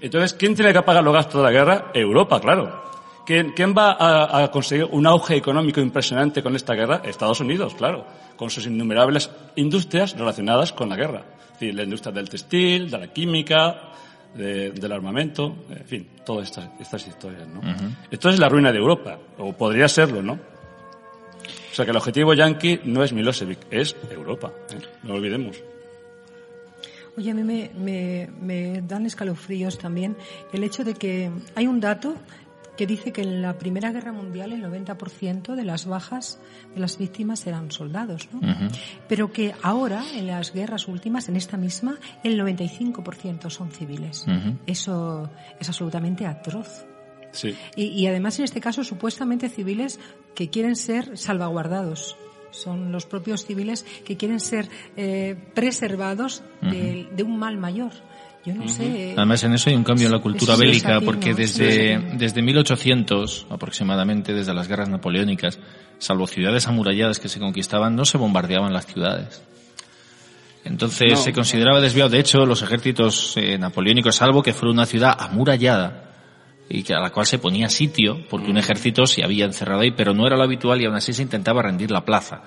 Entonces, 0.00 0.32
¿quién 0.32 0.54
tiene 0.54 0.72
que 0.72 0.80
pagar 0.82 1.04
los 1.04 1.12
gastos 1.12 1.40
de 1.40 1.44
la 1.44 1.50
guerra? 1.52 1.90
Europa, 1.92 2.40
claro. 2.40 2.90
¿quién, 3.26 3.52
quién 3.52 3.74
va 3.76 3.92
a, 3.92 4.42
a, 4.42 4.50
conseguir 4.50 4.86
un 4.90 5.06
auge 5.06 5.36
económico 5.36 5.80
impresionante 5.80 6.42
con 6.42 6.56
esta 6.56 6.74
guerra? 6.74 7.02
Estados 7.04 7.40
Unidos, 7.40 7.74
claro, 7.74 8.06
con 8.34 8.50
sus 8.50 8.66
innumerables 8.66 9.30
industrias 9.56 10.16
relacionadas 10.16 10.72
con 10.72 10.88
la 10.88 10.96
guerra. 10.96 11.22
Es 11.44 11.60
decir, 11.60 11.74
la 11.74 11.82
industria 11.82 12.12
del 12.12 12.28
textil, 12.30 12.90
de 12.90 12.98
la 12.98 13.06
química, 13.08 13.92
de, 14.34 14.70
del 14.70 14.92
armamento, 14.92 15.54
en 15.68 15.84
fin, 15.84 16.08
todas 16.24 16.48
estas, 16.48 16.70
estas 16.80 17.06
historias, 17.06 17.46
¿no? 17.46 17.60
Esto 18.10 18.30
es 18.30 18.38
la 18.38 18.48
ruina 18.48 18.72
de 18.72 18.78
Europa, 18.78 19.18
o 19.38 19.52
podría 19.52 19.86
serlo, 19.86 20.22
¿no? 20.22 20.32
O 20.32 21.74
sea 21.74 21.84
que 21.84 21.90
el 21.90 21.96
objetivo 21.96 22.34
yanqui 22.34 22.80
no 22.84 23.04
es 23.04 23.12
Milosevic, 23.12 23.58
es 23.70 23.94
Europa, 24.10 24.50
¿eh? 24.70 24.78
no 25.02 25.10
lo 25.10 25.14
olvidemos. 25.16 25.56
Oye, 27.16 27.30
a 27.30 27.34
mí 27.34 27.42
me, 27.42 27.70
me, 27.76 28.28
me, 28.40 28.82
dan 28.82 29.06
escalofríos 29.06 29.78
también 29.78 30.16
el 30.52 30.64
hecho 30.64 30.84
de 30.84 30.94
que 30.94 31.30
hay 31.54 31.66
un 31.66 31.80
dato 31.80 32.16
que 32.80 32.86
dice 32.86 33.12
que 33.12 33.20
en 33.20 33.42
la 33.42 33.58
Primera 33.58 33.92
Guerra 33.92 34.10
Mundial 34.10 34.52
el 34.52 34.64
90% 34.64 35.54
de 35.54 35.64
las 35.64 35.84
bajas 35.84 36.38
de 36.74 36.80
las 36.80 36.96
víctimas 36.96 37.46
eran 37.46 37.70
soldados, 37.70 38.28
¿no? 38.32 38.38
Uh 38.38 38.54
-huh. 38.54 38.78
Pero 39.06 39.32
que 39.32 39.54
ahora, 39.62 40.02
en 40.14 40.26
las 40.26 40.54
guerras 40.54 40.88
últimas, 40.88 41.28
en 41.28 41.36
esta 41.36 41.58
misma, 41.58 41.98
el 42.24 42.40
95% 42.40 43.50
son 43.50 43.70
civiles. 43.70 44.24
Uh 44.26 44.30
-huh. 44.30 44.58
Eso 44.66 45.28
es 45.58 45.68
absolutamente 45.68 46.24
atroz. 46.24 46.86
Sí. 47.32 47.54
Y, 47.76 47.88
y 47.88 48.06
además, 48.06 48.38
en 48.38 48.46
este 48.46 48.62
caso, 48.62 48.82
supuestamente 48.82 49.50
civiles 49.50 50.00
que 50.34 50.48
quieren 50.48 50.74
ser 50.74 51.18
salvaguardados 51.18 52.16
son 52.50 52.92
los 52.92 53.06
propios 53.06 53.44
civiles 53.44 53.84
que 54.04 54.16
quieren 54.16 54.40
ser 54.40 54.68
eh, 54.96 55.36
preservados 55.54 56.42
uh 56.62 56.66
-huh. 56.66 56.70
de, 56.70 57.08
de, 57.14 57.22
un 57.22 57.38
mal 57.38 57.56
mayor. 57.56 57.92
Yo 58.44 58.54
no 58.54 58.62
uh 58.62 58.66
-huh. 58.66 58.68
sé. 58.68 59.14
Además, 59.16 59.44
en 59.44 59.54
eso 59.54 59.70
hay 59.70 59.76
un 59.76 59.84
cambio 59.84 60.06
en 60.06 60.12
la 60.12 60.20
cultura 60.20 60.56
bélica, 60.56 61.00
porque 61.00 61.34
desde, 61.34 61.98
desde 62.14 62.42
1800 62.42 63.46
aproximadamente, 63.50 64.32
desde 64.32 64.54
las 64.54 64.66
guerras 64.68 64.88
napoleónicas, 64.88 65.58
salvo 65.98 66.26
ciudades 66.26 66.66
amuralladas 66.66 67.18
que 67.18 67.28
se 67.28 67.38
conquistaban, 67.38 67.94
no 67.94 68.04
se 68.04 68.18
bombardeaban 68.18 68.72
las 68.72 68.86
ciudades. 68.86 69.42
Entonces 70.64 71.12
no, 71.12 71.16
se 71.16 71.32
consideraba 71.32 71.80
desviado. 71.80 72.10
De 72.10 72.20
hecho, 72.20 72.44
los 72.44 72.62
ejércitos 72.62 73.34
eh, 73.36 73.56
napoleónicos, 73.58 74.16
salvo 74.16 74.42
que 74.42 74.52
fuera 74.52 74.72
una 74.72 74.86
ciudad 74.86 75.16
amurallada, 75.18 76.09
y 76.72 76.84
que 76.84 76.94
a 76.94 77.00
la 77.00 77.10
cual 77.10 77.26
se 77.26 77.40
ponía 77.40 77.68
sitio, 77.68 78.24
porque 78.30 78.48
un 78.48 78.56
ejército 78.56 79.04
se 79.04 79.24
había 79.24 79.44
encerrado 79.44 79.80
ahí, 79.80 79.90
pero 79.90 80.14
no 80.14 80.24
era 80.24 80.36
lo 80.36 80.44
habitual 80.44 80.80
y 80.80 80.84
aún 80.84 80.94
así 80.94 81.12
se 81.12 81.22
intentaba 81.22 81.62
rendir 81.62 81.90
la 81.90 82.04
plaza. 82.04 82.42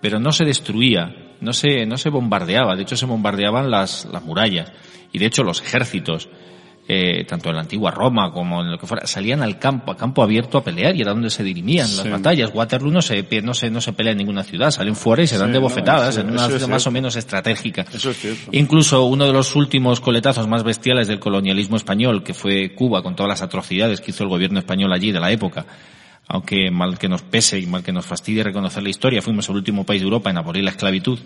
Pero 0.00 0.18
no 0.18 0.32
se 0.32 0.46
destruía, 0.46 1.14
no 1.42 1.52
se, 1.52 1.84
no 1.84 1.98
se 1.98 2.08
bombardeaba, 2.08 2.76
de 2.76 2.82
hecho 2.82 2.96
se 2.96 3.04
bombardeaban 3.04 3.70
las, 3.70 4.06
las 4.06 4.24
murallas. 4.24 4.72
Y 5.12 5.18
de 5.18 5.26
hecho 5.26 5.42
los 5.42 5.60
ejércitos, 5.60 6.30
eh, 6.90 7.26
tanto 7.26 7.50
en 7.50 7.56
la 7.56 7.60
antigua 7.60 7.90
Roma 7.90 8.32
como 8.32 8.62
en 8.62 8.70
lo 8.70 8.78
que 8.78 8.86
fuera, 8.86 9.06
salían 9.06 9.42
al 9.42 9.58
campo, 9.58 9.92
a 9.92 9.96
campo 9.96 10.22
abierto 10.22 10.56
a 10.56 10.64
pelear 10.64 10.96
y 10.96 11.02
era 11.02 11.12
donde 11.12 11.28
se 11.28 11.42
dirimían 11.42 11.86
sí. 11.86 11.98
las 11.98 12.10
batallas. 12.10 12.50
Waterloo 12.54 12.90
no 12.90 13.02
se, 13.02 13.22
no 13.42 13.52
se, 13.52 13.70
no 13.70 13.82
se 13.82 13.92
pelea 13.92 14.12
en 14.12 14.18
ninguna 14.18 14.42
ciudad, 14.42 14.70
salen 14.70 14.96
fuera 14.96 15.22
y 15.22 15.26
se 15.26 15.36
dan 15.36 15.48
sí, 15.48 15.52
de 15.52 15.58
bofetadas 15.58 16.16
no, 16.16 16.22
en 16.22 16.30
una 16.30 16.46
ciudad 16.46 16.66
más 16.66 16.86
o 16.86 16.90
menos 16.90 17.14
estratégica. 17.16 17.84
Eso 17.92 18.10
es 18.10 18.16
cierto. 18.16 18.50
Incluso 18.52 19.04
uno 19.04 19.26
de 19.26 19.34
los 19.34 19.54
últimos 19.54 20.00
coletazos 20.00 20.48
más 20.48 20.64
bestiales 20.64 21.08
del 21.08 21.20
colonialismo 21.20 21.76
español, 21.76 22.24
que 22.24 22.32
fue 22.32 22.74
Cuba, 22.74 23.02
con 23.02 23.14
todas 23.14 23.28
las 23.28 23.42
atrocidades 23.42 24.00
que 24.00 24.12
hizo 24.12 24.24
el 24.24 24.30
gobierno 24.30 24.58
español 24.58 24.90
allí 24.90 25.12
de 25.12 25.20
la 25.20 25.30
época, 25.30 25.66
aunque 26.26 26.70
mal 26.70 26.98
que 26.98 27.08
nos 27.08 27.20
pese 27.20 27.58
y 27.58 27.66
mal 27.66 27.82
que 27.82 27.92
nos 27.92 28.06
fastidie 28.06 28.42
reconocer 28.42 28.82
la 28.82 28.88
historia, 28.88 29.20
fuimos 29.20 29.46
el 29.50 29.56
último 29.56 29.84
país 29.84 30.00
de 30.00 30.04
Europa 30.04 30.30
en 30.30 30.38
abolir 30.38 30.64
la 30.64 30.70
esclavitud 30.70 31.18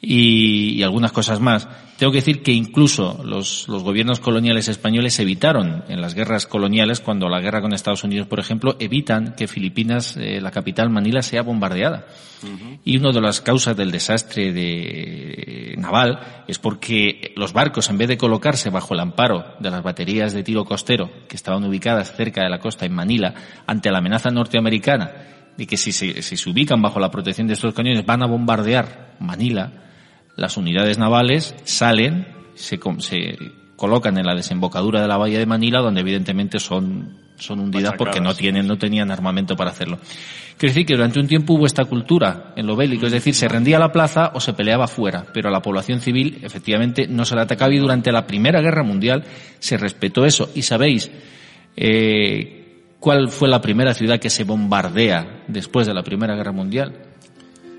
y, 0.00 0.74
y, 0.76 0.82
algunas 0.82 1.12
cosas 1.12 1.40
más. 1.40 1.68
Tengo 1.96 2.12
que 2.12 2.18
decir 2.18 2.42
que 2.44 2.52
incluso 2.52 3.20
los, 3.24 3.66
los, 3.66 3.82
gobiernos 3.82 4.20
coloniales 4.20 4.68
españoles 4.68 5.18
evitaron 5.18 5.82
en 5.88 6.00
las 6.00 6.14
guerras 6.14 6.46
coloniales, 6.46 7.00
cuando 7.00 7.28
la 7.28 7.40
guerra 7.40 7.60
con 7.60 7.72
Estados 7.72 8.04
Unidos, 8.04 8.28
por 8.28 8.38
ejemplo, 8.38 8.76
evitan 8.78 9.34
que 9.36 9.48
Filipinas, 9.48 10.16
eh, 10.16 10.40
la 10.40 10.52
capital 10.52 10.90
Manila, 10.90 11.22
sea 11.22 11.42
bombardeada. 11.42 12.06
Uh 12.44 12.46
-huh. 12.46 12.78
Y 12.84 12.98
una 12.98 13.10
de 13.10 13.20
las 13.20 13.40
causas 13.40 13.76
del 13.76 13.90
desastre 13.90 14.52
de, 14.52 15.74
naval 15.78 16.44
es 16.46 16.60
porque 16.60 17.32
los 17.34 17.52
barcos, 17.52 17.90
en 17.90 17.98
vez 17.98 18.06
de 18.06 18.16
colocarse 18.16 18.70
bajo 18.70 18.94
el 18.94 19.00
amparo 19.00 19.56
de 19.58 19.70
las 19.70 19.82
baterías 19.82 20.32
de 20.32 20.44
tiro 20.44 20.64
costero 20.64 21.10
que 21.28 21.34
estaban 21.34 21.64
ubicadas 21.64 22.14
cerca 22.14 22.44
de 22.44 22.50
la 22.50 22.60
costa 22.60 22.86
en 22.86 22.94
Manila, 22.94 23.34
ante 23.66 23.90
la 23.90 23.98
amenaza 23.98 24.30
norteamericana 24.30 25.10
de 25.56 25.66
que 25.66 25.76
si 25.76 25.90
se, 25.90 26.22
si 26.22 26.36
se 26.36 26.48
ubican 26.48 26.80
bajo 26.80 27.00
la 27.00 27.10
protección 27.10 27.48
de 27.48 27.54
estos 27.54 27.74
cañones 27.74 28.06
van 28.06 28.22
a 28.22 28.26
bombardear 28.26 29.16
Manila, 29.18 29.87
las 30.38 30.56
unidades 30.56 30.98
navales 30.98 31.54
salen, 31.64 32.28
se, 32.54 32.78
se 32.98 33.38
colocan 33.76 34.16
en 34.18 34.24
la 34.24 34.34
desembocadura 34.34 35.02
de 35.02 35.08
la 35.08 35.16
bahía 35.16 35.40
de 35.40 35.46
Manila, 35.46 35.80
donde 35.80 36.00
evidentemente 36.00 36.60
son, 36.60 37.18
son 37.36 37.58
hundidas 37.58 37.94
porque 37.98 38.20
no 38.20 38.34
tienen, 38.34 38.66
no 38.68 38.78
tenían 38.78 39.10
armamento 39.10 39.56
para 39.56 39.70
hacerlo. 39.70 39.98
Quiero 40.56 40.72
decir 40.72 40.86
que 40.86 40.94
durante 40.94 41.18
un 41.18 41.26
tiempo 41.26 41.54
hubo 41.54 41.66
esta 41.66 41.84
cultura 41.84 42.52
en 42.56 42.66
lo 42.66 42.76
bélico, 42.76 43.06
es 43.06 43.12
decir, 43.12 43.34
se 43.34 43.48
rendía 43.48 43.80
la 43.80 43.90
plaza 43.90 44.30
o 44.32 44.40
se 44.40 44.52
peleaba 44.52 44.86
fuera, 44.86 45.26
pero 45.34 45.48
a 45.48 45.52
la 45.52 45.60
población 45.60 46.00
civil 46.00 46.38
efectivamente 46.42 47.08
no 47.08 47.24
se 47.24 47.34
la 47.34 47.42
atacaba 47.42 47.74
y 47.74 47.78
durante 47.78 48.12
la 48.12 48.26
Primera 48.26 48.60
Guerra 48.60 48.84
Mundial 48.84 49.24
se 49.58 49.76
respetó 49.76 50.24
eso. 50.24 50.50
Y 50.54 50.62
sabéis, 50.62 51.10
eh, 51.76 52.94
¿cuál 53.00 53.28
fue 53.28 53.48
la 53.48 53.60
primera 53.60 53.92
ciudad 53.92 54.20
que 54.20 54.30
se 54.30 54.44
bombardea 54.44 55.44
después 55.48 55.86
de 55.86 55.94
la 55.94 56.04
Primera 56.04 56.36
Guerra 56.36 56.52
Mundial? 56.52 57.08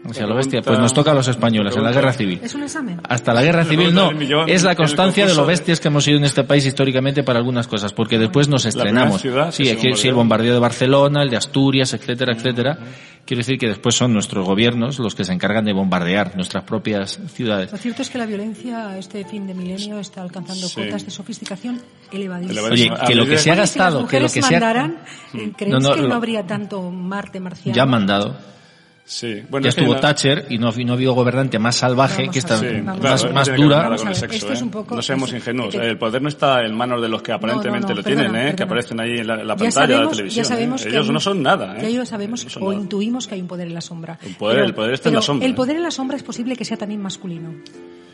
O 0.08 0.14
sea, 0.14 0.26
lo 0.26 0.36
bestia, 0.36 0.62
pues 0.62 0.80
nos 0.80 0.94
toca 0.94 1.12
a 1.12 1.14
los 1.14 1.28
españoles 1.28 1.76
en 1.76 1.84
la 1.84 1.92
guerra 1.92 2.14
civil. 2.14 2.40
¿Es 2.42 2.56
un 2.56 2.64
examen? 2.64 3.02
Hasta 3.08 3.34
la 3.34 3.44
guerra 3.44 3.66
civil 3.66 3.94
no. 3.94 4.12
Es 4.48 4.64
la 4.64 4.76
constancia 4.76 5.26
de 5.26 5.34
lo 5.34 5.46
bestias 5.46 5.80
que 5.80 5.90
hemos 5.90 6.04
sido 6.04 6.18
en 6.18 6.24
este 6.24 6.44
país 6.44 6.66
históricamente 6.66 7.24
para 7.24 7.40
algunas 7.40 7.68
cosas, 7.68 7.94
porque 7.94 8.18
después 8.18 8.48
nos 8.48 8.66
estrenamos. 8.66 9.22
Sí, 9.52 9.70
aquí, 9.70 9.94
sí, 9.96 10.08
el 10.08 10.14
bombardeo 10.14 10.54
de 10.54 10.60
Barcelona, 10.60 11.24
el 11.24 11.30
de 11.30 11.38
Asturias, 11.38 11.94
etcétera, 11.94 12.34
etcétera. 12.34 12.78
Quiero 13.26 13.42
decir 13.42 13.60
que 13.60 13.68
después 13.68 13.94
son 13.94 14.12
nuestros 14.12 14.44
gobiernos 14.44 14.98
los 14.98 15.14
que 15.14 15.24
se 15.24 15.32
encargan 15.32 15.64
de 15.64 15.72
bombardear 15.72 16.36
nuestras 16.36 16.64
propias 16.64 17.20
ciudades. 17.32 17.72
Lo 17.72 17.78
cierto 17.78 18.02
es 18.02 18.10
que 18.10 18.18
la 18.18 18.26
violencia 18.26 18.98
este 18.98 19.24
fin 19.24 19.46
de 19.46 19.54
milenio 19.54 20.00
está 20.00 20.24
alcanzando 20.24 20.68
sí. 20.68 20.82
cotas 20.82 21.06
de 21.06 21.12
sofisticación 21.12 21.80
elevadísimas. 22.12 22.72
Oye, 22.72 22.90
que 23.06 23.14
lo 23.14 23.28
que 23.28 23.38
se 23.38 23.52
ha 23.52 23.56
gastado, 23.56 24.08
que 24.08 24.20
lo 24.20 24.26
que 24.26 24.42
se 24.42 24.50
mandaran, 24.50 24.98
¿creéis 25.56 25.74
no, 25.74 25.80
no, 25.80 25.94
que 25.94 26.02
no 26.02 26.16
habría 26.16 26.48
tanto 26.48 26.90
Marte 26.90 27.40
marciano? 27.40 27.76
Ya 27.76 27.84
han 27.84 27.90
mandado. 27.92 28.36
Sí. 29.10 29.42
Bueno, 29.50 29.64
ya 29.64 29.70
estuvo 29.70 29.96
Thatcher 29.96 30.46
y 30.50 30.60
no, 30.60 30.72
no 30.72 30.92
ha 30.92 30.96
habido 30.96 31.14
gobernante 31.14 31.58
más 31.58 31.78
salvaje 31.78 32.30
que 32.30 32.38
esta, 32.38 32.60
sí, 32.60 32.80
más, 32.84 33.00
claro, 33.00 33.34
más 33.34 33.56
dura. 33.56 33.96
Con 33.98 34.08
el 34.08 34.14
sexo, 34.14 34.54
¿eh? 34.54 34.70
poco, 34.72 34.96
no 34.96 35.02
seamos 35.02 35.34
ingenuos. 35.34 35.74
El 35.74 35.98
poder 35.98 36.22
no 36.22 36.30
está 36.30 36.64
en 36.64 36.76
manos 36.76 37.02
de 37.02 37.10
los 37.10 37.24
que 37.24 37.32
aparentemente 37.32 37.88
no, 37.88 37.90
no, 37.90 37.96
lo 37.96 38.04
perdona, 38.04 38.22
tienen, 38.22 38.36
¿eh? 38.36 38.40
Perdona. 38.40 38.56
que 38.56 38.64
aparecen 38.64 39.00
ahí 39.00 39.18
en 39.18 39.26
la, 39.26 39.38
la 39.38 39.56
pantalla 39.56 39.72
sabemos, 39.72 39.98
de 39.98 40.06
la 40.06 40.12
televisión. 40.12 40.44
Ya 40.44 40.48
sabemos 40.48 40.86
¿eh? 40.86 40.90
Ellos 40.90 41.08
hay, 41.08 41.14
no 41.14 41.20
son 41.20 41.42
nada. 41.42 41.76
¿eh? 41.76 41.82
Ya 41.82 41.88
ellos 41.88 42.08
sabemos 42.08 42.46
no 42.46 42.68
o 42.68 42.70
nada. 42.70 42.82
intuimos 42.84 43.28
que 43.28 43.34
hay 43.34 43.42
un 43.42 43.48
poder 43.48 43.68
en 43.68 43.74
la 43.74 43.82
sombra. 43.82 44.20
El 44.22 44.36
poder, 44.36 44.56
pero, 44.58 44.68
el 44.68 44.74
poder 44.76 44.94
está 44.94 45.10
en 45.10 45.16
la 45.16 45.22
sombra. 45.24 45.48
El 45.48 45.56
poder 45.56 45.76
en 45.78 45.84
la 45.84 45.92
sombra 45.92 46.16
es 46.16 46.24
posible 46.24 46.56
que 46.56 46.64
sea 46.64 46.78
también 46.78 47.02
masculino. 47.02 47.56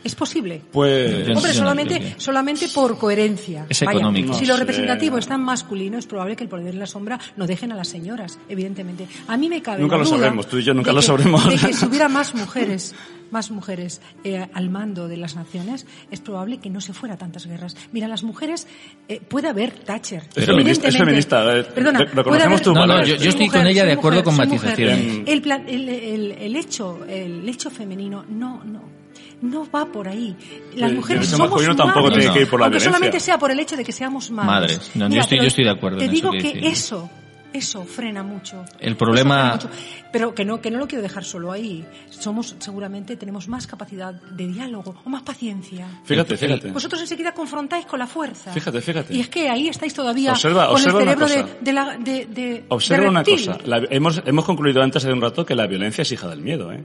¿Es 0.06 0.14
posible? 0.14 0.62
Pues. 0.70 1.36
Hombre, 1.36 1.52
solamente, 1.52 2.14
solamente 2.18 2.68
por 2.68 2.96
coherencia. 2.96 3.66
Es 3.68 3.80
Vaya, 3.80 3.98
económico. 3.98 4.34
si 4.34 4.46
lo 4.46 4.56
representativo 4.56 5.18
es 5.18 5.26
tan 5.26 5.42
masculino, 5.42 5.98
es 5.98 6.06
probable 6.06 6.36
que 6.36 6.44
el 6.44 6.48
poder 6.48 6.68
en 6.74 6.78
la 6.78 6.86
sombra 6.86 7.18
no 7.36 7.44
dejen 7.44 7.72
a 7.72 7.74
las 7.74 7.88
señoras, 7.88 8.38
evidentemente. 8.48 9.08
A 9.26 9.36
mí 9.36 9.48
me 9.48 9.60
cabe. 9.60 9.82
Nunca 9.82 9.96
lo 9.96 10.04
sabremos, 10.04 10.46
tú 10.46 10.58
y 10.58 10.62
yo 10.62 10.74
nunca 10.74 10.92
lo 10.92 11.00
que, 11.00 11.06
sabremos. 11.08 11.44
De 11.48 11.56
que 11.56 11.72
si 11.72 11.86
hubiera 11.86 12.08
más 12.08 12.36
mujeres, 12.36 12.94
más 13.32 13.50
mujeres 13.50 14.00
eh, 14.22 14.46
al 14.54 14.70
mando 14.70 15.08
de 15.08 15.16
las 15.16 15.34
naciones, 15.34 15.86
es 16.12 16.20
probable 16.20 16.58
que 16.58 16.70
no 16.70 16.80
se 16.80 16.92
fuera 16.92 17.16
tantas 17.16 17.44
guerras. 17.44 17.76
Mira, 17.90 18.06
las 18.06 18.22
mujeres, 18.22 18.68
eh, 19.08 19.20
puede 19.20 19.48
haber 19.48 19.72
Thatcher. 19.72 20.22
Es 20.36 20.46
feminista, 20.46 20.86
es 20.86 20.96
feminista. 20.96 21.58
Eh, 21.58 21.64
Perdona, 21.64 21.98
reconocemos 22.04 22.62
tu 22.62 22.72
no, 22.72 22.86
no, 22.86 23.04
yo, 23.04 23.16
yo 23.16 23.30
estoy 23.30 23.46
mujer, 23.46 23.62
con 23.62 23.70
ella 23.70 23.84
de 23.84 23.92
acuerdo 23.92 24.22
con 24.22 24.36
matizaciones. 24.36 25.24
El, 25.26 25.42
plan, 25.42 25.64
el, 25.66 25.88
el, 25.88 26.30
el, 26.30 26.54
hecho, 26.54 27.04
el 27.08 27.48
hecho 27.48 27.70
femenino, 27.70 28.24
no, 28.28 28.62
no 28.62 28.95
no 29.42 29.68
va 29.70 29.86
por 29.86 30.08
ahí. 30.08 30.36
Las 30.74 30.92
mujeres 30.92 31.24
el 31.24 31.36
somos 31.36 31.50
madres, 31.50 31.76
tampoco 31.76 32.10
tiene 32.10 32.32
que 32.32 32.40
ir 32.42 32.48
por 32.48 32.60
la 32.60 32.66
aunque 32.66 32.78
violencia. 32.78 32.90
solamente 32.90 33.20
sea 33.20 33.38
por 33.38 33.50
el 33.50 33.60
hecho 33.60 33.76
de 33.76 33.84
que 33.84 33.92
seamos 33.92 34.30
madres. 34.30 34.78
Madres. 34.78 34.90
No, 34.94 35.08
Mira, 35.08 35.16
yo, 35.16 35.20
estoy, 35.22 35.38
yo 35.38 35.44
estoy 35.44 35.64
de 35.64 35.70
acuerdo. 35.70 35.98
Te 35.98 36.04
en 36.06 36.10
digo 36.10 36.32
eso 36.32 36.42
que, 36.52 36.60
que 36.60 36.68
eso, 36.68 37.10
eso 37.52 37.84
frena 37.84 38.22
mucho. 38.22 38.64
El 38.80 38.96
problema. 38.96 39.52
Mucho. 39.52 39.70
Pero 40.12 40.34
que 40.34 40.44
no, 40.44 40.60
que 40.62 40.70
no 40.70 40.78
lo 40.78 40.88
quiero 40.88 41.02
dejar 41.02 41.24
solo 41.24 41.52
ahí. 41.52 41.84
Somos, 42.08 42.56
seguramente, 42.58 43.16
tenemos 43.16 43.48
más 43.48 43.66
capacidad 43.66 44.14
de 44.14 44.46
diálogo 44.46 44.94
o 45.04 45.10
más 45.10 45.22
paciencia. 45.22 45.86
Fíjate, 46.04 46.36
fíjate. 46.36 46.70
Vosotros 46.70 47.00
enseguida 47.02 47.32
confrontáis 47.32 47.84
con 47.84 47.98
la 47.98 48.06
fuerza. 48.06 48.52
Fíjate, 48.52 48.80
fíjate. 48.80 49.14
Y 49.14 49.20
es 49.20 49.28
que 49.28 49.50
ahí 49.50 49.68
estáis 49.68 49.92
todavía 49.92 50.32
observa, 50.32 50.66
con 50.66 50.76
observa 50.76 51.02
el 51.02 51.08
cerebro 51.08 51.26
de, 51.28 51.56
de, 51.60 51.72
la, 51.72 51.96
de, 51.98 52.26
de, 52.26 52.64
Observa 52.68 53.04
de 53.04 53.10
una 53.10 53.24
cosa. 53.24 53.58
La, 53.66 53.82
hemos, 53.90 54.22
hemos 54.24 54.44
concluido 54.44 54.82
antes 54.82 55.02
de 55.02 55.12
un 55.12 55.20
rato 55.20 55.44
que 55.44 55.54
la 55.54 55.66
violencia 55.66 56.02
es 56.02 56.12
hija 56.12 56.28
del 56.28 56.40
miedo, 56.40 56.72
¿eh? 56.72 56.82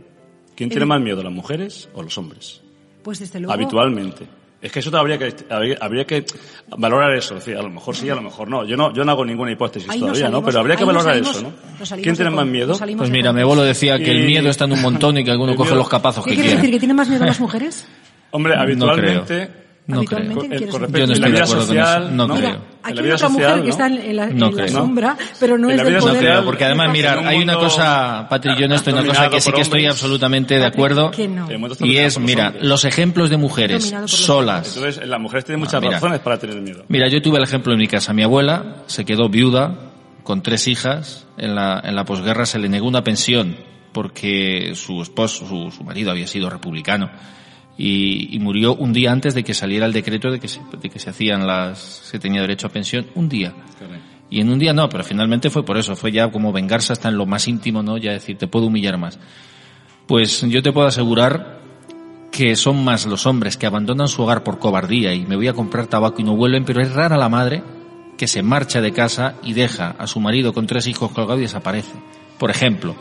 ¿Quién 0.62 0.70
tiene 0.70 0.86
más 0.86 1.02
miedo, 1.02 1.24
las 1.24 1.34
mujeres 1.34 1.90
o 1.96 2.04
los 2.04 2.16
hombres? 2.20 2.62
Pues 3.02 3.18
desde 3.18 3.40
luego. 3.40 3.52
Habitualmente. 3.52 4.28
Es 4.62 4.72
que 4.72 4.78
eso 4.78 4.96
habría 4.96 5.18
que, 5.18 5.34
habría, 5.50 5.76
habría 5.82 6.06
que 6.06 6.24
valorar 6.78 7.16
eso. 7.16 7.36
Es 7.36 7.46
decir, 7.46 7.58
a 7.60 7.64
lo 7.64 7.70
mejor 7.72 7.96
sí, 7.96 8.08
a 8.12 8.14
lo 8.14 8.22
mejor 8.22 8.48
no. 8.48 8.64
Yo 8.64 8.78
no, 8.78 8.94
yo 8.94 9.04
no 9.04 9.12
hago 9.12 9.26
ninguna 9.26 9.52
hipótesis 9.52 9.90
Ahí 9.90 10.00
todavía, 10.00 10.30
¿no? 10.30 10.46
Pero 10.46 10.60
habría 10.60 10.76
que 10.76 10.86
valorar 10.86 11.16
salimos- 11.16 11.36
eso, 11.36 11.96
no 11.96 12.02
¿Quién 12.04 12.16
tiene 12.16 12.30
más 12.30 12.46
miedo? 12.46 12.78
Pues 12.96 13.10
mira, 13.10 13.34
mi 13.34 13.42
abuelo 13.42 13.64
decía 13.64 13.98
que 13.98 14.12
el 14.12 14.28
miedo 14.28 14.52
está 14.52 14.66
en 14.66 14.74
un 14.74 14.84
montón 14.84 15.18
y 15.18 15.24
que 15.24 15.32
alguno 15.32 15.56
coge 15.58 15.74
los 15.74 15.90
capazos 15.90 16.24
¿Qué 16.24 16.36
que 16.36 16.42
quiere 16.42 16.56
decir? 16.58 16.70
¿Que 16.70 16.78
tiene 16.80 16.94
más 16.94 17.10
miedo 17.10 17.26
las 17.26 17.40
mujeres? 17.40 17.88
Hombre, 18.30 18.54
habitualmente, 18.56 19.48
No 19.48 19.61
Habitualmente, 19.94 20.48
creo. 20.48 20.60
¿qué 20.60 20.68
con 20.68 20.82
decir? 20.82 21.00
Yo 21.00 21.08
no 21.08 21.14
en 21.14 21.22
la 21.22 21.28
estoy 21.28 21.32
de 21.32 21.32
vida 21.32 21.44
acuerdo 21.44 21.58
con 21.58 21.68
social, 21.68 22.04
eso. 22.04 22.12
No 22.12 22.28
¿no? 22.28 22.36
creo. 22.36 22.72
Aquí 22.84 23.00
hay 23.00 23.12
otra 23.12 23.30
mujer 23.30 23.64
que 23.64 23.70
está 23.70 23.88
en 23.88 24.16
la, 24.16 24.68
sombra, 24.68 25.18
pero 25.40 25.58
no 25.58 25.70
es 25.70 25.84
del 25.84 25.98
poder. 25.98 26.14
No 26.14 26.20
creo, 26.20 26.46
porque 26.46 26.66
además, 26.66 26.92
mirar, 26.92 27.20
hay 27.20 27.42
una 27.42 27.56
cosa, 27.56 28.28
Patri, 28.30 28.54
yo 28.58 28.66
en 28.66 28.72
esto, 28.72 28.92
una 28.92 29.06
cosa 29.06 29.30
que 29.30 29.42
sí 29.42 29.52
que 29.52 29.62
estoy 29.62 29.86
absolutamente 29.86 30.58
de 30.58 30.66
acuerdo, 30.66 31.12
y 31.80 31.98
es, 31.98 32.20
mira, 32.20 32.54
los 32.62 32.86
ejemplos 32.86 33.30
de 33.30 33.38
mujeres 33.38 33.94
solas. 34.06 34.76
Entonces, 34.76 35.08
las 35.08 35.20
mujeres 35.20 35.46
tienen 35.46 35.60
muchas 35.60 35.84
razones 35.84 36.20
para 36.20 36.38
tener 36.40 36.60
miedo. 36.62 36.84
Mira, 36.88 37.08
yo 37.08 37.22
tuve 37.22 37.38
el 37.38 37.44
ejemplo 37.44 37.74
en 37.74 37.80
mi 37.80 37.88
casa. 37.88 38.14
Mi 38.14 38.24
abuela 38.24 38.84
se 38.88 39.06
quedó 39.06 39.30
viuda 39.30 39.92
con 40.24 40.42
tres 40.42 40.68
hijas. 40.68 41.28
En 41.38 41.56
la, 41.56 41.82
en 41.84 41.96
la 41.96 42.06
posguerra 42.06 42.46
se 42.46 42.60
le 42.60 42.70
negó 42.70 42.88
una 42.88 43.04
pensión 43.04 43.56
porque 43.92 44.74
su 44.76 45.02
esposo, 45.02 45.46
su, 45.48 45.84
marido 45.84 46.12
había 46.12 46.28
sido 46.28 46.50
republicano. 46.50 47.10
Y, 47.78 48.38
murió 48.40 48.76
un 48.76 48.94
día 48.94 49.12
antes 49.12 49.34
de 49.34 49.44
que 49.44 49.54
saliera 49.54 49.86
el 49.86 49.94
decreto 49.94 50.30
de 50.30 50.40
que 50.40 50.48
se, 50.48 50.62
de 50.80 50.90
que 50.90 51.00
se 51.00 51.10
hacían 51.10 51.48
las, 51.48 51.80
se 51.80 52.20
tenía 52.20 52.42
derecho 52.42 52.68
a 52.68 52.70
pensión, 52.70 53.08
un 53.16 53.28
día. 53.28 53.54
Y 54.30 54.40
en 54.40 54.50
un 54.50 54.60
día 54.60 54.74
no, 54.74 54.88
pero 54.88 55.04
finalmente 55.04 55.50
fue 55.50 55.66
por 55.66 55.78
eso, 55.78 55.96
fue 55.96 56.12
ya 56.12 56.32
como 56.32 56.54
vengarse 56.54 56.94
hasta 56.94 57.10
en 57.10 57.18
lo 57.18 57.26
más 57.26 57.48
íntimo, 57.48 57.82
¿no? 57.82 57.98
Ya 57.98 58.12
decir, 58.12 58.38
te 58.38 58.48
puedo 58.48 58.68
humillar 58.68 58.98
más. 58.98 59.20
Pues 60.08 60.42
yo 60.42 60.62
te 60.62 60.72
puedo 60.72 60.88
asegurar 60.88 61.60
que 62.32 62.56
son 62.56 62.84
más 62.84 63.06
los 63.06 63.26
hombres 63.26 63.58
que 63.58 63.68
abandonan 63.68 64.08
su 64.08 64.24
hogar 64.24 64.44
por 64.44 64.58
cobardía 64.58 65.14
y 65.14 65.26
me 65.26 65.36
voy 65.36 65.48
a 65.48 65.54
comprar 65.54 65.88
tabaco 65.88 66.22
y 66.22 66.24
no 66.24 66.36
vuelven, 66.36 66.64
pero 66.64 66.82
es 66.82 66.94
rara 66.94 67.18
la 67.18 67.30
madre 67.30 67.62
que 68.18 68.28
se 68.28 68.42
marcha 68.42 68.82
de 68.82 68.94
casa 68.94 69.36
y 69.44 69.54
deja 69.54 69.96
a 69.98 70.08
su 70.08 70.20
marido 70.20 70.54
con 70.54 70.66
tres 70.66 70.88
hijos 70.88 71.12
colgados 71.12 71.40
y 71.40 71.44
desaparece. 71.44 71.92
Por 72.38 72.52
ejemplo, 72.52 72.96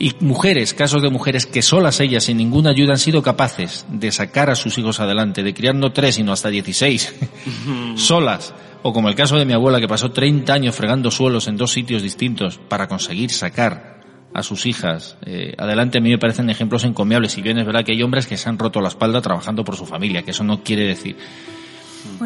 y 0.00 0.14
mujeres, 0.20 0.72
casos 0.72 1.02
de 1.02 1.10
mujeres 1.10 1.44
que 1.44 1.60
solas 1.60 2.00
ellas, 2.00 2.24
sin 2.24 2.38
ninguna 2.38 2.70
ayuda, 2.70 2.94
han 2.94 2.98
sido 2.98 3.22
capaces 3.22 3.84
de 3.90 4.10
sacar 4.10 4.48
a 4.48 4.54
sus 4.54 4.78
hijos 4.78 4.98
adelante, 4.98 5.42
de 5.42 5.52
criar 5.52 5.74
no 5.74 5.92
tres, 5.92 6.14
sino 6.14 6.32
hasta 6.32 6.48
dieciséis, 6.48 7.14
solas. 7.96 8.54
O 8.82 8.94
como 8.94 9.10
el 9.10 9.14
caso 9.14 9.36
de 9.36 9.44
mi 9.44 9.52
abuela, 9.52 9.78
que 9.78 9.86
pasó 9.86 10.10
30 10.10 10.54
años 10.54 10.74
fregando 10.74 11.10
suelos 11.10 11.48
en 11.48 11.58
dos 11.58 11.72
sitios 11.72 12.02
distintos 12.02 12.56
para 12.56 12.88
conseguir 12.88 13.28
sacar 13.28 14.00
a 14.32 14.42
sus 14.42 14.64
hijas 14.64 15.18
eh, 15.26 15.54
adelante, 15.58 15.98
a 15.98 16.00
mí 16.00 16.08
me 16.08 16.18
parecen 16.18 16.48
ejemplos 16.48 16.84
encomiables. 16.84 17.32
Si 17.32 17.42
bien 17.42 17.58
es 17.58 17.66
verdad 17.66 17.84
que 17.84 17.92
hay 17.92 18.02
hombres 18.02 18.26
que 18.26 18.38
se 18.38 18.48
han 18.48 18.58
roto 18.58 18.80
la 18.80 18.88
espalda 18.88 19.20
trabajando 19.20 19.64
por 19.64 19.76
su 19.76 19.84
familia, 19.84 20.22
que 20.22 20.30
eso 20.30 20.44
no 20.44 20.62
quiere 20.62 20.86
decir 20.86 21.18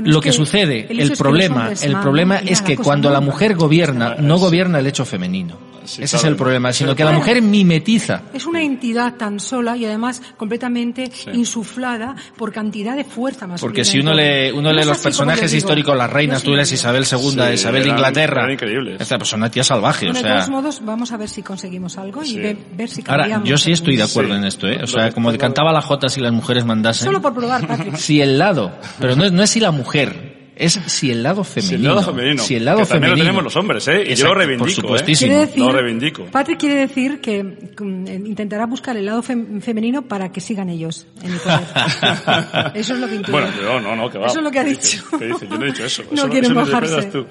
lo 0.02 0.20
que, 0.20 0.32
sucede, 0.32 0.86
el 0.90 1.12
problema, 1.12 1.70
el 1.80 1.96
problema 2.00 2.38
es 2.38 2.62
que 2.62 2.76
cuando 2.76 3.10
la 3.10 3.20
mujer 3.20 3.54
gobierna, 3.54 4.16
no 4.18 4.38
gobierna 4.38 4.78
el 4.78 4.86
hecho 4.86 5.04
femenino. 5.04 5.74
Ese 5.84 6.16
es 6.16 6.24
el 6.24 6.36
problema, 6.36 6.72
sino 6.72 6.94
que 6.94 7.04
la 7.04 7.12
mujer 7.12 7.42
mimetiza. 7.42 8.22
Es 8.32 8.46
una 8.46 8.62
entidad 8.62 9.14
tan 9.14 9.38
sola 9.38 9.76
y 9.76 9.84
además 9.84 10.22
completamente 10.36 11.10
insuflada 11.32 12.16
por 12.36 12.52
cantidad 12.52 12.96
de 12.96 13.04
fuerza 13.04 13.46
masculina. 13.46 13.60
Porque 13.60 13.84
si 13.84 13.98
uno 13.98 14.14
lee, 14.14 14.50
uno 14.50 14.72
lee 14.72 14.84
los 14.84 14.98
personajes 14.98 15.52
históricos, 15.52 15.96
las 15.96 16.10
reinas, 16.10 16.42
tú 16.42 16.54
lees 16.54 16.72
Isabel 16.72 17.04
II, 17.10 17.52
Isabel 17.52 17.82
de 17.82 17.88
Inglaterra. 17.90 18.46
Esta 18.98 19.18
persona 19.18 19.50
tía 19.50 19.64
salvaje, 19.64 20.08
o 20.08 20.14
sea. 20.14 20.22
De 20.22 20.28
todos 20.36 20.48
modos, 20.48 20.80
vamos 20.84 21.12
a 21.12 21.16
ver 21.16 21.28
si 21.28 21.42
conseguimos 21.42 21.98
algo 21.98 22.24
y 22.24 22.38
ver, 22.38 22.88
si 22.88 23.02
cambiamos. 23.02 23.36
Ahora, 23.36 23.44
yo 23.44 23.58
sí 23.58 23.72
estoy 23.72 23.96
de 23.96 24.04
acuerdo 24.04 24.34
en 24.34 24.44
esto, 24.44 24.66
¿eh? 24.66 24.80
O 24.82 24.86
sea, 24.86 25.12
como 25.12 25.36
cantaba 25.36 25.72
la 25.72 25.82
Jota 25.82 26.08
si 26.08 26.20
las 26.20 26.32
mujeres 26.32 26.64
mandasen. 26.64 27.04
Solo 27.04 27.20
por 27.20 27.34
probar, 27.34 27.66
Patrick. 27.66 27.96
Si 27.96 28.20
el 28.20 28.38
lado, 28.38 28.72
pero 28.98 29.16
no, 29.16 29.28
no 29.30 29.42
es 29.42 29.50
si 29.50 29.60
la 29.64 29.70
mujer 29.70 30.52
es 30.56 30.74
si 30.86 31.10
el 31.10 31.22
lado 31.22 31.42
femenino. 31.42 31.68
Si 31.68 31.74
el 31.74 31.84
lado 31.84 32.02
femenino. 32.02 32.42
Si 32.42 32.54
el 32.54 32.64
lado 32.64 32.78
que 32.80 32.86
también 32.86 33.12
lo 33.12 33.18
tenemos 33.18 33.42
los 33.44 33.56
hombres, 33.56 33.88
¿eh? 33.88 34.04
Y 34.06 34.14
yo 34.14 34.28
lo 34.28 34.34
reivindico. 34.34 34.64
Por 34.64 34.70
¿eh? 34.70 34.74
supuestísimo. 34.74 35.40
Decir, 35.40 35.58
lo 35.58 35.72
reivindico. 35.72 36.24
Patrick 36.26 36.58
quiere 36.58 36.74
decir 36.76 37.20
que 37.20 37.42
mm, 37.42 38.26
intentará 38.26 38.66
buscar 38.66 38.96
el 38.96 39.06
lado 39.06 39.22
femenino 39.22 40.02
para 40.02 40.30
que 40.30 40.40
sigan 40.40 40.68
ellos 40.68 41.06
en 41.22 41.32
el 41.32 41.38
poder. 41.38 42.72
eso 42.74 42.94
es 42.94 43.00
lo 43.00 43.08
que 43.08 43.14
intuye. 43.16 43.32
Bueno, 43.32 43.48
no, 43.62 43.80
no, 43.80 43.96
no, 43.96 44.10
que 44.10 44.18
va. 44.18 44.26
Eso 44.26 44.38
es 44.38 44.44
lo 44.44 44.50
que 44.50 44.58
ha 44.58 44.64
dicho. 44.64 45.02
¿Qué 45.18 45.26
dice? 45.26 45.48
Yo 45.48 45.58
no 45.58 45.64
he 45.64 45.68
dicho 45.68 45.84
eso. 45.84 46.02
no 46.12 46.28
quiere 46.28 46.48
mojarse. 46.50 47.02
Tú. 47.04 47.26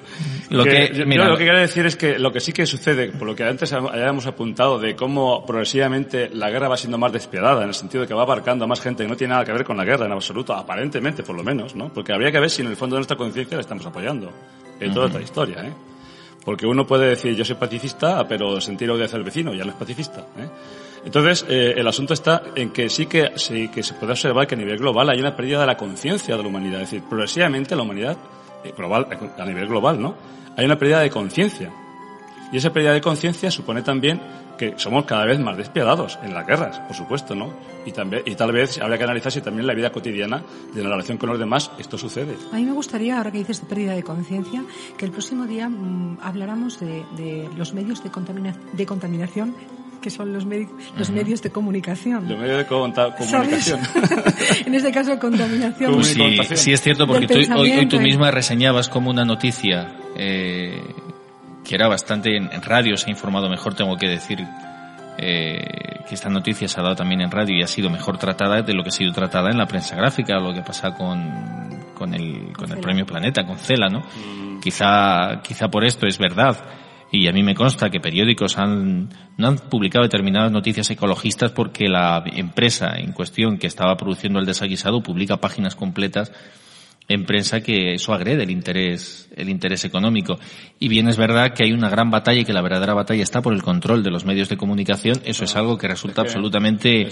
Lo 0.50 0.64
que, 0.64 0.92
yo, 0.94 1.04
lo 1.04 1.36
que 1.36 1.44
quiero 1.44 1.58
decir 1.58 1.86
es 1.86 1.96
que 1.96 2.18
lo 2.18 2.32
que 2.32 2.40
sí 2.40 2.52
que 2.52 2.66
sucede, 2.66 3.08
por 3.08 3.26
lo 3.26 3.34
que 3.34 3.44
antes 3.44 3.72
hayamos 3.72 4.26
apuntado, 4.26 4.78
de 4.78 4.94
cómo 4.94 5.44
progresivamente 5.46 6.28
la 6.32 6.50
guerra 6.50 6.68
va 6.68 6.76
siendo 6.76 6.98
más 6.98 7.12
despiadada, 7.12 7.62
en 7.62 7.68
el 7.68 7.74
sentido 7.74 8.02
de 8.02 8.08
que 8.08 8.14
va 8.14 8.22
abarcando 8.22 8.64
a 8.64 8.68
más 8.68 8.80
gente 8.80 9.04
que 9.04 9.08
no 9.08 9.16
tiene 9.16 9.32
nada 9.32 9.44
que 9.44 9.52
ver 9.52 9.64
con 9.64 9.76
la 9.76 9.84
guerra 9.84 10.06
en 10.06 10.12
absoluto, 10.12 10.52
aparentemente 10.54 11.22
por 11.22 11.36
lo 11.36 11.42
menos, 11.42 11.74
¿no? 11.74 11.92
Porque 11.92 12.12
habría 12.12 12.30
que 12.30 12.40
ver 12.40 12.50
si 12.50 12.62
en 12.62 12.68
el 12.68 12.76
fondo 12.76 12.96
de 12.96 13.00
nuestra 13.00 13.16
conciencia 13.16 13.56
le 13.56 13.62
estamos 13.62 13.86
apoyando 13.86 14.30
en 14.80 14.92
toda 14.92 15.06
esta 15.06 15.20
historia, 15.20 15.66
¿eh? 15.66 15.72
Porque 16.44 16.66
uno 16.66 16.86
puede 16.86 17.08
decir, 17.08 17.34
yo 17.34 17.44
soy 17.44 17.56
pacifista, 17.56 18.28
pero 18.28 18.60
sentir 18.60 18.90
odio 18.90 19.06
hacia 19.06 19.16
el 19.16 19.24
vecino, 19.24 19.54
ya 19.54 19.64
no 19.64 19.70
es 19.70 19.76
pacifista, 19.76 20.26
¿eh? 20.36 20.48
Entonces, 21.04 21.44
eh, 21.48 21.74
el 21.76 21.86
asunto 21.86 22.14
está 22.14 22.42
en 22.54 22.70
que 22.70 22.88
sí 22.88 23.06
que, 23.06 23.32
sí 23.36 23.68
que 23.68 23.82
se 23.82 23.94
puede 23.94 24.12
observar 24.12 24.46
que 24.46 24.54
a 24.54 24.58
nivel 24.58 24.78
global 24.78 25.10
hay 25.10 25.20
una 25.20 25.36
pérdida 25.36 25.60
de 25.60 25.66
la 25.66 25.76
conciencia 25.76 26.34
de 26.36 26.42
la 26.42 26.48
humanidad. 26.48 26.80
Es 26.80 26.90
decir, 26.90 27.06
progresivamente 27.06 27.76
la 27.76 27.82
humanidad, 27.82 28.16
global, 28.72 29.06
a 29.38 29.44
nivel 29.44 29.66
global, 29.66 30.00
¿no? 30.00 30.14
Hay 30.56 30.64
una 30.64 30.78
pérdida 30.78 31.00
de 31.00 31.10
conciencia. 31.10 31.70
Y 32.52 32.58
esa 32.58 32.72
pérdida 32.72 32.92
de 32.92 33.00
conciencia 33.00 33.50
supone 33.50 33.82
también 33.82 34.20
que 34.56 34.74
somos 34.76 35.04
cada 35.04 35.24
vez 35.24 35.38
más 35.40 35.56
despiadados 35.56 36.18
en 36.22 36.32
las 36.32 36.46
guerras, 36.46 36.78
por 36.80 36.94
supuesto, 36.94 37.34
¿no? 37.34 37.52
Y 37.84 37.92
también 37.92 38.22
y 38.24 38.34
tal 38.34 38.52
vez 38.52 38.80
habría 38.80 38.98
que 38.98 39.04
analizar 39.04 39.32
si 39.32 39.40
también 39.40 39.62
en 39.62 39.66
la 39.66 39.74
vida 39.74 39.90
cotidiana 39.90 40.42
de 40.72 40.82
la 40.82 40.90
relación 40.90 41.18
con 41.18 41.30
los 41.30 41.38
demás 41.38 41.70
esto 41.78 41.98
sucede. 41.98 42.36
A 42.52 42.56
mí 42.56 42.64
me 42.64 42.72
gustaría, 42.72 43.16
ahora 43.16 43.32
que 43.32 43.38
dices 43.38 43.60
de 43.60 43.66
pérdida 43.66 43.92
de 43.92 44.02
conciencia, 44.02 44.64
que 44.96 45.04
el 45.04 45.10
próximo 45.10 45.46
día 45.46 45.68
mm, 45.68 46.18
habláramos 46.22 46.78
de, 46.80 47.48
los 47.56 47.74
medios 47.74 48.02
de, 48.02 48.10
de 48.72 48.86
contaminación 48.86 49.54
que 50.04 50.10
son 50.10 50.34
los, 50.34 50.44
los 50.44 51.10
medios 51.10 51.40
de 51.40 51.50
comunicación. 51.50 52.28
Los 52.28 52.38
medios 52.38 52.58
de 52.58 52.66
comunicación. 52.66 53.80
en 54.66 54.74
este 54.74 54.92
caso, 54.92 55.18
contaminación. 55.18 56.04
Sí, 56.04 56.38
sí, 56.56 56.72
es 56.74 56.82
cierto, 56.82 57.06
porque 57.06 57.26
tú, 57.26 57.38
hoy, 57.56 57.88
tú 57.88 57.98
misma 58.00 58.30
reseñabas 58.30 58.90
como 58.90 59.08
una 59.08 59.24
noticia 59.24 59.96
eh, 60.14 60.78
que 61.64 61.74
era 61.74 61.88
bastante 61.88 62.36
en, 62.36 62.50
radio, 62.60 62.98
se 62.98 63.06
ha 63.06 63.10
informado 63.10 63.48
mejor, 63.48 63.74
tengo 63.74 63.96
que 63.96 64.06
decir 64.06 64.46
eh, 65.16 66.02
que 66.06 66.14
esta 66.14 66.28
noticia 66.28 66.68
se 66.68 66.78
ha 66.78 66.82
dado 66.82 66.96
también 66.96 67.22
en 67.22 67.30
radio 67.30 67.56
y 67.56 67.62
ha 67.62 67.66
sido 67.66 67.88
mejor 67.88 68.18
tratada 68.18 68.60
de 68.60 68.74
lo 68.74 68.82
que 68.82 68.90
ha 68.90 68.92
sido 68.92 69.10
tratada 69.10 69.48
en 69.48 69.56
la 69.56 69.64
prensa 69.64 69.96
gráfica, 69.96 70.38
lo 70.38 70.52
que 70.52 70.60
pasa 70.60 70.94
con, 70.94 71.94
con 71.94 72.12
el, 72.12 72.52
con 72.52 72.70
el 72.70 72.78
premio 72.78 73.06
Planeta, 73.06 73.46
con 73.46 73.56
Cela, 73.56 73.88
¿no? 73.88 74.00
Mm. 74.00 74.60
Quizá, 74.60 75.40
quizá 75.42 75.68
por 75.68 75.86
esto 75.86 76.06
es 76.06 76.18
verdad. 76.18 76.58
Y 77.12 77.28
a 77.28 77.32
mí 77.32 77.42
me 77.42 77.54
consta 77.54 77.90
que 77.90 78.00
periódicos 78.00 78.58
han, 78.58 79.08
no 79.36 79.48
han 79.48 79.56
publicado 79.56 80.02
determinadas 80.02 80.50
noticias 80.50 80.90
ecologistas 80.90 81.52
porque 81.52 81.88
la 81.88 82.24
empresa 82.26 82.94
en 82.96 83.12
cuestión 83.12 83.58
que 83.58 83.66
estaba 83.66 83.96
produciendo 83.96 84.40
el 84.40 84.46
desaguisado 84.46 85.02
publica 85.02 85.36
páginas 85.36 85.76
completas 85.76 86.32
en 87.06 87.24
prensa 87.24 87.60
que 87.60 87.94
eso 87.94 88.14
agrede 88.14 88.44
el 88.44 88.50
interés, 88.50 89.28
el 89.36 89.50
interés 89.50 89.84
económico. 89.84 90.38
Y 90.78 90.88
bien 90.88 91.08
es 91.08 91.16
verdad 91.16 91.52
que 91.52 91.64
hay 91.64 91.72
una 91.72 91.90
gran 91.90 92.10
batalla 92.10 92.40
y 92.40 92.44
que 92.44 92.52
la 92.52 92.62
verdadera 92.62 92.94
batalla 92.94 93.22
está 93.22 93.42
por 93.42 93.52
el 93.52 93.62
control 93.62 94.02
de 94.02 94.10
los 94.10 94.24
medios 94.24 94.48
de 94.48 94.56
comunicación. 94.56 95.20
Eso 95.24 95.44
es 95.44 95.54
algo 95.54 95.76
que 95.76 95.88
resulta 95.88 96.22
absolutamente 96.22 97.08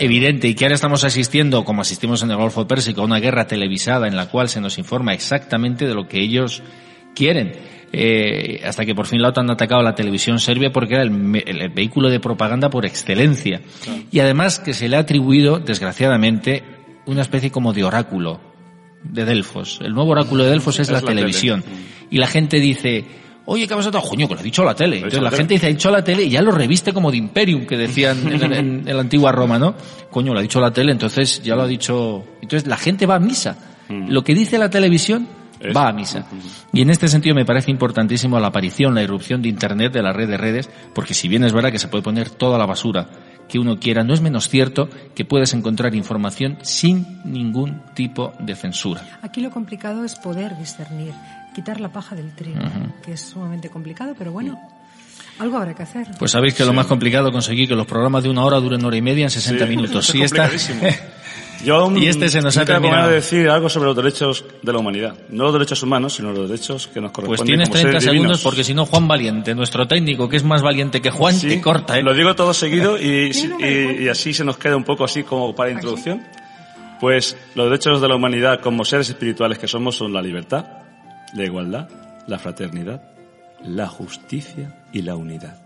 evidente 0.00 0.48
y 0.48 0.54
que 0.54 0.64
ahora 0.64 0.74
estamos 0.74 1.04
asistiendo, 1.04 1.64
como 1.64 1.82
asistimos 1.82 2.22
en 2.22 2.30
el 2.32 2.36
Golfo 2.36 2.66
Pérsico, 2.66 3.02
a 3.02 3.04
una 3.04 3.20
guerra 3.20 3.46
televisada 3.46 4.08
en 4.08 4.16
la 4.16 4.28
cual 4.28 4.48
se 4.48 4.60
nos 4.60 4.78
informa 4.78 5.14
exactamente 5.14 5.86
de 5.86 5.94
lo 5.94 6.08
que 6.08 6.20
ellos 6.20 6.62
quieren. 7.14 7.52
Eh, 7.96 8.60
hasta 8.64 8.84
que 8.84 8.92
por 8.92 9.06
fin 9.06 9.22
la 9.22 9.28
OTAN 9.28 9.48
ha 9.50 9.52
atacado 9.52 9.80
a 9.80 9.84
la 9.84 9.94
televisión 9.94 10.40
serbia 10.40 10.72
porque 10.72 10.94
era 10.94 11.04
el, 11.04 11.68
vehículo 11.72 12.10
de 12.10 12.18
propaganda 12.18 12.68
por 12.68 12.84
excelencia. 12.84 13.60
Y 14.10 14.18
además 14.18 14.58
que 14.58 14.74
se 14.74 14.88
le 14.88 14.96
ha 14.96 15.00
atribuido, 15.00 15.60
desgraciadamente, 15.60 16.64
una 17.06 17.22
especie 17.22 17.52
como 17.52 17.72
de 17.72 17.84
oráculo 17.84 18.40
de 19.04 19.24
Delfos. 19.24 19.78
El 19.80 19.94
nuevo 19.94 20.10
oráculo 20.10 20.42
de 20.42 20.50
Delfos 20.50 20.80
es, 20.80 20.90
la, 20.90 21.02
televisión. 21.02 21.62
Y 22.10 22.18
la 22.18 22.26
gente 22.26 22.58
dice, 22.58 23.04
oye, 23.44 23.68
¿qué 23.68 23.74
ha 23.74 23.76
pasado? 23.76 24.02
Coño, 24.02 24.26
que 24.26 24.34
lo 24.34 24.40
ha 24.40 24.42
dicho 24.42 24.64
la 24.64 24.74
tele. 24.74 24.96
Entonces 24.96 25.22
la, 25.22 25.30
gente 25.30 25.54
dice, 25.54 25.66
ha 25.66 25.70
dicho 25.70 25.90
la 25.92 26.02
tele 26.02 26.24
y 26.24 26.30
ya 26.30 26.42
lo 26.42 26.50
reviste 26.50 26.92
como 26.92 27.12
de 27.12 27.18
imperium, 27.18 27.64
que 27.64 27.76
decían 27.76 28.26
en, 28.42 28.84
la 28.86 29.00
antigua 29.00 29.30
Roma, 29.30 29.56
¿no? 29.56 29.76
Coño, 30.10 30.32
lo 30.32 30.40
ha 30.40 30.42
dicho 30.42 30.60
la 30.60 30.72
tele, 30.72 30.90
entonces 30.90 31.44
ya 31.44 31.54
lo 31.54 31.62
ha 31.62 31.68
dicho... 31.68 32.24
Entonces 32.42 32.68
la 32.68 32.76
gente 32.76 33.06
va 33.06 33.14
a 33.14 33.20
misa. 33.20 33.56
Mm. 33.88 34.08
Lo 34.08 34.24
que 34.24 34.34
dice 34.34 34.58
la 34.58 34.68
televisión 34.68 35.28
va 35.72 35.88
a 35.88 35.92
misa. 35.92 36.26
Y 36.72 36.82
en 36.82 36.90
este 36.90 37.08
sentido 37.08 37.34
me 37.34 37.44
parece 37.44 37.70
importantísimo 37.70 38.38
la 38.40 38.48
aparición, 38.48 38.94
la 38.94 39.02
irrupción 39.02 39.42
de 39.42 39.48
Internet, 39.48 39.92
de 39.92 40.02
la 40.02 40.12
red 40.12 40.28
de 40.28 40.36
redes, 40.36 40.70
porque 40.94 41.14
si 41.14 41.28
bien 41.28 41.44
es 41.44 41.52
verdad 41.52 41.70
que 41.70 41.78
se 41.78 41.88
puede 41.88 42.02
poner 42.02 42.30
toda 42.30 42.58
la 42.58 42.66
basura 42.66 43.08
que 43.48 43.58
uno 43.58 43.78
quiera, 43.78 44.04
no 44.04 44.14
es 44.14 44.20
menos 44.20 44.48
cierto 44.48 44.88
que 45.14 45.24
puedes 45.24 45.52
encontrar 45.54 45.94
información 45.94 46.58
sin 46.62 47.20
ningún 47.24 47.82
tipo 47.94 48.32
de 48.38 48.54
censura. 48.54 49.18
Aquí 49.22 49.40
lo 49.40 49.50
complicado 49.50 50.04
es 50.04 50.14
poder 50.14 50.56
discernir, 50.56 51.12
quitar 51.54 51.80
la 51.80 51.92
paja 51.92 52.16
del 52.16 52.34
trigo, 52.34 52.60
que 53.04 53.12
es 53.12 53.20
sumamente 53.20 53.68
complicado, 53.68 54.14
pero 54.18 54.32
bueno. 54.32 54.58
Algo 55.38 55.56
habrá 55.56 55.74
que 55.74 55.82
hacer. 55.82 56.06
Pues 56.16 56.30
sabéis 56.30 56.54
que 56.54 56.64
lo 56.64 56.72
más 56.72 56.86
complicado 56.86 57.26
es 57.26 57.32
conseguir 57.32 57.68
que 57.68 57.74
los 57.74 57.88
programas 57.88 58.22
de 58.22 58.28
una 58.30 58.44
hora 58.44 58.60
duren 58.60 58.84
hora 58.84 58.96
y 58.96 59.02
media 59.02 59.24
en 59.24 59.30
60 59.30 59.66
minutos. 59.66 60.06
Sí, 60.14 60.22
está... 60.22 60.48
Yo 61.62 61.90
y 61.96 62.06
este 62.06 62.28
se 62.28 62.40
nos 62.40 62.56
ha 62.56 62.64
terminado. 62.64 63.10
decir 63.10 63.48
algo 63.48 63.68
sobre 63.68 63.86
los 63.86 63.96
derechos 63.96 64.44
de 64.62 64.72
la 64.72 64.78
humanidad. 64.78 65.14
No 65.28 65.44
los 65.44 65.52
derechos 65.52 65.82
humanos, 65.82 66.14
sino 66.14 66.32
los 66.32 66.48
derechos 66.48 66.88
que 66.88 67.00
nos 67.00 67.12
corresponden. 67.12 67.58
Pues 67.58 67.70
tienes 67.70 67.70
30 67.70 68.00
segundos 68.00 68.42
porque 68.42 68.64
si 68.64 68.74
no, 68.74 68.86
Juan 68.86 69.08
Valiente, 69.08 69.54
nuestro 69.54 69.86
técnico, 69.86 70.28
que 70.28 70.36
es 70.36 70.44
más 70.44 70.62
valiente 70.62 71.00
que 71.00 71.10
Juan, 71.10 71.38
te 71.38 71.60
corta. 71.60 71.98
¿eh? 71.98 72.02
Lo 72.02 72.14
digo 72.14 72.34
todo 72.34 72.54
seguido 72.54 72.98
y, 72.98 73.30
y, 74.00 74.08
así 74.08 74.34
se 74.34 74.44
nos 74.44 74.58
queda 74.58 74.76
un 74.76 74.84
poco 74.84 75.04
así 75.04 75.22
como 75.22 75.54
para 75.54 75.70
introducción. 75.70 76.22
Pues 77.00 77.36
los 77.54 77.66
derechos 77.66 78.00
de 78.00 78.08
la 78.08 78.16
humanidad 78.16 78.60
como 78.60 78.84
seres 78.84 79.08
espirituales 79.08 79.58
que 79.58 79.68
somos 79.68 79.96
son 79.96 80.12
la 80.12 80.22
libertad, 80.22 80.64
la 81.34 81.44
igualdad, 81.44 81.88
la 82.26 82.38
fraternidad, 82.38 83.02
la 83.62 83.86
justicia 83.88 84.74
y 84.92 85.02
la 85.02 85.16
unidad. 85.16 85.63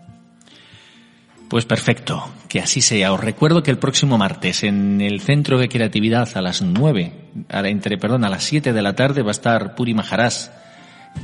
Pues 1.49 1.65
perfecto, 1.65 2.29
que 2.47 2.59
así 2.59 2.79
sea. 2.79 3.11
Os 3.11 3.19
recuerdo 3.19 3.63
que 3.63 3.71
el 3.71 3.79
próximo 3.79 4.19
martes 4.19 4.63
en 4.63 5.01
el 5.01 5.19
Centro 5.19 5.57
de 5.57 5.67
Creatividad 5.67 6.29
a 6.35 6.41
las 6.43 6.61
9, 6.61 7.13
a 7.49 7.61
la, 7.63 7.69
entre, 7.69 7.97
perdón, 7.97 8.23
a 8.23 8.29
las 8.29 8.43
7 8.43 8.71
de 8.71 8.81
la 8.83 8.95
tarde 8.95 9.23
va 9.23 9.29
a 9.29 9.31
estar 9.31 9.73
Puri 9.73 9.95
Maharaj, 9.95 10.51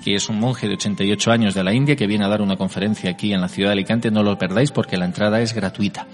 que 0.04 0.16
es 0.16 0.28
un 0.28 0.40
monje 0.40 0.68
de 0.68 0.74
88 0.74 1.32
años 1.32 1.54
de 1.54 1.64
la 1.64 1.74
India 1.74 1.96
que 1.96 2.08
viene 2.08 2.26
a 2.26 2.28
dar 2.28 2.42
una 2.42 2.58
conferencia 2.58 3.12
aquí 3.12 3.34
en 3.34 3.42
la 3.42 3.50
ciudad 3.50 3.70
de 3.70 3.74
Alicante. 3.74 4.10
No 4.10 4.24
lo 4.24 4.36
perdáis 4.40 4.72
porque 4.72 4.98
la 4.98 5.06
entrada 5.06 5.42
es 5.42 5.54
gratuita. 5.54 6.08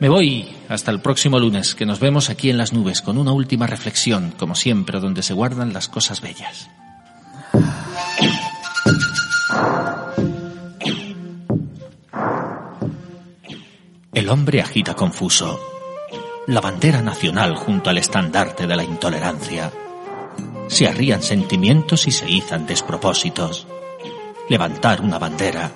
Me 0.00 0.08
voy 0.08 0.48
hasta 0.68 0.90
el 0.90 1.00
próximo 1.00 1.38
lunes, 1.38 1.76
que 1.76 1.86
nos 1.86 2.00
vemos 2.00 2.30
aquí 2.30 2.50
en 2.50 2.58
las 2.58 2.72
nubes 2.72 3.02
con 3.02 3.18
una 3.18 3.30
última 3.30 3.68
reflexión, 3.68 4.32
como 4.36 4.56
siempre, 4.56 4.98
donde 4.98 5.22
se 5.22 5.34
guardan 5.34 5.72
las 5.72 5.88
cosas 5.88 6.20
bellas. 6.20 6.68
El 14.18 14.30
hombre 14.30 14.60
agita 14.60 14.96
confuso 14.96 15.60
la 16.48 16.60
bandera 16.60 17.02
nacional 17.02 17.54
junto 17.54 17.88
al 17.88 17.98
estandarte 17.98 18.66
de 18.66 18.74
la 18.74 18.82
intolerancia. 18.82 19.70
Se 20.66 20.88
arrían 20.88 21.22
sentimientos 21.22 22.08
y 22.08 22.10
se 22.10 22.28
izan 22.28 22.66
despropósitos. 22.66 23.68
Levantar 24.48 25.02
una 25.02 25.20
bandera 25.20 25.70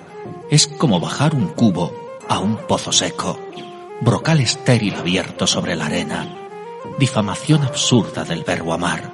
es 0.49 0.67
como 0.67 0.99
bajar 0.99 1.35
un 1.35 1.47
cubo 1.53 1.93
a 2.27 2.39
un 2.39 2.57
pozo 2.57 2.91
seco, 2.91 3.39
brocal 4.01 4.41
estéril 4.41 4.95
abierto 4.95 5.47
sobre 5.47 5.77
la 5.77 5.85
arena, 5.85 6.27
difamación 6.99 7.63
absurda 7.63 8.25
del 8.25 8.43
verbo 8.43 8.73
amar. 8.73 9.13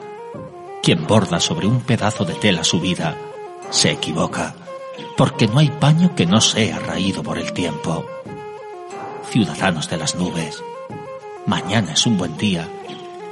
Quien 0.82 1.06
borda 1.06 1.40
sobre 1.40 1.68
un 1.68 1.82
pedazo 1.82 2.26
de 2.26 2.34
tela 2.34 2.64
su 2.64 2.80
vida 2.80 3.16
se 3.70 3.92
equivoca, 3.92 4.56
porque 5.16 5.46
no 5.48 5.60
hay 5.60 5.70
paño 5.70 6.16
que 6.16 6.26
no 6.26 6.42
sea 6.42 6.80
raído 6.80 7.22
por 7.22 7.38
el 7.38 7.54
tiempo 7.54 8.04
ciudadanos 9.30 9.90
de 9.90 9.98
las 9.98 10.16
nubes, 10.16 10.64
mañana 11.46 11.94
es 11.94 12.06
un 12.08 12.18
buen 12.18 12.36
día 12.38 12.68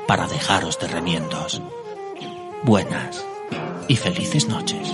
para 0.08 0.28
dejaros 0.28 0.80
de 0.80 0.88
remiendos. 0.88 1.62
Buenas 2.64 3.26
y 3.88 3.96
felices 3.96 4.48
noches. 4.48 4.88